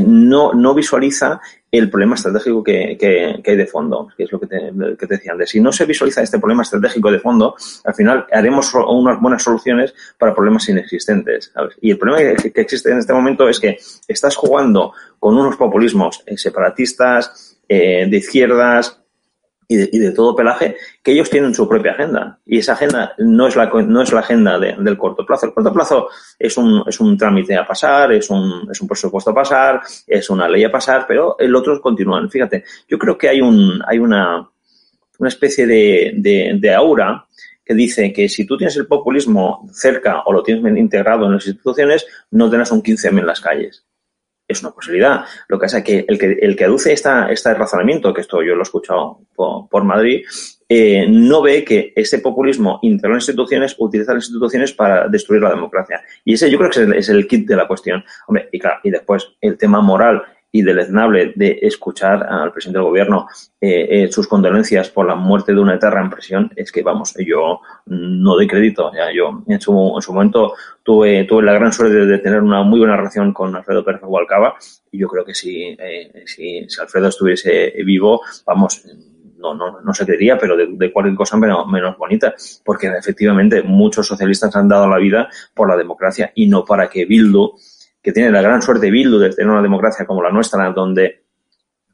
no, 0.05 0.53
no 0.53 0.73
visualiza 0.73 1.39
el 1.77 1.89
problema 1.89 2.15
estratégico 2.15 2.63
que, 2.63 2.97
que, 2.97 3.41
hay 3.45 3.57
de 3.57 3.65
fondo, 3.67 4.07
que 4.15 4.23
es 4.23 4.31
lo 4.31 4.39
que 4.39 4.47
te, 4.47 4.71
que 4.97 5.05
decía 5.05 5.33
antes. 5.33 5.49
Si 5.49 5.59
no 5.59 5.71
se 5.71 5.85
visualiza 5.85 6.21
este 6.21 6.39
problema 6.39 6.63
estratégico 6.63 7.11
de 7.11 7.19
fondo, 7.19 7.55
al 7.83 7.93
final 7.93 8.25
haremos 8.31 8.73
unas 8.73 9.19
buenas 9.19 9.43
soluciones 9.43 9.93
para 10.17 10.33
problemas 10.33 10.67
inexistentes. 10.69 11.51
Y 11.81 11.91
el 11.91 11.97
problema 11.97 12.35
que, 12.35 12.61
existe 12.61 12.91
en 12.91 12.99
este 12.99 13.13
momento 13.13 13.47
es 13.49 13.59
que 13.59 13.77
estás 14.07 14.35
jugando 14.35 14.93
con 15.19 15.37
unos 15.37 15.55
populismos 15.55 16.23
eh, 16.25 16.37
separatistas, 16.37 17.59
eh, 17.67 18.07
de 18.09 18.17
izquierdas, 18.17 19.01
y 19.67 19.97
de, 19.99 20.11
todo 20.11 20.35
pelaje, 20.35 20.75
que 21.01 21.11
ellos 21.11 21.29
tienen 21.29 21.53
su 21.53 21.67
propia 21.67 21.91
agenda. 21.91 22.39
Y 22.45 22.59
esa 22.59 22.73
agenda 22.73 23.13
no 23.17 23.47
es 23.47 23.55
la, 23.55 23.65
no 23.65 24.01
es 24.01 24.11
la 24.11 24.19
agenda 24.19 24.59
del 24.59 24.97
corto 24.97 25.25
plazo. 25.25 25.47
El 25.47 25.53
corto 25.53 25.73
plazo 25.73 26.09
es 26.37 26.55
un, 26.57 26.83
es 26.87 26.99
un 26.99 27.17
trámite 27.17 27.55
a 27.55 27.65
pasar, 27.65 28.11
es 28.13 28.29
un, 28.29 28.67
es 28.71 28.79
un 28.81 28.87
presupuesto 28.87 29.31
a 29.31 29.35
pasar, 29.35 29.81
es 30.05 30.29
una 30.29 30.47
ley 30.47 30.63
a 30.63 30.71
pasar, 30.71 31.05
pero 31.07 31.35
el 31.39 31.55
otro 31.55 31.79
continúa. 31.81 32.27
Fíjate, 32.29 32.63
yo 32.87 32.99
creo 32.99 33.17
que 33.17 33.29
hay, 33.29 33.41
un, 33.41 33.81
hay 33.87 33.97
una, 33.97 34.47
una 35.17 35.29
especie 35.29 35.65
de, 35.65 36.13
de, 36.15 36.57
de 36.59 36.73
aura 36.73 37.25
que 37.63 37.73
dice 37.73 38.13
que 38.13 38.29
si 38.29 38.45
tú 38.45 38.57
tienes 38.57 38.77
el 38.77 38.85
populismo 38.85 39.67
cerca 39.73 40.21
o 40.25 40.31
lo 40.31 40.43
tienes 40.43 40.77
integrado 40.77 41.25
en 41.25 41.33
las 41.33 41.47
instituciones, 41.47 42.05
no 42.31 42.49
tendrás 42.49 42.71
un 42.71 42.83
15M 42.83 43.19
en 43.19 43.25
las 43.25 43.41
calles 43.41 43.85
es 44.47 44.61
una 44.61 44.71
posibilidad. 44.71 45.25
Lo 45.47 45.57
que 45.57 45.63
pasa 45.63 45.79
es 45.79 45.83
que 45.83 46.05
el 46.07 46.19
que, 46.19 46.37
el 46.41 46.55
que 46.55 46.65
aduce 46.65 46.93
esta, 46.93 47.31
este 47.31 47.53
razonamiento, 47.53 48.13
que 48.13 48.21
esto 48.21 48.41
yo 48.43 48.53
lo 48.53 48.61
he 48.61 48.63
escuchado 48.63 49.19
por, 49.35 49.83
Madrid, 49.83 50.23
eh, 50.67 51.05
no 51.09 51.41
ve 51.41 51.63
que 51.63 51.93
ese 51.95 52.19
populismo 52.19 52.79
interno 52.81 53.15
en 53.15 53.19
instituciones 53.19 53.75
utiliza 53.77 54.13
las 54.13 54.25
instituciones 54.25 54.73
para 54.73 55.07
destruir 55.07 55.41
la 55.41 55.49
democracia. 55.49 56.01
Y 56.23 56.33
ese 56.33 56.49
yo 56.49 56.57
creo 56.57 56.69
que 56.69 56.79
es 56.79 56.87
el, 56.87 56.93
es 56.93 57.09
el 57.09 57.27
kit 57.27 57.47
de 57.47 57.55
la 57.55 57.67
cuestión. 57.67 58.03
Hombre, 58.27 58.49
y 58.51 58.59
claro, 58.59 58.79
y 58.83 58.91
después 58.91 59.27
el 59.41 59.57
tema 59.57 59.81
moral 59.81 60.23
y 60.55 60.61
deleznable 60.61 61.33
de 61.35 61.59
escuchar 61.63 62.23
al 62.23 62.53
presidente 62.53 62.79
del 62.79 62.87
gobierno 62.87 63.27
eh, 63.59 63.87
eh, 63.89 64.07
sus 64.09 64.25
condolencias 64.25 64.89
por 64.89 65.05
la 65.05 65.13
muerte 65.13 65.53
de 65.53 65.59
una 65.59 65.75
eterna 65.75 65.99
en 65.99 66.09
prisión, 66.09 66.49
es 66.55 66.71
que, 66.71 66.81
vamos, 66.81 67.13
yo 67.27 67.59
no 67.87 68.35
doy 68.35 68.47
crédito. 68.47 68.89
Ya, 68.95 69.11
yo 69.13 69.43
en 69.47 69.59
su, 69.59 69.93
en 69.93 70.01
su 70.01 70.13
momento 70.13 70.53
tuve, 70.81 71.25
tuve 71.25 71.43
la 71.43 71.51
gran 71.51 71.73
suerte 71.73 72.05
de, 72.05 72.19
tener 72.19 72.41
una 72.41 72.63
muy 72.63 72.79
buena 72.79 72.95
relación 72.95 73.33
con 73.33 73.53
Alfredo 73.53 73.83
Pérez 73.83 73.99
Hualcaba 74.05 74.55
y 74.89 74.97
yo 74.97 75.09
creo 75.09 75.25
que 75.25 75.35
si, 75.35 75.75
eh, 75.77 76.23
si, 76.25 76.65
si 76.69 76.81
Alfredo 76.81 77.09
estuviese 77.09 77.73
vivo, 77.83 78.21
vamos, 78.45 78.81
no, 79.37 79.53
no, 79.53 79.81
no 79.81 79.93
se 79.93 80.05
creería, 80.05 80.37
pero 80.37 80.55
de, 80.55 80.93
cualquier 80.93 81.15
cosa 81.15 81.35
menos, 81.35 81.67
menos 81.67 81.97
bonita, 81.97 82.33
porque 82.63 82.87
efectivamente 82.87 83.61
muchos 83.61 84.07
socialistas 84.07 84.55
han 84.55 84.69
dado 84.69 84.87
la 84.87 84.99
vida 84.99 85.27
por 85.53 85.69
la 85.69 85.75
democracia 85.75 86.31
y 86.33 86.47
no 86.47 86.63
para 86.63 86.89
que 86.89 87.03
Bildu, 87.03 87.55
que 88.05 88.11
tiene 88.11 88.29
la 88.29 88.43
gran 88.43 88.61
suerte 88.61 88.91
Bildu 88.91 89.17
de 89.17 89.31
tener 89.31 89.51
una 89.51 89.63
democracia 89.63 90.05
como 90.05 90.21
la 90.21 90.29
nuestra, 90.29 90.69
donde 90.69 91.23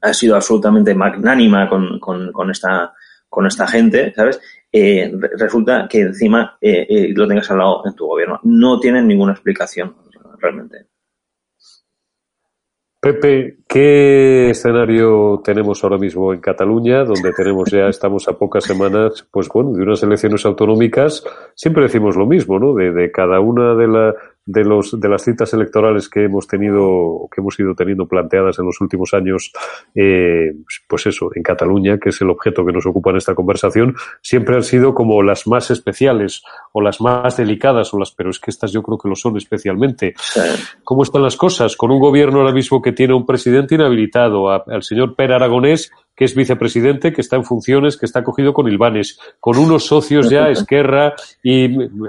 ha 0.02 0.12
sido 0.12 0.36
absolutamente 0.36 0.94
magnánima 0.94 1.66
con, 1.70 1.98
con, 1.98 2.50
esta 2.50 2.92
con 3.30 3.46
esta 3.46 3.66
gente, 3.66 4.12
¿sabes? 4.14 4.38
Eh, 4.70 5.10
resulta 5.38 5.88
que 5.88 6.00
encima 6.00 6.58
eh, 6.60 6.86
eh, 6.86 7.14
lo 7.16 7.26
tengas 7.26 7.50
al 7.50 7.58
lado 7.58 7.82
en 7.86 7.94
tu 7.94 8.06
gobierno. 8.06 8.38
No 8.42 8.78
tienen 8.78 9.08
ninguna 9.08 9.32
explicación 9.32 9.94
realmente. 10.38 10.84
Pepe, 13.00 13.56
¿qué 13.66 14.50
escenario 14.50 15.40
tenemos 15.42 15.82
ahora 15.82 15.96
mismo 15.96 16.34
en 16.34 16.40
Cataluña, 16.40 17.04
donde 17.04 17.32
tenemos 17.32 17.70
ya, 17.70 17.88
estamos 17.88 18.28
a 18.28 18.38
pocas 18.38 18.64
semanas, 18.64 19.26
pues 19.30 19.48
bueno, 19.48 19.72
de 19.72 19.82
unas 19.82 20.02
elecciones 20.02 20.44
autonómicas? 20.44 21.24
Siempre 21.54 21.84
decimos 21.84 22.16
lo 22.16 22.26
mismo, 22.26 22.58
¿no? 22.58 22.74
De, 22.74 22.92
de 22.92 23.10
cada 23.10 23.40
una 23.40 23.74
de, 23.74 23.88
la, 23.88 24.14
de, 24.44 24.64
los, 24.64 24.98
de 24.98 25.08
las 25.08 25.22
citas 25.22 25.52
electorales 25.54 26.08
que 26.08 26.24
hemos 26.24 26.46
tenido, 26.46 27.28
que 27.30 27.40
hemos 27.40 27.58
ido 27.60 27.74
teniendo 27.74 28.06
planteadas 28.06 28.58
en 28.58 28.66
los 28.66 28.80
últimos 28.80 29.14
años, 29.14 29.52
eh, 29.94 30.52
pues 30.88 31.06
eso, 31.06 31.30
en 31.34 31.42
Cataluña, 31.42 31.98
que 31.98 32.08
es 32.08 32.20
el 32.20 32.30
objeto 32.30 32.64
que 32.64 32.72
nos 32.72 32.86
ocupa 32.86 33.10
en 33.10 33.16
esta 33.16 33.34
conversación, 33.34 33.94
siempre 34.20 34.56
han 34.56 34.64
sido 34.64 34.94
como 34.94 35.22
las 35.22 35.46
más 35.46 35.70
especiales 35.70 36.42
o 36.72 36.80
las 36.80 37.00
más 37.00 37.36
delicadas 37.36 37.94
o 37.94 37.98
las, 37.98 38.12
pero 38.12 38.30
es 38.30 38.40
que 38.40 38.50
estas 38.50 38.72
yo 38.72 38.82
creo 38.82 38.98
que 38.98 39.08
lo 39.08 39.14
son 39.14 39.36
especialmente. 39.36 40.14
¿Cómo 40.84 41.02
están 41.02 41.22
las 41.22 41.36
cosas? 41.36 41.76
Con 41.76 41.90
un 41.90 42.00
gobierno 42.00 42.40
ahora 42.40 42.52
mismo 42.52 42.82
que 42.82 42.92
tiene 42.92 43.14
un 43.14 43.26
presidente 43.26 43.76
inhabilitado, 43.76 44.50
al 44.50 44.82
señor 44.82 45.14
Per 45.14 45.32
Aragonés, 45.32 45.92
que 46.14 46.24
es 46.24 46.34
vicepresidente, 46.34 47.12
que 47.12 47.20
está 47.20 47.36
en 47.36 47.44
funciones, 47.44 47.96
que 47.96 48.06
está 48.06 48.22
cogido 48.22 48.52
con 48.52 48.68
Ilvanes, 48.68 49.18
con 49.40 49.58
unos 49.58 49.86
socios 49.86 50.28
ya, 50.30 50.48
Esquerra, 50.50 51.14
y 51.42 51.64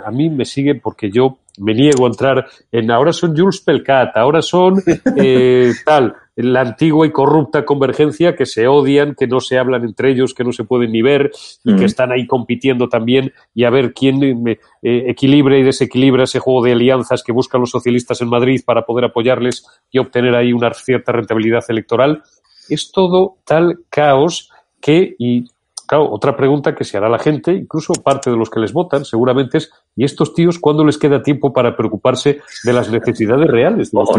a 0.06 0.12
mí 0.12 0.30
me 0.30 0.46
sigue 0.46 0.76
porque 0.76 1.10
yo 1.12 1.38
me 1.60 1.74
niego 1.74 2.06
a 2.06 2.10
entrar 2.10 2.48
en 2.72 2.90
ahora 2.92 3.14
son 3.14 3.38
Jules 3.38 3.62
Pelcat, 3.62 4.16
ahora 4.18 4.42
son 4.42 4.82
eh, 5.16 5.72
tal, 5.86 6.16
la 6.36 6.62
antigua 6.62 7.06
y 7.06 7.12
corrupta 7.12 7.64
convergencia 7.64 8.36
que 8.36 8.46
se 8.46 8.68
odian, 8.68 9.14
que 9.14 9.28
no 9.28 9.40
se 9.40 9.60
hablan 9.60 9.84
entre 9.84 10.12
ellos, 10.12 10.34
que 10.34 10.44
no 10.44 10.52
se 10.52 10.64
pueden 10.64 10.92
ni 10.92 11.02
ver 11.02 11.32
y 11.64 11.76
que 11.76 11.86
están 11.86 12.12
ahí 12.12 12.26
compitiendo 12.26 12.90
también 12.90 13.34
y 13.54 13.66
a 13.66 13.70
ver 13.70 13.94
quién 13.94 14.48
eh, 14.48 14.58
equilibra 14.82 15.58
y 15.58 15.64
desequilibra 15.64 16.24
ese 16.24 16.40
juego 16.40 16.64
de 16.64 16.72
alianzas 16.72 17.22
que 17.24 17.32
buscan 17.32 17.62
los 17.62 17.70
socialistas 17.70 18.20
en 18.22 18.30
Madrid 18.30 18.62
para 18.66 18.84
poder 18.84 19.06
apoyarles 19.06 19.66
y 19.92 20.00
obtener 20.00 20.36
ahí 20.36 20.54
una 20.54 20.74
cierta 20.74 21.12
rentabilidad 21.12 21.64
electoral. 21.70 22.24
Es 22.70 22.92
todo 22.92 23.38
tal 23.46 23.80
caos 23.90 24.50
que, 24.82 25.16
y 25.18 25.46
Claro, 25.86 26.10
otra 26.12 26.36
pregunta 26.36 26.74
que 26.74 26.86
se 26.86 26.98
hará 26.98 27.10
la 27.10 27.20
gente, 27.20 27.52
incluso 27.52 27.94
parte 27.94 28.30
de 28.30 28.38
los 28.38 28.50
que 28.50 28.60
les 28.60 28.72
votan, 28.72 29.04
seguramente 29.04 29.58
es, 29.58 29.72
¿y 29.96 30.06
estos 30.06 30.34
tíos 30.34 30.58
cuándo 30.58 30.86
les 30.86 30.98
queda 30.98 31.22
tiempo 31.22 31.52
para 31.52 31.76
preocuparse 31.76 32.40
de 32.64 32.74
las 32.74 32.90
necesidades 32.90 33.48
reales 33.50 33.92
de 33.92 34.00
los? 34.00 34.10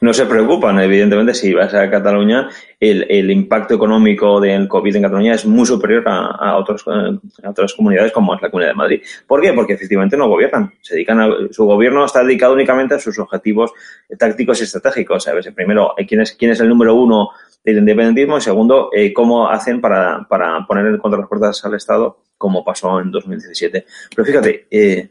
No, 0.00 0.12
se 0.12 0.26
preocupan, 0.26 0.80
evidentemente, 0.80 1.34
si 1.34 1.54
vas 1.54 1.72
a 1.72 1.88
Cataluña, 1.88 2.48
el, 2.80 3.06
el 3.08 3.30
impacto 3.30 3.74
económico 3.74 4.40
del 4.40 4.66
COVID 4.66 4.96
en 4.96 5.02
Cataluña 5.02 5.34
es 5.34 5.46
muy 5.46 5.66
superior 5.66 6.02
a, 6.08 6.26
a, 6.26 6.56
otros, 6.56 6.84
a 6.88 7.48
otras 7.48 7.74
comunidades 7.74 8.10
como 8.10 8.34
es 8.34 8.42
la 8.42 8.50
Comunidad 8.50 8.72
de 8.72 8.76
Madrid. 8.76 9.02
¿Por 9.26 9.40
qué? 9.40 9.52
Porque 9.52 9.74
efectivamente 9.74 10.16
no 10.16 10.28
gobiernan. 10.28 10.72
Se 10.80 10.94
dedican 10.94 11.20
a, 11.20 11.28
su 11.52 11.64
gobierno 11.64 12.04
está 12.04 12.24
dedicado 12.24 12.54
únicamente 12.54 12.96
a 12.96 12.98
sus 12.98 13.18
objetivos 13.20 13.72
tácticos 14.18 14.60
y 14.60 14.64
estratégicos. 14.64 15.22
¿sabes? 15.22 15.48
Primero, 15.54 15.94
¿quién 16.08 16.22
es, 16.22 16.32
quién 16.32 16.50
es 16.50 16.60
el 16.60 16.68
número 16.68 16.96
uno 16.96 17.30
del 17.64 17.78
independentismo 17.78 18.38
y 18.38 18.40
segundo, 18.40 18.90
eh, 18.92 19.12
cómo 19.12 19.48
hacen 19.48 19.80
para, 19.80 20.26
para 20.28 20.66
poner 20.66 20.98
contra 20.98 21.20
las 21.20 21.28
puertas 21.28 21.64
al 21.64 21.74
Estado, 21.74 22.18
como 22.36 22.64
pasó 22.64 23.00
en 23.00 23.10
2017. 23.10 23.84
Pero 24.14 24.26
fíjate, 24.26 24.66
eh, 24.70 25.10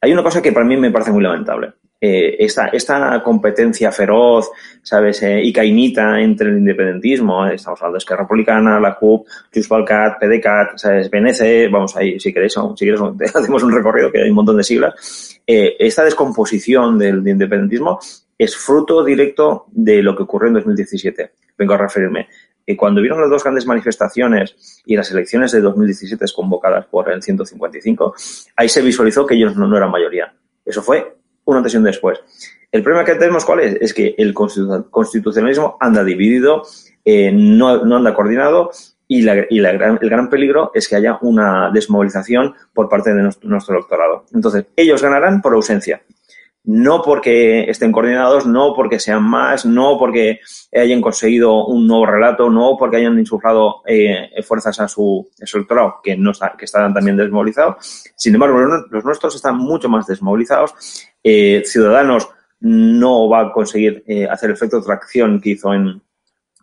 hay 0.00 0.12
una 0.12 0.22
cosa 0.22 0.42
que 0.42 0.52
para 0.52 0.66
mí 0.66 0.76
me 0.76 0.90
parece 0.90 1.10
muy 1.10 1.22
lamentable. 1.22 1.72
Eh, 1.98 2.36
esta, 2.44 2.66
esta 2.66 3.22
competencia 3.22 3.90
feroz, 3.90 4.50
¿sabes? 4.82 5.24
Y 5.42 5.50
cainita 5.50 6.20
entre 6.20 6.50
el 6.50 6.58
independentismo, 6.58 7.46
estamos 7.46 7.80
hablando 7.80 7.94
de 7.94 7.98
Esquerra 7.98 8.22
Republicana, 8.22 8.78
la 8.78 8.94
CUP, 8.94 9.26
Junts 9.52 9.68
PDCAT, 10.20 10.76
¿sabes? 10.76 11.10
BNC, 11.10 11.70
vamos 11.72 11.96
ahí, 11.96 12.20
si 12.20 12.34
queréis, 12.34 12.52
si 12.52 12.84
quieres, 12.84 13.00
hacemos 13.34 13.62
un 13.62 13.72
recorrido 13.72 14.12
que 14.12 14.22
hay 14.22 14.28
un 14.28 14.36
montón 14.36 14.58
de 14.58 14.62
siglas. 14.62 15.40
esta 15.46 16.04
descomposición 16.04 16.98
del 16.98 17.26
independentismo 17.26 17.98
es 18.38 18.54
fruto 18.54 19.02
directo 19.02 19.64
de 19.72 20.02
lo 20.02 20.14
que 20.14 20.24
ocurrió 20.24 20.48
en 20.48 20.54
2017 20.54 21.30
vengo 21.56 21.74
a 21.74 21.78
referirme. 21.78 22.28
Y 22.66 22.74
cuando 22.74 23.00
vieron 23.00 23.20
las 23.20 23.30
dos 23.30 23.44
grandes 23.44 23.64
manifestaciones 23.64 24.82
y 24.84 24.96
las 24.96 25.10
elecciones 25.12 25.52
de 25.52 25.60
2017 25.60 26.24
convocadas 26.34 26.86
por 26.86 27.10
el 27.10 27.22
155, 27.22 28.14
ahí 28.56 28.68
se 28.68 28.82
visualizó 28.82 29.24
que 29.24 29.34
ellos 29.36 29.56
no, 29.56 29.74
eran 29.76 29.90
mayoría. 29.90 30.34
Eso 30.64 30.82
fue 30.82 31.16
una 31.44 31.58
antes 31.58 31.80
después. 31.80 32.18
El 32.72 32.82
problema 32.82 33.04
que 33.04 33.14
tenemos, 33.14 33.44
¿cuál 33.44 33.60
es? 33.60 33.76
Es 33.80 33.94
que 33.94 34.16
el 34.18 34.34
constitucionalismo 34.34 35.76
anda 35.80 36.02
dividido, 36.02 36.64
eh, 37.04 37.30
no, 37.32 37.84
no, 37.84 37.96
anda 37.96 38.14
coordinado 38.14 38.72
y, 39.06 39.22
la, 39.22 39.46
y 39.48 39.60
la 39.60 39.70
gran, 39.70 40.00
el 40.02 40.10
gran 40.10 40.28
peligro 40.28 40.72
es 40.74 40.88
que 40.88 40.96
haya 40.96 41.18
una 41.22 41.70
desmovilización 41.70 42.54
por 42.74 42.88
parte 42.88 43.14
de 43.14 43.22
nuestro, 43.22 43.48
nuestro 43.48 43.76
electorado. 43.76 44.26
Entonces, 44.34 44.66
ellos 44.74 45.00
ganarán 45.00 45.40
por 45.40 45.54
ausencia 45.54 46.02
no 46.66 47.00
porque 47.00 47.70
estén 47.70 47.92
coordinados, 47.92 48.44
no 48.44 48.74
porque 48.74 48.98
sean 48.98 49.22
más, 49.22 49.64
no 49.64 49.96
porque 49.98 50.40
hayan 50.74 51.00
conseguido 51.00 51.64
un 51.66 51.86
nuevo 51.86 52.06
relato, 52.06 52.50
no 52.50 52.76
porque 52.76 52.96
hayan 52.96 53.18
insuflado 53.18 53.82
eh, 53.86 54.30
fuerzas 54.42 54.80
a 54.80 54.88
su, 54.88 55.28
electorado, 55.38 56.00
que, 56.02 56.16
no 56.16 56.32
está, 56.32 56.54
que 56.58 56.64
están 56.64 56.92
también 56.92 57.16
desmovilizados. 57.16 58.04
Sin 58.16 58.34
embargo, 58.34 58.58
los 58.90 59.04
nuestros 59.04 59.36
están 59.36 59.58
mucho 59.58 59.88
más 59.88 60.08
desmovilizados. 60.08 60.74
Eh, 61.22 61.62
Ciudadanos 61.64 62.28
no 62.58 63.28
va 63.28 63.42
a 63.42 63.52
conseguir 63.52 64.02
eh, 64.06 64.26
hacer 64.28 64.50
el 64.50 64.56
efecto 64.56 64.80
de 64.80 64.86
tracción 64.86 65.40
que 65.40 65.50
hizo 65.50 65.72
en, 65.72 66.02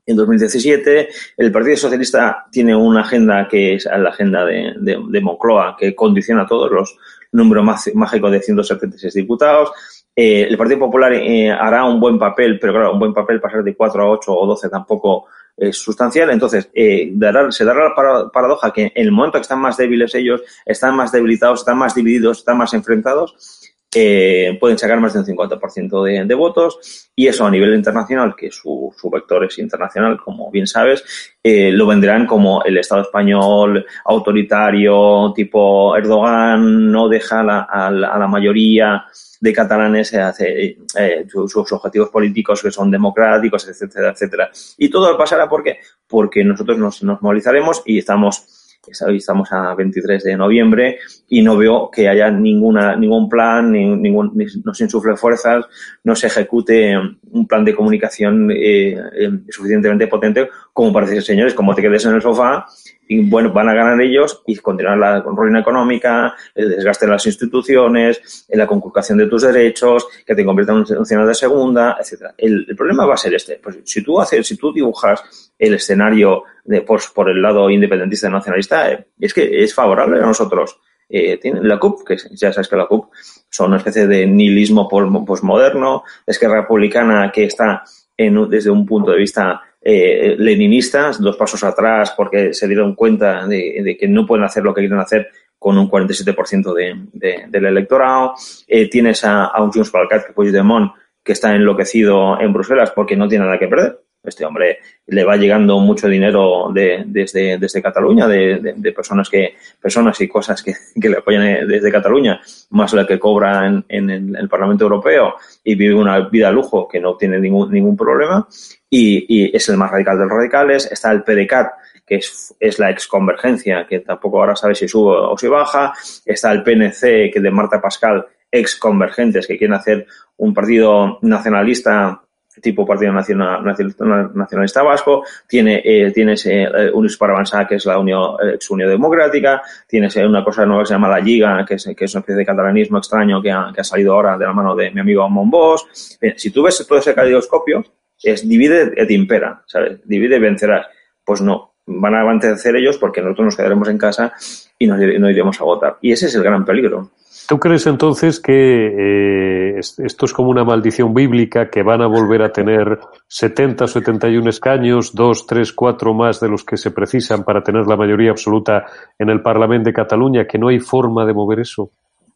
en 0.05 0.15
2017. 0.17 1.07
El 1.37 1.51
Partido 1.53 1.77
Socialista 1.77 2.45
tiene 2.51 2.75
una 2.75 3.01
agenda 3.01 3.47
que 3.47 3.75
es 3.75 3.85
la 3.85 4.09
agenda 4.09 4.43
de, 4.43 4.73
de, 4.81 5.01
de 5.07 5.21
Moncloa, 5.21 5.77
que 5.79 5.95
condiciona 5.95 6.41
a 6.41 6.47
todos 6.47 6.69
los 6.69 6.97
números 7.33 7.65
mágicos 7.93 8.31
de 8.31 8.41
176 8.41 9.13
diputados. 9.13 9.71
Eh, 10.15 10.43
el 10.47 10.57
Partido 10.57 10.79
Popular 10.79 11.13
eh, 11.13 11.51
hará 11.51 11.85
un 11.85 11.99
buen 11.99 12.19
papel, 12.19 12.59
pero 12.59 12.73
claro, 12.73 12.93
un 12.93 12.99
buen 12.99 13.13
papel 13.13 13.41
pasar 13.41 13.63
de 13.63 13.75
4 13.75 14.03
a 14.03 14.09
8 14.09 14.33
o 14.33 14.45
12 14.45 14.69
tampoco 14.69 15.25
es 15.57 15.77
sustancial. 15.77 16.29
Entonces, 16.29 16.69
eh, 16.73 17.09
dará, 17.13 17.51
se 17.51 17.65
dará 17.65 17.89
la 17.89 18.29
paradoja 18.31 18.71
que 18.71 18.83
en 18.83 18.91
el 18.95 19.11
momento 19.11 19.37
que 19.37 19.43
están 19.43 19.59
más 19.59 19.77
débiles 19.77 20.13
ellos, 20.15 20.41
están 20.65 20.95
más 20.95 21.11
debilitados, 21.11 21.61
están 21.61 21.77
más 21.77 21.95
divididos, 21.95 22.39
están 22.39 22.57
más 22.57 22.73
enfrentados, 22.73 23.62
eh, 23.95 24.57
pueden 24.59 24.77
sacar 24.77 24.99
más 24.99 25.13
de 25.13 25.19
un 25.19 25.25
50% 25.25 26.03
de, 26.03 26.25
de, 26.25 26.35
votos 26.35 27.09
y 27.15 27.27
eso 27.27 27.45
a 27.45 27.51
nivel 27.51 27.75
internacional, 27.75 28.35
que 28.35 28.51
su, 28.51 28.93
su 28.97 29.09
vector 29.09 29.45
es 29.45 29.57
internacional, 29.59 30.17
como 30.17 30.49
bien 30.51 30.67
sabes, 30.67 31.03
eh, 31.43 31.71
lo 31.71 31.85
venderán 31.85 32.25
como 32.25 32.63
el 32.63 32.77
Estado 32.77 33.01
español 33.01 33.85
autoritario, 34.05 35.31
tipo 35.35 35.95
Erdogan 35.95 36.91
no 36.91 37.07
deja 37.07 37.43
la, 37.43 37.61
a, 37.61 37.91
la, 37.91 38.09
a 38.09 38.17
la 38.17 38.27
mayoría 38.27 39.05
de 39.43 39.51
catalanes 39.51 40.13
hace, 40.13 40.77
eh, 40.97 41.25
sus, 41.27 41.73
objetivos 41.73 42.09
políticos 42.09 42.61
que 42.61 42.71
son 42.71 42.89
democráticos, 42.89 43.67
etcétera, 43.67 44.11
etcétera. 44.11 44.49
Y 44.77 44.89
todo 44.89 45.17
pasará 45.17 45.49
¿por 45.49 45.61
qué? 45.61 45.79
Porque 46.07 46.45
nosotros 46.45 46.77
nos, 46.77 47.03
nos 47.03 47.21
movilizaremos 47.21 47.83
y 47.85 47.97
estamos 47.97 48.62
Hoy 49.07 49.17
estamos 49.17 49.49
a 49.53 49.73
23 49.75 50.21
de 50.23 50.35
noviembre 50.35 50.99
y 51.29 51.41
no 51.41 51.55
veo 51.55 51.89
que 51.89 52.09
haya 52.09 52.29
ninguna, 52.29 52.97
ningún 52.97 53.29
plan, 53.29 53.71
ni, 53.71 53.85
ningún, 53.85 54.37
no 54.65 54.73
se 54.73 54.83
insufle 54.83 55.15
fuerzas, 55.15 55.65
no 56.03 56.13
se 56.15 56.27
ejecute 56.27 56.93
un 57.31 57.47
plan 57.47 57.63
de 57.63 57.73
comunicación 57.73 58.51
eh, 58.51 58.91
eh, 58.91 59.31
suficientemente 59.49 60.07
potente 60.07 60.49
como 60.73 60.91
para 60.91 61.05
decir, 61.05 61.23
señores, 61.23 61.53
como 61.53 61.73
te 61.73 61.81
quedes 61.81 62.03
en 62.05 62.15
el 62.15 62.21
sofá, 62.21 62.65
y 63.07 63.29
bueno, 63.29 63.51
van 63.51 63.69
a 63.69 63.73
ganar 63.73 63.99
ellos 64.01 64.41
y 64.47 64.55
continuar 64.57 64.97
la 64.97 65.21
ruina 65.21 65.59
económica, 65.59 66.35
el 66.55 66.69
desgaste 66.69 67.05
de 67.05 67.11
las 67.11 67.25
instituciones, 67.25 68.45
la 68.49 68.65
conculcación 68.65 69.17
de 69.17 69.27
tus 69.27 69.43
derechos, 69.43 70.07
que 70.25 70.35
te 70.35 70.45
conviertan 70.45 70.75
en 70.77 70.81
un 70.81 70.87
funcionario 70.87 71.27
de 71.27 71.35
segunda, 71.35 71.97
etcétera. 71.99 72.33
El, 72.37 72.65
el, 72.67 72.75
problema 72.75 73.05
va 73.05 73.15
a 73.15 73.17
ser 73.17 73.33
este. 73.33 73.59
Pues 73.61 73.79
si 73.83 74.03
tú 74.03 74.19
haces, 74.19 74.47
si 74.47 74.57
tú 74.57 74.71
dibujas 74.71 75.53
el 75.59 75.73
escenario 75.73 76.43
de, 76.63 76.81
por 76.81 77.29
el 77.29 77.41
lado 77.41 77.69
independentista 77.69 78.29
nacionalista, 78.29 78.91
eh, 78.91 79.07
es 79.19 79.33
que 79.33 79.63
es 79.63 79.73
favorable 79.73 80.19
a 80.19 80.25
nosotros. 80.25 80.79
Eh, 81.09 81.37
tiene 81.37 81.61
la 81.61 81.77
CUP, 81.77 82.07
que 82.07 82.17
ya 82.31 82.51
sabes 82.51 82.67
que 82.67 82.75
la 82.75 82.87
CUP 82.87 83.11
son 83.49 83.67
una 83.67 83.77
especie 83.77 84.07
de 84.07 84.25
nihilismo 84.25 84.87
posmoderno, 84.89 86.03
es 86.25 86.39
que 86.39 86.47
republicana 86.47 87.31
que 87.31 87.43
está 87.43 87.83
en, 88.17 88.49
desde 88.49 88.71
un 88.71 88.85
punto 88.85 89.11
de 89.11 89.17
vista 89.17 89.61
eh, 89.83 90.35
leninistas, 90.37 91.19
dos 91.19 91.35
pasos 91.35 91.63
atrás 91.63 92.13
porque 92.15 92.53
se 92.53 92.67
dieron 92.67 92.95
cuenta 92.95 93.45
de, 93.45 93.81
de, 93.83 93.97
que 93.97 94.07
no 94.07 94.25
pueden 94.25 94.45
hacer 94.45 94.63
lo 94.63 94.73
que 94.73 94.81
quieren 94.81 94.99
hacer 94.99 95.29
con 95.59 95.77
un 95.77 95.89
47% 95.89 96.73
de, 96.73 97.05
de, 97.13 97.45
del 97.49 97.65
electorado. 97.65 98.33
Eh, 98.67 98.89
tienes 98.89 99.23
a, 99.23 99.45
a 99.45 99.61
un 99.61 99.71
Junts 99.71 99.91
per 99.91 100.07
Cat, 100.07 100.27
que 100.27 100.33
Puigdemont, 100.33 100.91
que 101.23 101.33
está 101.33 101.55
enloquecido 101.55 102.39
en 102.39 102.51
Bruselas 102.53 102.91
porque 102.91 103.15
no 103.15 103.27
tiene 103.27 103.45
nada 103.45 103.59
que 103.59 103.67
perder. 103.67 104.02
Este 104.23 104.45
hombre 104.45 104.79
le 105.07 105.23
va 105.25 105.35
llegando 105.35 105.79
mucho 105.79 106.07
dinero 106.07 106.69
de, 106.73 107.03
desde, 107.05 107.57
desde 107.57 107.81
Cataluña, 107.81 108.25
de, 108.25 108.73
de, 108.77 108.91
personas 108.93 109.29
que 109.29 109.55
personas 109.81 110.19
y 110.21 110.29
cosas 110.29 110.63
que, 110.63 110.73
que, 110.99 111.09
le 111.09 111.17
apoyan 111.17 111.67
desde 111.67 111.91
Cataluña, 111.91 112.39
más 112.69 112.93
la 112.93 113.05
que 113.05 113.19
cobra 113.19 113.67
en, 113.67 113.83
en 113.89 114.35
el, 114.35 114.47
Parlamento 114.47 114.85
Europeo 114.85 115.35
y 115.63 115.75
vive 115.75 115.95
una 115.95 116.19
vida 116.29 116.47
a 116.47 116.51
lujo 116.53 116.87
que 116.87 117.01
no 117.01 117.17
tiene 117.17 117.37
ningún, 117.39 117.69
ningún 117.69 117.97
problema. 117.97 118.47
Y, 118.89 119.25
y 119.27 119.55
es 119.55 119.67
el 119.67 119.77
más 119.77 119.91
radical 119.91 120.17
de 120.17 120.25
los 120.25 120.33
radicales. 120.33 120.89
Está 120.89 121.11
el 121.11 121.23
PDCAT, 121.23 121.71
que 122.05 122.15
es, 122.15 122.55
es 122.59 122.79
la 122.79 122.91
exconvergencia, 122.91 123.85
que 123.87 123.99
tampoco 123.99 124.39
ahora 124.39 124.55
sabe 124.55 124.75
si 124.75 124.87
sube 124.87 125.15
o 125.17 125.37
si 125.37 125.47
baja. 125.47 125.93
Está 126.25 126.51
el 126.51 126.63
PNC, 126.63 127.31
que 127.33 127.39
de 127.41 127.51
Marta 127.51 127.81
Pascal, 127.81 128.25
ex 128.49 128.77
convergentes, 128.77 129.47
que 129.47 129.57
quieren 129.57 129.75
hacer 129.75 130.05
un 130.37 130.53
partido 130.53 131.19
nacionalista 131.23 132.21
tipo 132.61 132.85
Partido 132.85 133.11
Nacional, 133.11 133.63
Nacionalista 133.63 134.83
Vasco, 134.83 135.23
tiene, 135.47 135.81
eh, 135.83 136.11
tienes 136.11 136.45
eh, 136.45 136.69
para 137.17 137.33
Avanzar, 137.33 137.67
que 137.67 137.75
es 137.75 137.85
la 137.85 137.97
Unión, 137.97 138.35
ex 138.53 138.69
Unión 138.69 138.89
Democrática, 138.89 139.61
tienes 139.87 140.15
eh, 140.17 140.25
una 140.25 140.43
cosa 140.43 140.65
nueva 140.65 140.83
que 140.83 140.87
se 140.87 140.93
llama 140.93 141.09
la 141.09 141.19
Liga, 141.19 141.65
que 141.65 141.75
es, 141.75 141.89
que 141.95 142.05
es 142.05 142.13
una 142.13 142.19
especie 142.19 142.37
de 142.37 142.45
catalanismo 142.45 142.97
extraño 142.97 143.41
que 143.41 143.51
ha, 143.51 143.71
que 143.73 143.81
ha 143.81 143.83
salido 143.83 144.13
ahora 144.13 144.37
de 144.37 144.45
la 144.45 144.53
mano 144.53 144.75
de 144.75 144.91
mi 144.91 145.01
amigo 145.01 145.27
Monbos. 145.29 145.87
si 146.35 146.51
tú 146.51 146.63
ves 146.63 146.85
todo 146.87 146.99
ese 146.99 147.13
caleidoscopio, 147.13 147.83
es 148.21 148.47
divide 148.47 148.93
et 148.95 149.11
impera, 149.11 149.63
¿sabes? 149.65 149.99
Divide 150.05 150.37
y 150.37 150.39
vencerás. 150.39 150.87
Pues 151.25 151.41
no, 151.41 151.72
van 151.85 152.15
a 152.15 152.23
vencer 152.23 152.75
ellos 152.75 152.97
porque 152.97 153.21
nosotros 153.21 153.45
nos 153.45 153.55
quedaremos 153.55 153.87
en 153.89 153.97
casa 153.97 154.33
y 154.79 154.87
no, 154.87 154.97
no 154.97 155.29
iremos 155.29 155.59
a 155.59 155.63
votar. 155.63 155.97
Y 156.01 156.11
ese 156.11 156.27
es 156.27 156.35
el 156.35 156.43
gran 156.43 156.65
peligro. 156.65 157.11
¿Tú 157.47 157.59
crees 157.59 157.85
entonces 157.87 158.39
que 158.39 159.75
eh, 159.75 159.79
esto 159.79 160.25
es 160.25 160.33
como 160.33 160.49
una 160.49 160.63
maldición 160.63 161.13
bíblica, 161.13 161.69
que 161.69 161.83
van 161.83 162.01
a 162.01 162.07
volver 162.07 162.41
a 162.41 162.53
tener 162.53 162.99
70 163.27 163.83
o 163.83 163.87
71 163.87 164.49
escaños, 164.49 165.13
dos, 165.13 165.45
tres, 165.45 165.73
cuatro 165.73 166.13
más 166.13 166.39
de 166.39 166.47
los 166.47 166.63
que 166.63 166.77
se 166.77 166.91
precisan 166.91 167.43
para 167.43 167.61
tener 167.61 167.85
la 167.85 167.97
mayoría 167.97 168.31
absoluta 168.31 168.85
en 169.19 169.29
el 169.29 169.41
Parlamento 169.41 169.89
de 169.89 169.93
Cataluña, 169.93 170.45
que 170.45 170.57
no 170.57 170.69
hay 170.69 170.79
forma 170.79 171.25
de 171.25 171.33
mover 171.33 171.59
eso? 171.59 171.91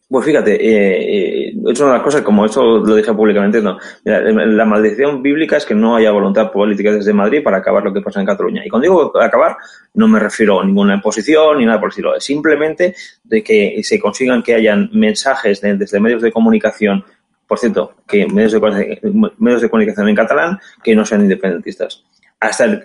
Pues 0.10 0.26
fíjate, 0.26 0.56
eh, 0.56 1.50
eh, 1.50 1.54
es 1.68 1.80
una 1.82 1.92
de 1.92 1.98
las 1.98 2.02
cosas, 2.02 2.22
como 2.22 2.46
esto 2.46 2.78
lo 2.80 2.96
dije 2.96 3.14
públicamente, 3.14 3.62
no. 3.62 3.78
la 4.06 4.64
maldición 4.64 5.22
bíblica 5.22 5.58
es 5.58 5.66
que 5.66 5.76
no 5.76 5.98
haya 5.98 6.12
voluntad 6.12 6.50
política 6.50 6.94
desde 6.94 7.12
Madrid 7.12 7.44
para 7.44 7.58
acabar 7.58 7.84
lo 7.84 7.94
que 7.94 8.00
pasa 8.00 8.22
en 8.22 8.26
Cataluña. 8.26 8.66
Y 8.66 8.70
cuando 8.70 8.84
digo 8.84 9.22
acabar, 9.22 9.58
no 9.96 10.08
me 10.08 10.18
refiero 10.18 10.62
a 10.62 10.66
ninguna 10.66 10.94
imposición 10.94 11.58
ni 11.58 11.66
nada 11.66 11.82
por 11.82 11.88
el 11.88 11.92
estilo. 11.92 12.16
Es 12.16 12.24
simplemente 12.24 12.96
de 13.26 13.44
que 13.44 13.82
se 13.84 14.00
consigan 14.00 14.42
que 14.42 14.56
hayan 14.56 14.90
mensajes 14.94 15.60
desde 15.60 16.00
medios 16.00 16.22
de 16.22 16.32
comunicación, 16.32 17.04
por 17.46 17.60
cierto, 17.60 17.96
que 18.08 18.28
medios 18.28 18.54
de, 18.54 19.02
medios 19.40 19.62
de 19.62 19.70
comunicación 19.70 20.08
en 20.08 20.16
catalán, 20.16 20.58
que 20.82 20.96
no 20.96 21.06
sean 21.06 21.24
independentistas 21.24 22.06
hasta 22.40 22.66
el, 22.66 22.82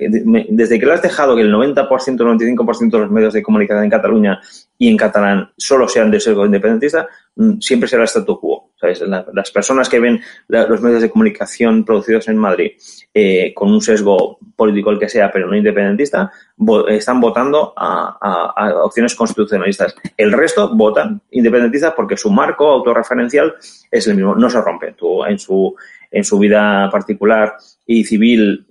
desde 0.48 0.78
que 0.78 0.86
lo 0.86 0.94
has 0.94 1.02
dejado 1.02 1.36
que 1.36 1.42
el 1.42 1.52
90%, 1.52 1.86
95% 1.86 2.90
de 2.90 2.98
los 2.98 3.10
medios 3.10 3.34
de 3.34 3.42
comunicación 3.42 3.84
en 3.84 3.90
Cataluña 3.90 4.40
y 4.78 4.88
en 4.88 4.96
catalán 4.96 5.50
solo 5.56 5.86
sean 5.86 6.10
de 6.10 6.20
sesgo 6.20 6.46
independentista, 6.46 7.06
mm, 7.36 7.60
siempre 7.60 7.88
será 7.88 8.04
el 8.04 8.24
quo. 8.24 8.70
las 9.32 9.50
personas 9.52 9.88
que 9.88 10.00
ven 10.00 10.20
los 10.48 10.80
medios 10.80 11.02
de 11.02 11.10
comunicación 11.10 11.84
producidos 11.84 12.26
en 12.26 12.36
Madrid 12.36 12.72
eh, 13.14 13.52
con 13.54 13.70
un 13.70 13.80
sesgo 13.80 14.38
político 14.56 14.90
el 14.90 14.98
que 14.98 15.08
sea, 15.08 15.30
pero 15.30 15.46
no 15.46 15.56
independentista, 15.56 16.32
están 16.88 17.20
votando 17.20 17.72
a, 17.76 18.82
opciones 18.82 19.14
constitucionalistas. 19.14 19.94
El 20.16 20.32
resto 20.32 20.74
votan 20.74 21.20
independentistas 21.30 21.92
porque 21.94 22.16
su 22.16 22.30
marco 22.30 22.68
autorreferencial 22.70 23.54
es 23.90 24.06
el 24.08 24.16
mismo, 24.16 24.34
no 24.34 24.50
se 24.50 24.60
rompe. 24.60 24.94
Tú 24.94 25.24
en 25.24 25.38
su, 25.38 25.76
en 26.10 26.24
su 26.24 26.38
vida 26.38 26.88
particular 26.90 27.54
y 27.86 28.04
civil 28.04 28.66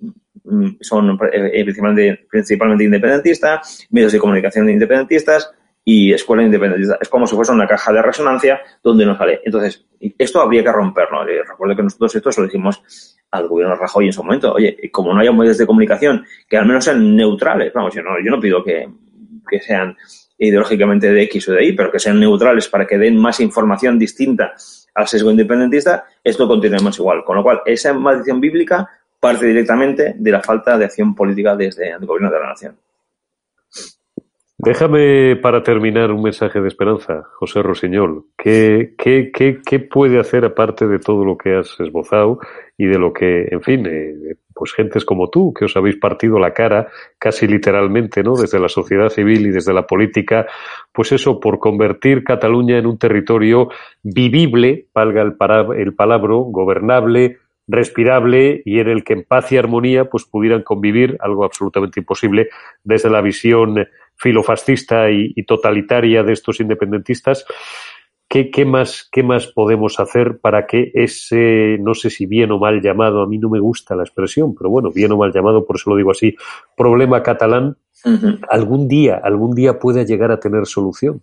son 0.80 1.18
eh, 1.32 1.62
principalmente, 1.64 2.26
principalmente 2.30 2.84
independentistas, 2.84 3.86
medios 3.90 4.12
de 4.12 4.18
comunicación 4.18 4.68
independentistas 4.70 5.52
y 5.84 6.12
escuelas 6.12 6.46
independentistas. 6.46 6.98
Es 7.00 7.08
como 7.08 7.26
si 7.26 7.34
fuese 7.34 7.52
una 7.52 7.66
caja 7.66 7.92
de 7.92 8.02
resonancia 8.02 8.60
donde 8.82 9.04
no 9.04 9.16
sale. 9.16 9.40
Entonces, 9.44 9.84
esto 10.18 10.40
habría 10.40 10.62
que 10.62 10.72
romperlo. 10.72 11.24
Recuerdo 11.24 11.76
que 11.76 11.82
nosotros 11.82 12.14
esto 12.14 12.32
se 12.32 12.40
lo 12.40 12.46
dijimos 12.46 13.18
al 13.30 13.48
gobierno 13.48 13.74
Rajoy 13.76 14.06
en 14.06 14.12
su 14.12 14.22
momento. 14.22 14.52
Oye, 14.52 14.90
como 14.90 15.12
no 15.12 15.20
haya 15.20 15.32
medios 15.32 15.58
de 15.58 15.66
comunicación 15.66 16.24
que 16.48 16.56
al 16.56 16.66
menos 16.66 16.84
sean 16.84 17.16
neutrales, 17.16 17.72
vamos, 17.72 17.94
yo 17.94 18.02
no, 18.02 18.18
yo 18.22 18.30
no 18.30 18.40
pido 18.40 18.62
que, 18.62 18.88
que 19.48 19.60
sean 19.60 19.96
ideológicamente 20.38 21.12
de 21.12 21.22
X 21.22 21.48
o 21.48 21.52
de 21.52 21.64
Y, 21.64 21.72
pero 21.72 21.90
que 21.90 21.98
sean 21.98 22.18
neutrales 22.18 22.68
para 22.68 22.86
que 22.86 22.98
den 22.98 23.16
más 23.16 23.40
información 23.40 23.98
distinta 23.98 24.54
al 24.94 25.08
sesgo 25.08 25.30
independentista, 25.30 26.04
esto 26.22 26.46
continuemos 26.46 26.98
igual. 26.98 27.24
Con 27.24 27.36
lo 27.36 27.42
cual, 27.42 27.62
esa 27.64 27.92
maldición 27.94 28.40
bíblica 28.40 28.88
parte 29.22 29.46
directamente 29.46 30.16
de 30.18 30.30
la 30.32 30.42
falta 30.42 30.76
de 30.76 30.84
acción 30.84 31.14
política 31.14 31.54
desde 31.54 31.90
el 31.90 32.04
gobierno 32.04 32.28
de 32.28 32.40
la 32.40 32.48
nación. 32.48 32.76
Déjame 34.58 35.36
para 35.36 35.62
terminar 35.62 36.10
un 36.10 36.22
mensaje 36.22 36.60
de 36.60 36.66
esperanza, 36.66 37.22
José 37.34 37.62
Rosiñol. 37.62 38.24
¿Qué, 38.36 38.94
puede 39.88 40.18
hacer 40.18 40.44
aparte 40.44 40.88
de 40.88 40.98
todo 40.98 41.24
lo 41.24 41.36
que 41.36 41.56
has 41.56 41.78
esbozado 41.78 42.40
y 42.76 42.86
de 42.86 42.98
lo 42.98 43.12
que, 43.12 43.46
en 43.50 43.62
fin, 43.62 43.86
eh, 43.86 44.34
pues 44.52 44.72
gentes 44.72 45.04
como 45.04 45.30
tú, 45.30 45.52
que 45.52 45.66
os 45.66 45.76
habéis 45.76 45.96
partido 45.96 46.38
la 46.40 46.52
cara 46.52 46.88
casi 47.18 47.46
literalmente, 47.46 48.24
¿no? 48.24 48.34
Desde 48.34 48.58
la 48.58 48.68
sociedad 48.68 49.08
civil 49.08 49.46
y 49.46 49.50
desde 49.50 49.72
la 49.72 49.86
política, 49.86 50.46
pues 50.92 51.12
eso, 51.12 51.38
por 51.38 51.60
convertir 51.60 52.24
Cataluña 52.24 52.78
en 52.78 52.86
un 52.86 52.98
territorio 52.98 53.68
vivible, 54.02 54.86
valga 54.92 55.22
el, 55.22 55.36
el 55.76 55.94
palabra, 55.94 56.34
gobernable, 56.34 57.38
respirable 57.68 58.62
y 58.64 58.80
en 58.80 58.88
el 58.88 59.04
que 59.04 59.12
en 59.14 59.24
paz 59.24 59.52
y 59.52 59.56
armonía 59.56 60.06
pues 60.06 60.24
pudieran 60.24 60.62
convivir, 60.62 61.16
algo 61.20 61.44
absolutamente 61.44 62.00
imposible 62.00 62.48
desde 62.84 63.10
la 63.10 63.20
visión 63.20 63.86
filofascista 64.16 65.10
y, 65.10 65.34
totalitaria 65.44 66.22
de 66.22 66.32
estos 66.32 66.60
independentistas. 66.60 67.44
¿Qué, 68.28 68.50
¿Qué, 68.50 68.64
más, 68.64 69.08
¿Qué 69.12 69.22
más 69.22 69.46
podemos 69.48 70.00
hacer 70.00 70.38
para 70.38 70.66
que 70.66 70.90
ese, 70.94 71.76
no 71.80 71.92
sé 71.94 72.08
si 72.08 72.24
bien 72.24 72.50
o 72.50 72.58
mal 72.58 72.80
llamado, 72.80 73.20
a 73.20 73.26
mí 73.26 73.36
no 73.36 73.50
me 73.50 73.60
gusta 73.60 73.94
la 73.94 74.04
expresión, 74.04 74.54
pero 74.54 74.70
bueno, 74.70 74.90
bien 74.90 75.12
o 75.12 75.18
mal 75.18 75.32
llamado, 75.32 75.66
por 75.66 75.76
eso 75.76 75.90
lo 75.90 75.96
digo 75.96 76.12
así, 76.12 76.34
problema 76.74 77.22
catalán, 77.22 77.76
algún 78.48 78.88
día, 78.88 79.20
algún 79.22 79.54
día 79.54 79.78
pueda 79.78 80.02
llegar 80.02 80.30
a 80.30 80.40
tener 80.40 80.64
solución? 80.66 81.22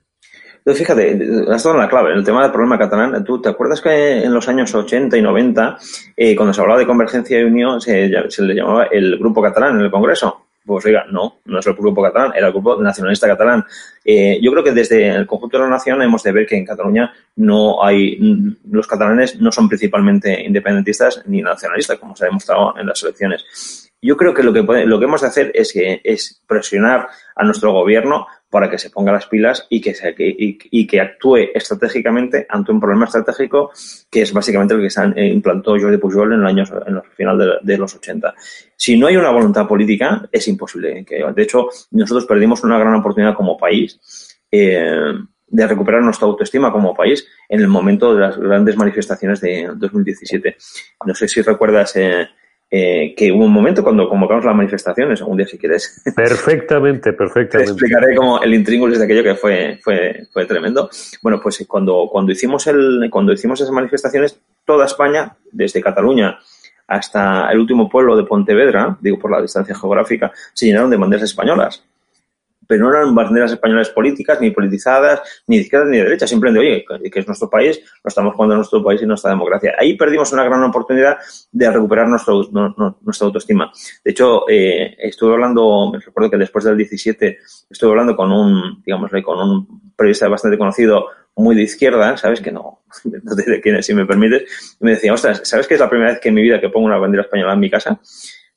Entonces, 0.59 0.85
fíjate, 0.85 1.19
has 1.51 1.63
dado 1.63 1.77
la 1.77 1.89
clave. 1.89 2.13
El 2.13 2.23
tema 2.23 2.43
del 2.43 2.51
problema 2.51 2.77
catalán, 2.77 3.23
¿tú 3.23 3.41
te 3.41 3.49
acuerdas 3.49 3.81
que 3.81 4.23
en 4.23 4.33
los 4.33 4.47
años 4.47 4.73
80 4.73 5.17
y 5.17 5.21
90, 5.21 5.77
eh, 6.15 6.35
cuando 6.35 6.53
se 6.53 6.61
hablaba 6.61 6.79
de 6.79 6.85
convergencia 6.85 7.39
y 7.39 7.43
unión, 7.43 7.79
se, 7.81 8.07
le 8.07 8.53
llamaba 8.53 8.85
el 8.91 9.17
Grupo 9.17 9.41
Catalán 9.41 9.75
en 9.75 9.85
el 9.85 9.91
Congreso? 9.91 10.45
Pues 10.65 10.85
oiga, 10.85 11.05
no, 11.09 11.39
no 11.45 11.59
es 11.59 11.65
el 11.65 11.73
Grupo 11.73 12.03
Catalán, 12.03 12.33
era 12.35 12.47
el 12.47 12.53
Grupo 12.53 12.81
Nacionalista 12.81 13.25
Catalán. 13.25 13.63
Eh, 14.03 14.37
yo 14.41 14.51
creo 14.51 14.63
que 14.63 14.73
desde 14.73 15.07
el 15.07 15.25
conjunto 15.25 15.57
de 15.57 15.63
la 15.63 15.69
nación 15.69 16.01
hemos 16.01 16.21
de 16.21 16.31
ver 16.33 16.45
que 16.45 16.57
en 16.57 16.65
Cataluña 16.65 17.11
no 17.37 17.83
hay, 17.83 18.19
los 18.69 18.85
catalanes 18.85 19.39
no 19.39 19.51
son 19.51 19.67
principalmente 19.67 20.43
independentistas 20.43 21.23
ni 21.25 21.41
nacionalistas, 21.41 21.97
como 21.97 22.15
se 22.15 22.25
ha 22.25 22.27
demostrado 22.27 22.75
en 22.77 22.85
las 22.85 23.01
elecciones. 23.01 23.89
Yo 24.01 24.15
creo 24.15 24.33
que 24.33 24.43
lo 24.43 24.53
que, 24.53 24.61
lo 24.61 24.99
que 24.99 25.05
hemos 25.05 25.21
de 25.21 25.27
hacer 25.27 25.51
es, 25.53 25.73
que, 25.73 25.99
es 26.03 26.41
presionar 26.47 27.07
a 27.35 27.43
nuestro 27.43 27.73
gobierno 27.73 28.27
para 28.49 28.69
que 28.69 28.77
se 28.77 28.89
ponga 28.89 29.11
las 29.11 29.27
pilas 29.27 29.67
y 29.69 29.79
que, 29.79 29.93
se, 29.93 30.13
y, 30.17 30.87
que 30.87 31.01
actúe 31.01 31.37
estratégicamente 31.53 32.47
ante 32.49 32.71
un 32.71 32.79
problema 32.79 33.05
estratégico 33.05 33.71
que 34.09 34.23
es 34.23 34.33
básicamente 34.33 34.73
lo 34.73 34.81
que 34.81 34.89
se 34.89 35.03
eh, 35.15 35.27
implantó 35.27 35.79
Jordi 35.79 35.97
Pujol 35.97 36.33
en, 36.33 36.39
el 36.39 36.45
año, 36.47 36.63
en 36.87 36.95
el 36.95 37.01
final 37.15 37.59
de, 37.61 37.77
los 37.77 37.95
80. 37.95 38.33
Si 38.75 38.97
no 38.97 39.07
hay 39.07 39.17
una 39.17 39.29
voluntad 39.29 39.67
política, 39.67 40.27
es 40.31 40.47
imposible. 40.47 41.05
Que, 41.05 41.23
de 41.33 41.43
hecho, 41.43 41.67
nosotros 41.91 42.25
perdimos 42.25 42.63
una 42.63 42.79
gran 42.79 42.95
oportunidad 42.95 43.35
como 43.35 43.57
país 43.57 43.99
eh, 44.51 45.13
de 45.47 45.67
recuperar 45.67 46.01
nuestra 46.01 46.27
autoestima 46.27 46.71
como 46.71 46.95
país 46.95 47.27
en 47.47 47.59
el 47.59 47.67
momento 47.67 48.13
de 48.13 48.21
las 48.21 48.37
grandes 48.37 48.75
manifestaciones 48.77 49.41
de 49.41 49.69
2017. 49.75 50.55
No 51.05 51.13
sé 51.13 51.27
si 51.27 51.41
recuerdas 51.41 51.95
eh, 51.95 52.27
eh, 52.71 53.15
que 53.17 53.31
hubo 53.31 53.45
un 53.45 53.51
momento 53.51 53.83
cuando 53.83 54.07
convocamos 54.07 54.45
las 54.45 54.55
manifestaciones, 54.55 55.21
algún 55.21 55.37
día 55.37 55.47
si 55.47 55.57
quieres. 55.57 56.01
Perfectamente, 56.15 57.13
perfectamente. 57.13 57.57
Te 57.57 57.71
explicaré 57.71 58.15
como 58.15 58.41
el 58.41 58.53
intríngulis 58.53 58.99
de 58.99 59.05
aquello 59.05 59.23
que 59.23 59.35
fue, 59.35 59.79
fue, 59.81 60.27
fue 60.31 60.45
tremendo. 60.45 60.89
Bueno, 61.21 61.39
pues 61.41 61.65
cuando, 61.67 62.07
cuando, 62.11 62.31
hicimos 62.31 62.67
el, 62.67 63.07
cuando 63.09 63.33
hicimos 63.33 63.59
esas 63.59 63.73
manifestaciones, 63.73 64.39
toda 64.65 64.85
España, 64.85 65.35
desde 65.51 65.81
Cataluña 65.81 66.37
hasta 66.87 67.51
el 67.51 67.59
último 67.59 67.87
pueblo 67.87 68.15
de 68.15 68.23
Pontevedra, 68.23 68.97
digo 68.99 69.19
por 69.19 69.31
la 69.31 69.41
distancia 69.41 69.75
geográfica, 69.75 70.31
se 70.53 70.65
llenaron 70.65 70.89
de 70.89 70.97
banderas 70.97 71.25
españolas 71.25 71.83
pero 72.69 72.83
no 72.83 72.95
eran 72.95 73.15
banderas 73.15 73.51
españolas 73.51 73.89
políticas, 73.89 74.39
ni 74.39 74.51
politizadas, 74.51 75.21
ni 75.47 75.55
de 75.55 75.63
izquierda 75.63 75.87
ni 75.87 75.97
de 75.97 76.03
derecha, 76.03 76.27
simplemente, 76.27 76.59
oye, 76.59 77.09
que 77.09 77.19
es 77.19 77.25
nuestro 77.25 77.49
país, 77.49 77.81
no 78.03 78.07
estamos 78.07 78.35
jugando 78.35 78.53
a 78.53 78.57
nuestro 78.57 78.83
país 78.83 79.01
y 79.01 79.07
nuestra 79.07 79.31
democracia. 79.31 79.73
Ahí 79.79 79.97
perdimos 79.97 80.31
una 80.33 80.43
gran 80.43 80.61
oportunidad 80.61 81.17
de 81.51 81.71
recuperar 81.71 82.07
nuestro, 82.07 82.43
nuestra 83.01 83.25
autoestima. 83.25 83.71
De 84.05 84.11
hecho, 84.11 84.47
eh, 84.47 84.95
estuve 84.99 85.33
hablando, 85.33 85.89
me 85.91 85.97
recuerdo 85.97 86.29
que 86.29 86.37
después 86.37 86.63
del 86.63 86.77
17 86.77 87.39
estuve 87.71 87.89
hablando 87.89 88.15
con 88.15 88.31
un, 88.31 88.83
digamos, 88.85 89.09
con 89.25 89.39
un 89.39 89.91
periodista 89.95 90.27
bastante 90.27 90.59
conocido, 90.59 91.07
muy 91.37 91.55
de 91.55 91.63
izquierda, 91.63 92.17
¿sabes? 92.17 92.39
Que 92.39 92.51
no, 92.51 92.83
no 93.23 93.33
de 93.33 93.61
quién 93.61 93.81
si 93.81 93.95
me 93.95 94.05
permites, 94.05 94.77
y 94.79 94.85
me 94.85 94.91
decía, 94.91 95.11
ostras, 95.11 95.41
¿sabes 95.43 95.65
que 95.65 95.73
es 95.73 95.79
la 95.79 95.89
primera 95.89 96.11
vez 96.11 96.19
que 96.19 96.29
en 96.29 96.35
mi 96.35 96.43
vida 96.43 96.61
que 96.61 96.69
pongo 96.69 96.85
una 96.85 96.97
bandera 96.99 97.23
española 97.23 97.53
en 97.53 97.59
mi 97.59 97.71
casa? 97.71 97.99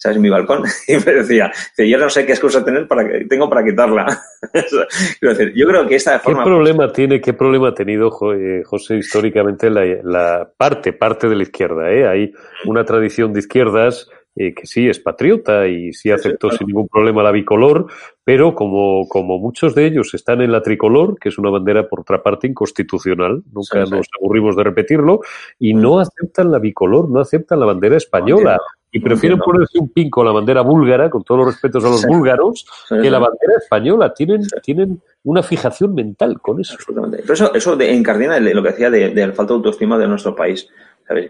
¿Sabes? 0.03 0.17
En 0.17 0.23
mi 0.23 0.31
balcón. 0.31 0.65
Y 0.89 0.95
me 0.95 1.13
decía, 1.15 1.53
yo 1.79 1.99
no 1.99 2.11
sé 2.11 2.27
qué 2.27 2.33
excusa 2.33 2.65
tener 2.65 2.89
para 2.89 3.07
que, 3.07 3.25
tengo 3.27 3.49
para 3.49 3.65
quitarla. 3.65 4.07
decir, 5.21 5.53
yo 5.55 5.67
creo 5.67 5.87
que 5.87 5.95
esta 5.95 6.19
forma... 6.19 6.43
¿Qué 6.43 6.51
problema 6.51 6.93
tiene, 6.93 7.21
qué 7.21 7.33
problema 7.33 7.69
ha 7.69 7.75
tenido, 7.75 8.11
eh, 8.35 8.63
José, 8.65 8.97
históricamente 8.97 9.71
la, 9.71 9.85
la 10.03 10.51
parte, 10.57 10.93
parte 10.93 11.29
de 11.29 11.37
la 11.37 11.43
izquierda? 11.45 11.91
¿eh? 11.93 12.09
Hay 12.09 12.33
una 12.65 12.85
tradición 12.85 13.33
de 13.33 13.41
izquierdas 13.41 14.09
eh, 14.35 14.55
que 14.55 14.67
sí 14.67 14.89
es 14.89 14.99
patriota 14.99 15.69
y 15.69 15.93
sí 15.93 16.11
aceptó 16.11 16.51
sin 16.51 16.67
ningún 16.67 16.89
problema 16.89 17.23
la 17.23 17.31
bicolor, 17.31 17.87
pero 18.25 18.55
como, 18.55 19.07
como 19.07 19.39
muchos 19.39 19.75
de 19.75 19.87
ellos 19.87 20.15
están 20.15 20.41
en 20.41 20.51
la 20.51 20.63
tricolor, 20.63 21.19
que 21.21 21.29
es 21.29 21.39
una 21.39 21.51
bandera 21.51 21.87
por 21.87 22.01
otra 22.01 22.23
parte 22.23 22.47
inconstitucional, 22.47 23.43
nunca 23.53 23.81
nos 23.81 24.07
aburrimos 24.19 24.57
de 24.57 24.65
repetirlo, 24.65 25.21
y 25.59 25.75
no 25.75 26.01
aceptan 26.01 26.51
la 26.51 26.59
bicolor, 26.59 27.11
no 27.11 27.21
aceptan 27.21 27.61
la 27.61 27.67
bandera 27.67 27.97
española. 27.99 28.59
Y 28.95 29.01
prefieren 29.01 29.39
ponerse 29.39 29.79
un 29.79 29.89
pin 29.89 30.11
con 30.11 30.27
la 30.27 30.33
bandera 30.33 30.61
búlgara, 30.61 31.09
con 31.09 31.25
todos 31.25 31.39
los 31.39 31.55
respetos 31.55 31.83
a 31.83 31.89
los 31.89 32.05
búlgaros, 32.05 32.67
que 32.89 33.11
la 33.11 33.19
bandera 33.19 33.55
española. 33.59 34.13
Tienen, 34.13 34.43
tienen 34.63 35.01
una 35.25 35.43
fijación 35.43 35.95
mental 35.95 36.39
con 36.41 36.61
eso. 36.61 36.77
Pero 36.87 37.33
eso, 37.33 37.55
eso 37.55 37.75
de, 37.75 37.91
encardina 37.95 38.39
lo 38.39 38.63
que 38.63 38.69
decía 38.69 38.91
de, 38.91 39.09
de 39.09 39.27
la 39.27 39.33
falta 39.33 39.55
de 39.55 39.57
autoestima 39.57 39.97
de 39.97 40.07
nuestro 40.07 40.37
país. 40.37 40.69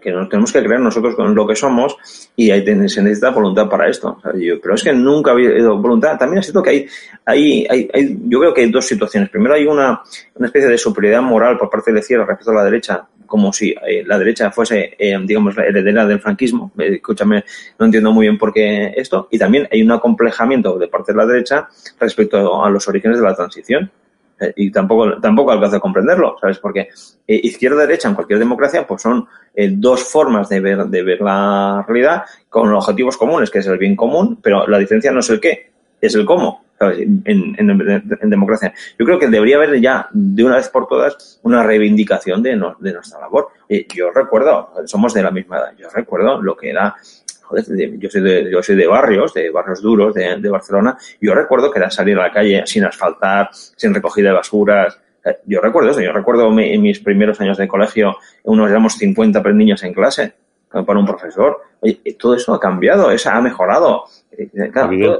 Que 0.00 0.12
nos 0.12 0.28
tenemos 0.28 0.52
que 0.52 0.62
creer 0.62 0.80
nosotros 0.80 1.14
con 1.14 1.34
lo 1.34 1.46
que 1.46 1.56
somos 1.56 1.96
y 2.36 2.50
ahí 2.50 2.64
se 2.64 3.02
necesita 3.02 3.30
voluntad 3.30 3.68
para 3.68 3.88
esto. 3.88 4.18
pero 4.62 4.74
es 4.74 4.82
que 4.82 4.92
nunca 4.92 5.30
ha 5.30 5.34
habido 5.34 5.78
voluntad. 5.78 6.18
También 6.18 6.40
es 6.40 6.46
cierto 6.46 6.62
que 6.62 6.70
hay, 6.70 6.86
hay, 7.24 7.88
hay, 7.92 8.18
yo 8.26 8.38
creo 8.38 8.54
que 8.54 8.60
hay 8.60 8.70
dos 8.70 8.86
situaciones. 8.86 9.30
Primero 9.30 9.54
hay 9.54 9.66
una, 9.66 10.02
una 10.34 10.46
especie 10.46 10.68
de 10.68 10.78
superioridad 10.78 11.22
moral 11.22 11.58
por 11.58 11.70
parte 11.70 11.90
de 11.90 11.94
la 11.94 12.00
izquierda 12.00 12.26
respecto 12.26 12.50
a 12.52 12.54
la 12.54 12.64
derecha, 12.64 13.06
como 13.32 13.50
si 13.50 13.70
eh, 13.70 14.04
la 14.04 14.18
derecha 14.18 14.50
fuese, 14.50 14.94
eh, 14.98 15.18
digamos, 15.24 15.56
la 15.56 15.64
heredera 15.64 16.04
del 16.04 16.20
franquismo. 16.20 16.70
Eh, 16.76 16.96
escúchame, 16.96 17.42
no 17.78 17.86
entiendo 17.86 18.12
muy 18.12 18.26
bien 18.26 18.36
por 18.36 18.52
qué 18.52 18.92
esto. 18.94 19.26
Y 19.30 19.38
también 19.38 19.66
hay 19.72 19.82
un 19.82 19.90
acomplejamiento 19.90 20.78
de 20.78 20.86
parte 20.86 21.12
de 21.12 21.16
la 21.16 21.24
derecha 21.24 21.66
respecto 21.98 22.62
a 22.62 22.68
los 22.68 22.86
orígenes 22.88 23.16
de 23.16 23.24
la 23.24 23.34
transición. 23.34 23.90
Eh, 24.38 24.52
y 24.56 24.70
tampoco, 24.70 25.18
tampoco 25.18 25.50
alcanza 25.50 25.78
a 25.78 25.80
comprenderlo, 25.80 26.36
¿sabes? 26.38 26.58
Porque 26.58 26.90
izquierda-derecha 27.26 28.06
en 28.06 28.16
cualquier 28.16 28.38
democracia 28.38 28.86
pues 28.86 29.00
son 29.00 29.26
dos 29.54 30.04
formas 30.04 30.50
de 30.50 30.60
ver, 30.60 30.84
de 30.84 31.02
ver 31.02 31.22
la 31.22 31.86
realidad 31.88 32.24
con 32.50 32.70
objetivos 32.70 33.16
comunes, 33.16 33.50
que 33.50 33.60
es 33.60 33.66
el 33.66 33.78
bien 33.78 33.96
común, 33.96 34.40
pero 34.42 34.66
la 34.66 34.76
diferencia 34.76 35.10
no 35.10 35.20
es 35.20 35.30
el 35.30 35.40
qué, 35.40 35.70
es 36.02 36.14
el 36.14 36.26
cómo. 36.26 36.66
En, 36.90 38.30
democracia. 38.30 38.72
Yo 38.98 39.04
creo 39.04 39.18
que 39.18 39.28
debería 39.28 39.56
haber 39.56 39.80
ya, 39.80 40.08
de 40.12 40.44
una 40.44 40.56
vez 40.56 40.68
por 40.68 40.86
todas, 40.86 41.40
una 41.42 41.62
reivindicación 41.62 42.42
de, 42.42 42.56
nuestra 42.56 43.20
labor. 43.20 43.48
yo 43.94 44.10
recuerdo, 44.10 44.72
somos 44.86 45.14
de 45.14 45.22
la 45.22 45.30
misma 45.30 45.58
edad, 45.58 45.74
yo 45.78 45.88
recuerdo 45.90 46.40
lo 46.42 46.56
que 46.56 46.70
era 46.70 46.94
yo 47.98 48.08
soy 48.10 48.22
de, 48.22 48.50
yo 48.50 48.62
soy 48.62 48.76
de 48.76 48.86
barrios, 48.86 49.34
de 49.34 49.50
barrios 49.50 49.82
duros 49.82 50.14
de, 50.14 50.48
Barcelona, 50.48 50.96
yo 51.20 51.34
recuerdo 51.34 51.70
que 51.70 51.78
era 51.78 51.90
salir 51.90 52.18
a 52.18 52.22
la 52.22 52.32
calle 52.32 52.62
sin 52.66 52.84
asfaltar, 52.84 53.50
sin 53.52 53.94
recogida 53.94 54.28
de 54.28 54.34
basuras, 54.34 54.98
eh, 55.24 55.38
yo 55.46 55.60
recuerdo 55.60 55.90
eso, 55.90 56.00
yo 56.00 56.12
recuerdo 56.12 56.48
en 56.58 56.82
mis 56.82 57.00
primeros 57.00 57.40
años 57.40 57.58
de 57.58 57.68
colegio, 57.68 58.16
unos 58.44 58.70
éramos 58.70 58.94
50 58.94 59.42
niños 59.52 59.82
en 59.82 59.92
clase 59.92 60.34
para 60.72 60.98
un 60.98 61.06
profesor. 61.06 61.60
Oye, 61.80 62.00
todo 62.18 62.34
eso 62.34 62.54
ha 62.54 62.60
cambiado, 62.60 63.10
eso 63.10 63.30
ha 63.30 63.40
mejorado. 63.40 64.04
Eh, 64.30 64.48
claro, 64.72 65.18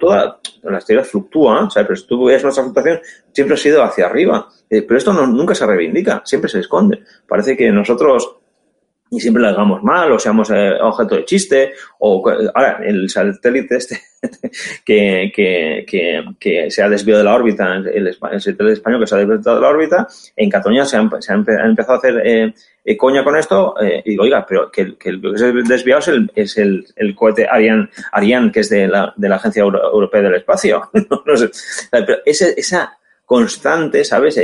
toda, 0.00 0.40
la 0.62 0.78
historia 0.78 1.04
fluctúa, 1.04 1.70
¿sabes? 1.70 1.86
pero 1.86 1.96
si 1.96 2.06
tú 2.06 2.24
ves 2.24 2.42
nuestra 2.42 2.64
fluctuación, 2.64 3.00
siempre 3.32 3.54
ha 3.54 3.58
sido 3.58 3.82
hacia 3.82 4.06
arriba. 4.06 4.48
Eh, 4.68 4.82
pero 4.82 4.98
esto 4.98 5.12
no, 5.12 5.26
nunca 5.26 5.54
se 5.54 5.66
reivindica, 5.66 6.22
siempre 6.24 6.50
se 6.50 6.60
esconde. 6.60 7.02
Parece 7.26 7.56
que 7.56 7.70
nosotros 7.70 8.38
y 9.10 9.20
siempre 9.20 9.42
lo 9.42 9.48
hagamos 9.48 9.82
mal 9.82 10.12
o 10.12 10.18
seamos 10.18 10.50
eh, 10.50 10.72
objeto 10.80 11.16
de 11.16 11.24
chiste 11.24 11.72
o 11.98 12.22
ahora 12.54 12.80
el 12.84 13.08
satélite 13.08 13.76
este 13.76 14.00
que, 14.84 15.32
que, 15.34 15.84
que, 15.86 16.24
que, 16.38 16.70
se 16.70 16.82
ha 16.82 16.88
desviado 16.88 17.18
de 17.18 17.24
la 17.24 17.34
órbita 17.34 17.76
el, 17.76 18.14
satélite 18.14 18.72
español 18.72 19.00
que 19.00 19.06
se 19.06 19.14
ha 19.14 19.18
desviado 19.18 19.54
de 19.54 19.60
la 19.60 19.68
órbita 19.68 20.08
en 20.36 20.50
Cataluña 20.50 20.84
se 20.84 20.96
ha, 20.96 21.08
se 21.20 21.32
ha 21.32 21.36
empezado 21.36 21.94
a 21.94 21.98
hacer 21.98 22.22
eh, 22.24 22.54
eh, 22.92 22.96
coña 22.96 23.24
con 23.24 23.36
esto 23.36 23.74
y 24.04 24.10
digo 24.10 24.22
oiga 24.24 24.44
pero 24.46 24.70
que, 24.70 24.96
que 24.96 25.10
el 25.10 25.20
que 25.20 25.38
se 25.38 25.46
ha 25.46 25.52
desviado 25.52 26.00
es 26.00 26.08
el, 26.08 26.32
es 26.34 26.58
el, 26.58 26.86
el 26.96 27.14
cohete 27.14 27.46
Ariane, 27.50 27.88
Ariane 28.12 28.52
que 28.52 28.60
es 28.60 28.68
de 28.70 28.88
la, 28.88 29.12
de 29.16 29.28
la 29.28 29.36
Agencia 29.36 29.62
Europea 29.62 30.22
del 30.22 30.34
Espacio 30.36 30.90
pero 31.90 32.18
esa 32.24 32.98
constante 33.24 34.04
sabes 34.04 34.40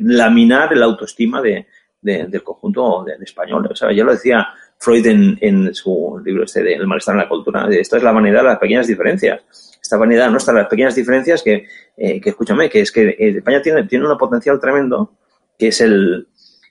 laminar 0.00 0.74
la 0.76 0.86
autoestima 0.86 1.42
de 1.42 1.66
del 2.00 2.42
conjunto 2.42 3.04
de, 3.04 3.24
español. 3.24 3.70
Sea, 3.74 3.92
ya 3.92 4.04
lo 4.04 4.12
decía 4.12 4.48
Freud 4.78 5.06
en, 5.06 5.74
su 5.74 6.20
libro 6.24 6.44
este 6.44 6.62
de 6.62 6.74
El 6.74 6.86
malestar 6.86 7.14
en 7.14 7.22
la 7.22 7.28
cultura. 7.28 7.68
Esto 7.70 7.96
es 7.96 8.02
la 8.02 8.12
vanidad 8.12 8.42
de 8.42 8.48
las 8.48 8.58
pequeñas 8.58 8.86
diferencias. 8.86 9.78
Esta 9.80 9.96
vanidad 9.96 10.30
no 10.30 10.38
en 10.46 10.54
las 10.54 10.68
pequeñas 10.68 10.94
diferencias 10.94 11.42
que, 11.42 11.66
eh, 11.96 12.20
que 12.20 12.30
escúchame, 12.30 12.68
que 12.68 12.80
es 12.82 12.92
que 12.92 13.08
eh, 13.08 13.38
España 13.38 13.62
tiene, 13.62 13.84
tiene 13.84 14.08
un 14.08 14.18
potencial 14.18 14.60
tremendo 14.60 15.12
que 15.58 15.68
es 15.68 15.80
el... 15.80 16.28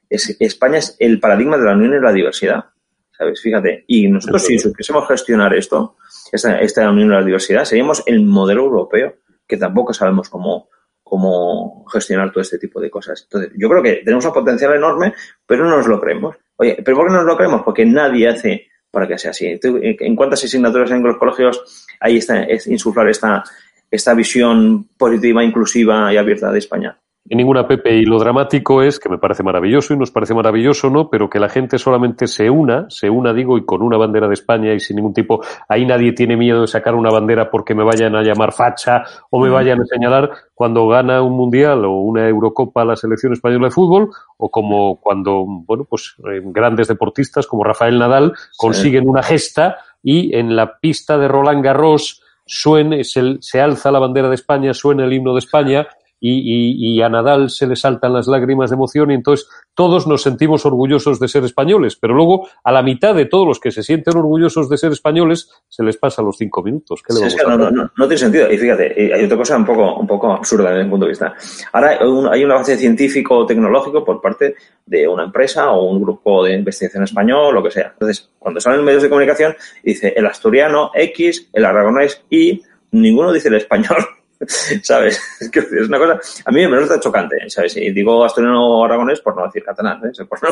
España 0.10 0.78
es 0.78 0.96
el 1.00 1.20
paradigma 1.20 1.58
de 1.58 1.66
la 1.66 1.74
unión 1.74 1.94
y 1.94 2.00
la 2.00 2.14
diversidad. 2.14 2.66
¿Sabes? 3.12 3.42
Fíjate. 3.42 3.84
Y 3.88 4.08
nosotros, 4.08 4.46
si 4.46 4.60
supiésemos 4.60 5.08
gestionar 5.08 5.54
esto, 5.56 5.96
esta, 6.32 6.60
esta 6.60 6.90
unión 6.90 7.10
y 7.10 7.12
la 7.14 7.24
diversidad, 7.24 7.66
seríamos 7.66 8.04
el 8.06 8.24
modelo 8.24 8.66
europeo, 8.66 9.16
que 9.48 9.58
tampoco 9.58 9.94
sabemos 9.94 10.30
cómo, 10.30 10.70
cómo 11.04 11.86
gestionar 11.92 12.32
todo 12.32 12.42
este 12.42 12.60
tipo 12.60 12.80
de 12.80 12.90
cosas. 12.90 13.24
Entonces, 13.24 13.52
yo 13.58 13.70
creo 13.70 13.82
que 13.82 14.02
tenemos 14.04 14.26
un 14.26 14.34
potencial 14.34 14.74
enorme, 14.76 15.14
pero 15.46 15.64
no 15.64 15.78
nos 15.78 15.88
lo 15.88 16.00
creemos. 16.00 16.36
Oye, 16.58 16.78
¿pero 16.84 16.98
por 16.98 17.08
qué 17.08 17.14
no 17.14 17.20
nos 17.20 17.28
lo 17.28 17.38
creemos? 17.38 17.62
Porque 17.64 17.86
nadie 17.86 18.28
hace 18.28 18.68
para 18.92 19.08
que 19.08 19.18
sea 19.18 19.32
así. 19.32 19.60
¿En 19.62 20.16
cuántas 20.16 20.44
asignaturas 20.44 20.92
en 20.92 21.04
los 21.04 21.18
colegios 21.18 21.88
hay 22.00 22.18
esta, 22.18 22.44
es 22.44 22.68
insuflar 22.68 23.08
esta, 23.10 23.44
esta 23.90 24.14
visión 24.14 24.90
positiva, 24.98 25.44
inclusiva 25.44 26.14
y 26.14 26.18
abierta 26.18 26.52
de 26.52 26.60
España? 26.60 27.00
En 27.30 27.38
ninguna 27.38 27.68
Pepe. 27.68 27.96
Y 27.96 28.06
lo 28.06 28.20
dramático 28.20 28.82
es, 28.82 29.00
que 29.00 29.10
me 29.10 29.18
parece 29.18 29.44
maravilloso 29.44 29.94
y 29.94 29.98
nos 29.98 30.12
parece 30.12 30.34
maravilloso, 30.34 30.90
¿no? 30.90 31.10
Pero 31.10 31.30
que 31.30 31.40
la 31.40 31.50
gente 31.50 31.78
solamente 31.78 32.28
se 32.28 32.50
una, 32.50 32.90
se 32.90 33.10
una, 33.10 33.34
digo, 33.34 33.58
y 33.58 33.66
con 33.66 33.82
una 33.82 33.98
bandera 33.98 34.28
de 34.28 34.34
España 34.34 34.74
y 34.74 34.80
sin 34.80 34.98
ningún 34.98 35.14
tipo, 35.14 35.42
ahí 35.68 35.86
nadie 35.86 36.14
tiene 36.14 36.38
miedo 36.38 36.62
de 36.62 36.68
sacar 36.68 36.96
una 36.96 37.10
bandera 37.10 37.50
porque 37.50 37.76
me 37.76 37.84
vayan 37.84 38.16
a 38.16 38.24
llamar 38.24 38.54
facha 38.54 39.04
o 39.30 39.42
me 39.42 39.50
vayan 39.50 39.82
a 39.82 39.86
señalar 39.86 40.32
cuando 40.54 40.88
gana 40.88 41.22
un 41.22 41.34
mundial 41.34 41.86
o 41.86 42.00
una 42.00 42.28
Eurocopa 42.28 42.86
la 42.86 42.96
selección 42.96 43.34
española 43.34 43.68
de 43.68 43.72
fútbol 43.72 44.10
o 44.38 44.50
como 44.50 45.00
cuando, 45.00 45.46
bueno, 45.46 45.86
pues 45.86 46.16
eh, 46.20 46.42
grandes 46.46 46.88
deportistas 46.88 47.48
como 47.48 47.64
Rafael 47.64 48.00
Nadal 48.00 48.34
consiguen 48.58 49.08
una 49.08 49.24
gesta 49.24 49.78
y 50.02 50.36
en 50.36 50.56
la 50.56 50.78
pista 50.80 51.18
de 51.18 51.28
Roland 51.28 51.64
Garros 51.64 52.22
suene, 52.46 53.04
se, 53.04 53.38
se 53.42 53.60
alza 53.60 53.92
la 53.92 54.00
bandera 54.00 54.30
de 54.30 54.36
España, 54.36 54.74
suena 54.74 55.04
el 55.04 55.14
himno 55.14 55.34
de 55.34 55.40
España 55.40 55.88
y, 56.20 56.96
y, 56.96 57.02
a 57.02 57.10
Nadal 57.10 57.50
se 57.50 57.68
le 57.68 57.76
saltan 57.76 58.14
las 58.14 58.28
lágrimas 58.28 58.72
de 58.72 58.76
emoción 58.76 59.12
y 59.12 59.14
entonces 59.14 59.48
todos 59.76 60.08
nos 60.08 60.24
sentimos 60.24 60.66
orgullosos 60.66 61.20
de 61.20 61.28
ser 61.28 61.44
españoles, 61.44 61.96
pero 61.96 62.16
luego 62.16 62.50
a 62.64 62.72
la 62.72 62.82
mitad 62.82 63.14
de 63.14 63.26
todos 63.26 63.48
los 63.48 63.60
que 63.60 63.72
se 63.72 63.84
sienten 63.84 64.18
orgullosos 64.18 64.68
de 64.68 64.78
ser 64.78 64.92
españoles 64.92 65.50
se 65.68 65.84
les 65.84 65.96
pasa 65.98 66.24
los 66.24 66.36
cinco 66.36 66.64
minutos. 66.64 67.04
¿Qué 67.04 67.14
le 67.14 67.28
no, 67.46 67.70
no, 67.70 67.92
no, 67.96 68.08
tiene 68.08 68.18
sentido. 68.18 68.52
Y 68.52 68.58
fíjate, 68.58 69.14
hay 69.14 69.26
otra 69.26 69.38
cosa 69.38 69.58
un 69.58 69.66
poco, 69.66 70.00
un 70.00 70.08
poco 70.08 70.34
absurda 70.34 70.72
desde 70.72 70.86
mi 70.86 70.90
punto 70.90 71.06
de 71.06 71.12
vista. 71.12 71.36
Ahora 71.72 72.00
hay 72.32 72.44
un, 72.44 72.52
avance 72.52 72.76
científico 72.78 73.38
o 73.38 73.46
tecnológico 73.46 74.04
por 74.04 74.20
parte 74.20 74.56
de 74.86 75.08
una 75.08 75.26
empresa 75.26 75.72
o 75.72 75.84
un 75.84 76.02
grupo 76.02 76.44
de 76.44 76.56
investigación 76.56 77.04
español, 77.04 77.54
lo 77.54 77.62
que 77.62 77.72
sea. 77.72 77.92
Entonces, 77.94 78.32
cuando 78.40 78.60
salen 78.60 78.84
medios 78.84 79.04
de 79.04 79.10
comunicación, 79.10 79.56
dice 79.84 80.14
el 80.16 80.26
asturiano 80.26 80.90
X, 80.96 81.50
el 81.54 81.66
aragonés 81.66 82.24
Y, 82.30 82.64
ninguno 82.92 83.32
dice 83.32 83.50
el 83.50 83.56
español. 83.56 83.98
¿sabes? 84.84 85.22
Es 85.52 85.88
una 85.88 85.98
cosa, 85.98 86.20
a 86.46 86.52
mí 86.52 86.68
me 86.68 86.76
resulta 86.76 87.00
chocante, 87.00 87.50
¿sabes? 87.50 87.78
Y 87.78 87.92
digo 87.92 88.24
asturiano 88.24 88.84
aragonés 88.84 89.20
por 89.22 89.36
no 89.36 89.46
decir 89.46 89.64
catalán, 89.64 90.02
¿eh? 90.06 90.12
Pues 90.30 90.44
no, 90.44 90.50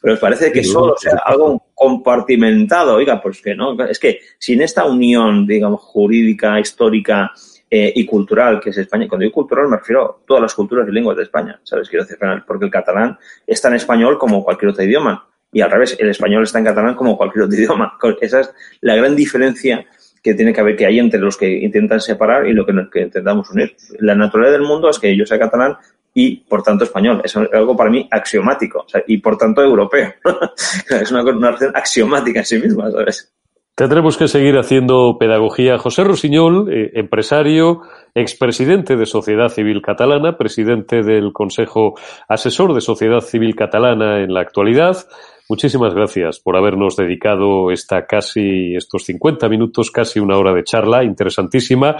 pero 0.00 0.14
me 0.14 0.20
parece 0.20 0.52
que 0.52 0.64
solo 0.64 0.96
sea 0.96 1.20
algo 1.24 1.70
compartimentado, 1.74 2.96
oiga, 2.96 3.20
pues 3.20 3.40
que 3.40 3.54
no, 3.54 3.80
es 3.84 3.98
que 3.98 4.20
sin 4.38 4.62
esta 4.62 4.84
unión, 4.84 5.46
digamos, 5.46 5.80
jurídica, 5.80 6.58
histórica 6.58 7.32
eh, 7.70 7.92
y 7.94 8.06
cultural 8.06 8.60
que 8.60 8.70
es 8.70 8.78
España, 8.78 9.06
cuando 9.08 9.24
digo 9.24 9.34
cultural 9.34 9.68
me 9.68 9.76
refiero 9.76 10.04
a 10.04 10.26
todas 10.26 10.42
las 10.42 10.54
culturas 10.54 10.88
y 10.88 10.92
lenguas 10.92 11.16
de 11.16 11.24
España, 11.24 11.60
¿sabes? 11.62 11.88
Quiero 11.88 12.04
decir, 12.04 12.18
porque 12.46 12.64
el 12.64 12.70
catalán 12.70 13.18
es 13.46 13.60
tan 13.60 13.74
español 13.74 14.18
como 14.18 14.42
cualquier 14.44 14.70
otro 14.70 14.84
idioma. 14.84 15.24
Y 15.50 15.62
al 15.62 15.70
revés, 15.70 15.96
el 15.98 16.10
español 16.10 16.42
está 16.42 16.58
en 16.58 16.66
catalán 16.66 16.94
como 16.94 17.16
cualquier 17.16 17.44
otro 17.46 17.56
idioma. 17.56 17.96
Esa 18.20 18.40
es 18.40 18.50
la 18.82 18.96
gran 18.96 19.16
diferencia 19.16 19.86
que 20.28 20.34
tiene 20.34 20.52
que 20.52 20.60
haber 20.60 20.76
que 20.76 20.84
hay 20.84 20.98
entre 20.98 21.18
los 21.18 21.38
que 21.38 21.50
intentan 21.50 22.00
separar 22.00 22.46
y 22.46 22.52
lo 22.52 22.66
que, 22.66 22.74
que 22.92 23.00
intentamos 23.00 23.50
unir. 23.50 23.74
La 24.00 24.14
naturaleza 24.14 24.58
del 24.58 24.66
mundo 24.66 24.90
es 24.90 24.98
que 24.98 25.16
yo 25.16 25.24
sea 25.24 25.38
catalán 25.38 25.76
y 26.12 26.36
por 26.36 26.62
tanto 26.62 26.84
español. 26.84 27.22
Es 27.24 27.34
algo 27.34 27.74
para 27.74 27.90
mí 27.90 28.06
axiomático 28.10 28.84
y 29.06 29.18
por 29.18 29.38
tanto 29.38 29.62
europeo. 29.62 30.12
es 31.00 31.10
una, 31.10 31.22
una 31.22 31.48
relación 31.48 31.72
axiomática 31.74 32.40
en 32.40 32.44
sí 32.44 32.58
misma, 32.58 32.90
¿sabes? 32.90 33.32
Tendremos 33.74 34.18
que 34.18 34.28
seguir 34.28 34.58
haciendo 34.58 35.16
pedagogía. 35.18 35.78
José 35.78 36.04
Rosiñol, 36.04 36.70
eh, 36.70 36.90
empresario, 36.94 37.82
expresidente 38.14 38.96
de 38.96 39.06
Sociedad 39.06 39.48
Civil 39.48 39.80
Catalana, 39.80 40.36
presidente 40.36 41.02
del 41.02 41.32
Consejo 41.32 41.94
Asesor 42.28 42.74
de 42.74 42.80
Sociedad 42.82 43.20
Civil 43.20 43.54
Catalana 43.54 44.22
en 44.22 44.34
la 44.34 44.40
actualidad, 44.40 45.06
muchísimas 45.48 45.94
gracias 45.94 46.38
por 46.38 46.56
habernos 46.56 46.96
dedicado 46.96 47.70
esta 47.70 48.06
casi, 48.06 48.74
estos 48.74 49.04
50 49.04 49.48
minutos, 49.48 49.90
casi 49.90 50.20
una 50.20 50.36
hora 50.36 50.52
de 50.52 50.64
charla 50.64 51.04
interesantísima, 51.04 51.96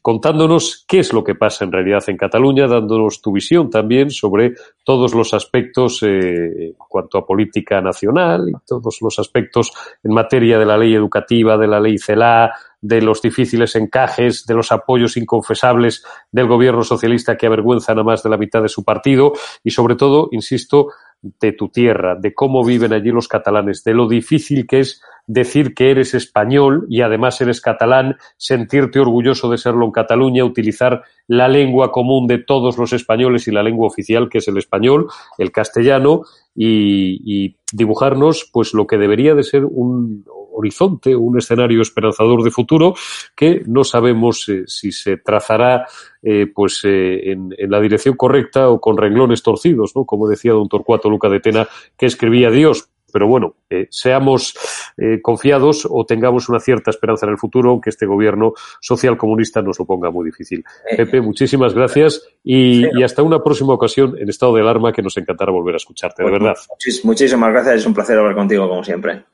contándonos 0.00 0.84
qué 0.86 1.00
es 1.00 1.12
lo 1.12 1.24
que 1.24 1.34
pasa 1.34 1.64
en 1.64 1.72
realidad 1.72 2.02
en 2.06 2.16
Cataluña, 2.16 2.66
dándonos 2.66 3.20
tu 3.20 3.32
visión 3.32 3.70
también 3.70 4.10
sobre 4.10 4.54
todos 4.84 5.14
los 5.14 5.34
aspectos 5.34 6.02
eh, 6.02 6.68
en 6.68 6.74
cuanto 6.76 7.18
a 7.18 7.26
política 7.26 7.80
nacional 7.80 8.48
y 8.48 8.52
todos 8.66 8.98
los 9.00 9.18
aspectos 9.18 9.72
en 10.02 10.12
materia 10.12 10.58
de 10.58 10.66
la 10.66 10.76
ley 10.76 10.94
educativa, 10.94 11.56
de 11.56 11.68
la 11.68 11.80
ley 11.80 11.98
CELA, 11.98 12.52
de 12.82 13.00
los 13.00 13.22
difíciles 13.22 13.76
encajes, 13.76 14.44
de 14.44 14.54
los 14.54 14.72
apoyos 14.72 15.16
inconfesables 15.16 16.04
del 16.32 16.48
gobierno 16.48 16.82
socialista 16.82 17.36
que 17.36 17.46
avergüenzan 17.46 17.98
a 18.00 18.02
más 18.02 18.22
de 18.24 18.30
la 18.30 18.36
mitad 18.36 18.60
de 18.60 18.68
su 18.68 18.84
partido 18.84 19.32
y, 19.62 19.70
sobre 19.70 19.94
todo, 19.94 20.28
insisto, 20.32 20.88
de 21.22 21.52
tu 21.52 21.68
tierra, 21.68 22.16
de 22.16 22.34
cómo 22.34 22.64
viven 22.64 22.92
allí 22.92 23.10
los 23.10 23.28
catalanes, 23.28 23.84
de 23.84 23.94
lo 23.94 24.08
difícil 24.08 24.66
que 24.66 24.80
es 24.80 25.00
decir 25.26 25.72
que 25.74 25.92
eres 25.92 26.14
español 26.14 26.86
y 26.88 27.02
además 27.02 27.40
eres 27.40 27.60
catalán, 27.60 28.16
sentirte 28.36 28.98
orgulloso 28.98 29.48
de 29.48 29.58
serlo 29.58 29.84
en 29.84 29.92
Cataluña, 29.92 30.44
utilizar 30.44 31.02
la 31.28 31.48
lengua 31.48 31.92
común 31.92 32.26
de 32.26 32.38
todos 32.38 32.76
los 32.76 32.92
españoles 32.92 33.46
y 33.46 33.52
la 33.52 33.62
lengua 33.62 33.86
oficial 33.86 34.28
que 34.28 34.38
es 34.38 34.48
el 34.48 34.58
español, 34.58 35.06
el 35.38 35.52
castellano 35.52 36.22
y, 36.54 37.20
y 37.24 37.56
dibujarnos 37.72 38.48
pues 38.52 38.74
lo 38.74 38.86
que 38.86 38.98
debería 38.98 39.34
de 39.34 39.42
ser 39.42 39.64
un 39.64 40.24
horizonte, 40.52 41.16
un 41.16 41.38
escenario 41.38 41.82
esperanzador 41.82 42.42
de 42.42 42.50
futuro 42.50 42.94
que 43.34 43.62
no 43.66 43.84
sabemos 43.84 44.48
eh, 44.48 44.64
si 44.66 44.92
se 44.92 45.16
trazará 45.16 45.86
eh, 46.22 46.46
pues 46.54 46.82
eh, 46.84 47.32
en, 47.32 47.54
en, 47.56 47.70
la 47.70 47.80
dirección 47.80 48.16
correcta 48.16 48.68
o 48.68 48.80
con 48.80 48.96
renglones 48.96 49.42
torcidos, 49.42 49.92
¿no? 49.96 50.04
Como 50.04 50.28
decía 50.28 50.52
don 50.52 50.68
Torcuato 50.68 51.08
Luca 51.08 51.28
de 51.28 51.40
Tena, 51.40 51.68
que 51.96 52.06
escribía 52.06 52.50
Dios. 52.50 52.91
Pero 53.12 53.28
bueno, 53.28 53.54
eh, 53.70 53.86
seamos 53.90 54.54
eh, 54.96 55.20
confiados 55.20 55.86
o 55.88 56.04
tengamos 56.04 56.48
una 56.48 56.60
cierta 56.60 56.90
esperanza 56.90 57.26
en 57.26 57.32
el 57.32 57.38
futuro, 57.38 57.70
aunque 57.70 57.90
este 57.90 58.06
gobierno 58.06 58.54
social 58.80 59.16
comunista 59.16 59.62
nos 59.62 59.78
lo 59.78 59.84
ponga 59.84 60.10
muy 60.10 60.26
difícil. 60.26 60.64
Pepe, 60.96 61.20
muchísimas 61.20 61.74
gracias 61.74 62.26
y, 62.42 62.86
y, 62.98 63.02
hasta 63.02 63.22
una 63.22 63.42
próxima 63.42 63.74
ocasión 63.74 64.16
en 64.18 64.28
estado 64.28 64.54
de 64.54 64.62
alarma 64.62 64.92
que 64.92 65.02
nos 65.02 65.16
encantará 65.16 65.52
volver 65.52 65.74
a 65.74 65.76
escucharte, 65.76 66.22
de 66.22 66.30
pues 66.30 66.40
verdad. 66.40 66.56
Muchísimas 67.04 67.52
gracias, 67.52 67.76
es 67.76 67.86
un 67.86 67.94
placer 67.94 68.18
hablar 68.18 68.34
contigo 68.34 68.68
como 68.68 68.82
siempre. 68.82 69.24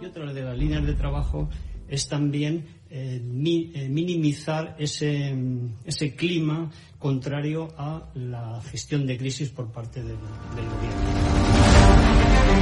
Y 0.00 0.06
otra 0.06 0.32
de 0.32 0.42
las 0.42 0.56
líneas 0.56 0.86
de 0.86 0.94
trabajo 0.94 1.48
es 1.90 2.08
también 2.08 2.64
eh, 2.88 3.20
mi, 3.22 3.72
eh, 3.74 3.88
minimizar 3.88 4.76
ese, 4.78 5.36
ese, 5.84 6.14
clima 6.14 6.70
contrario 6.98 7.68
a 7.76 8.08
la 8.14 8.60
gestión 8.62 9.06
de 9.06 9.18
crisis 9.18 9.50
por 9.50 9.70
parte 9.72 10.00
del, 10.00 10.16
del 10.16 10.66
gobierno. 10.66 11.29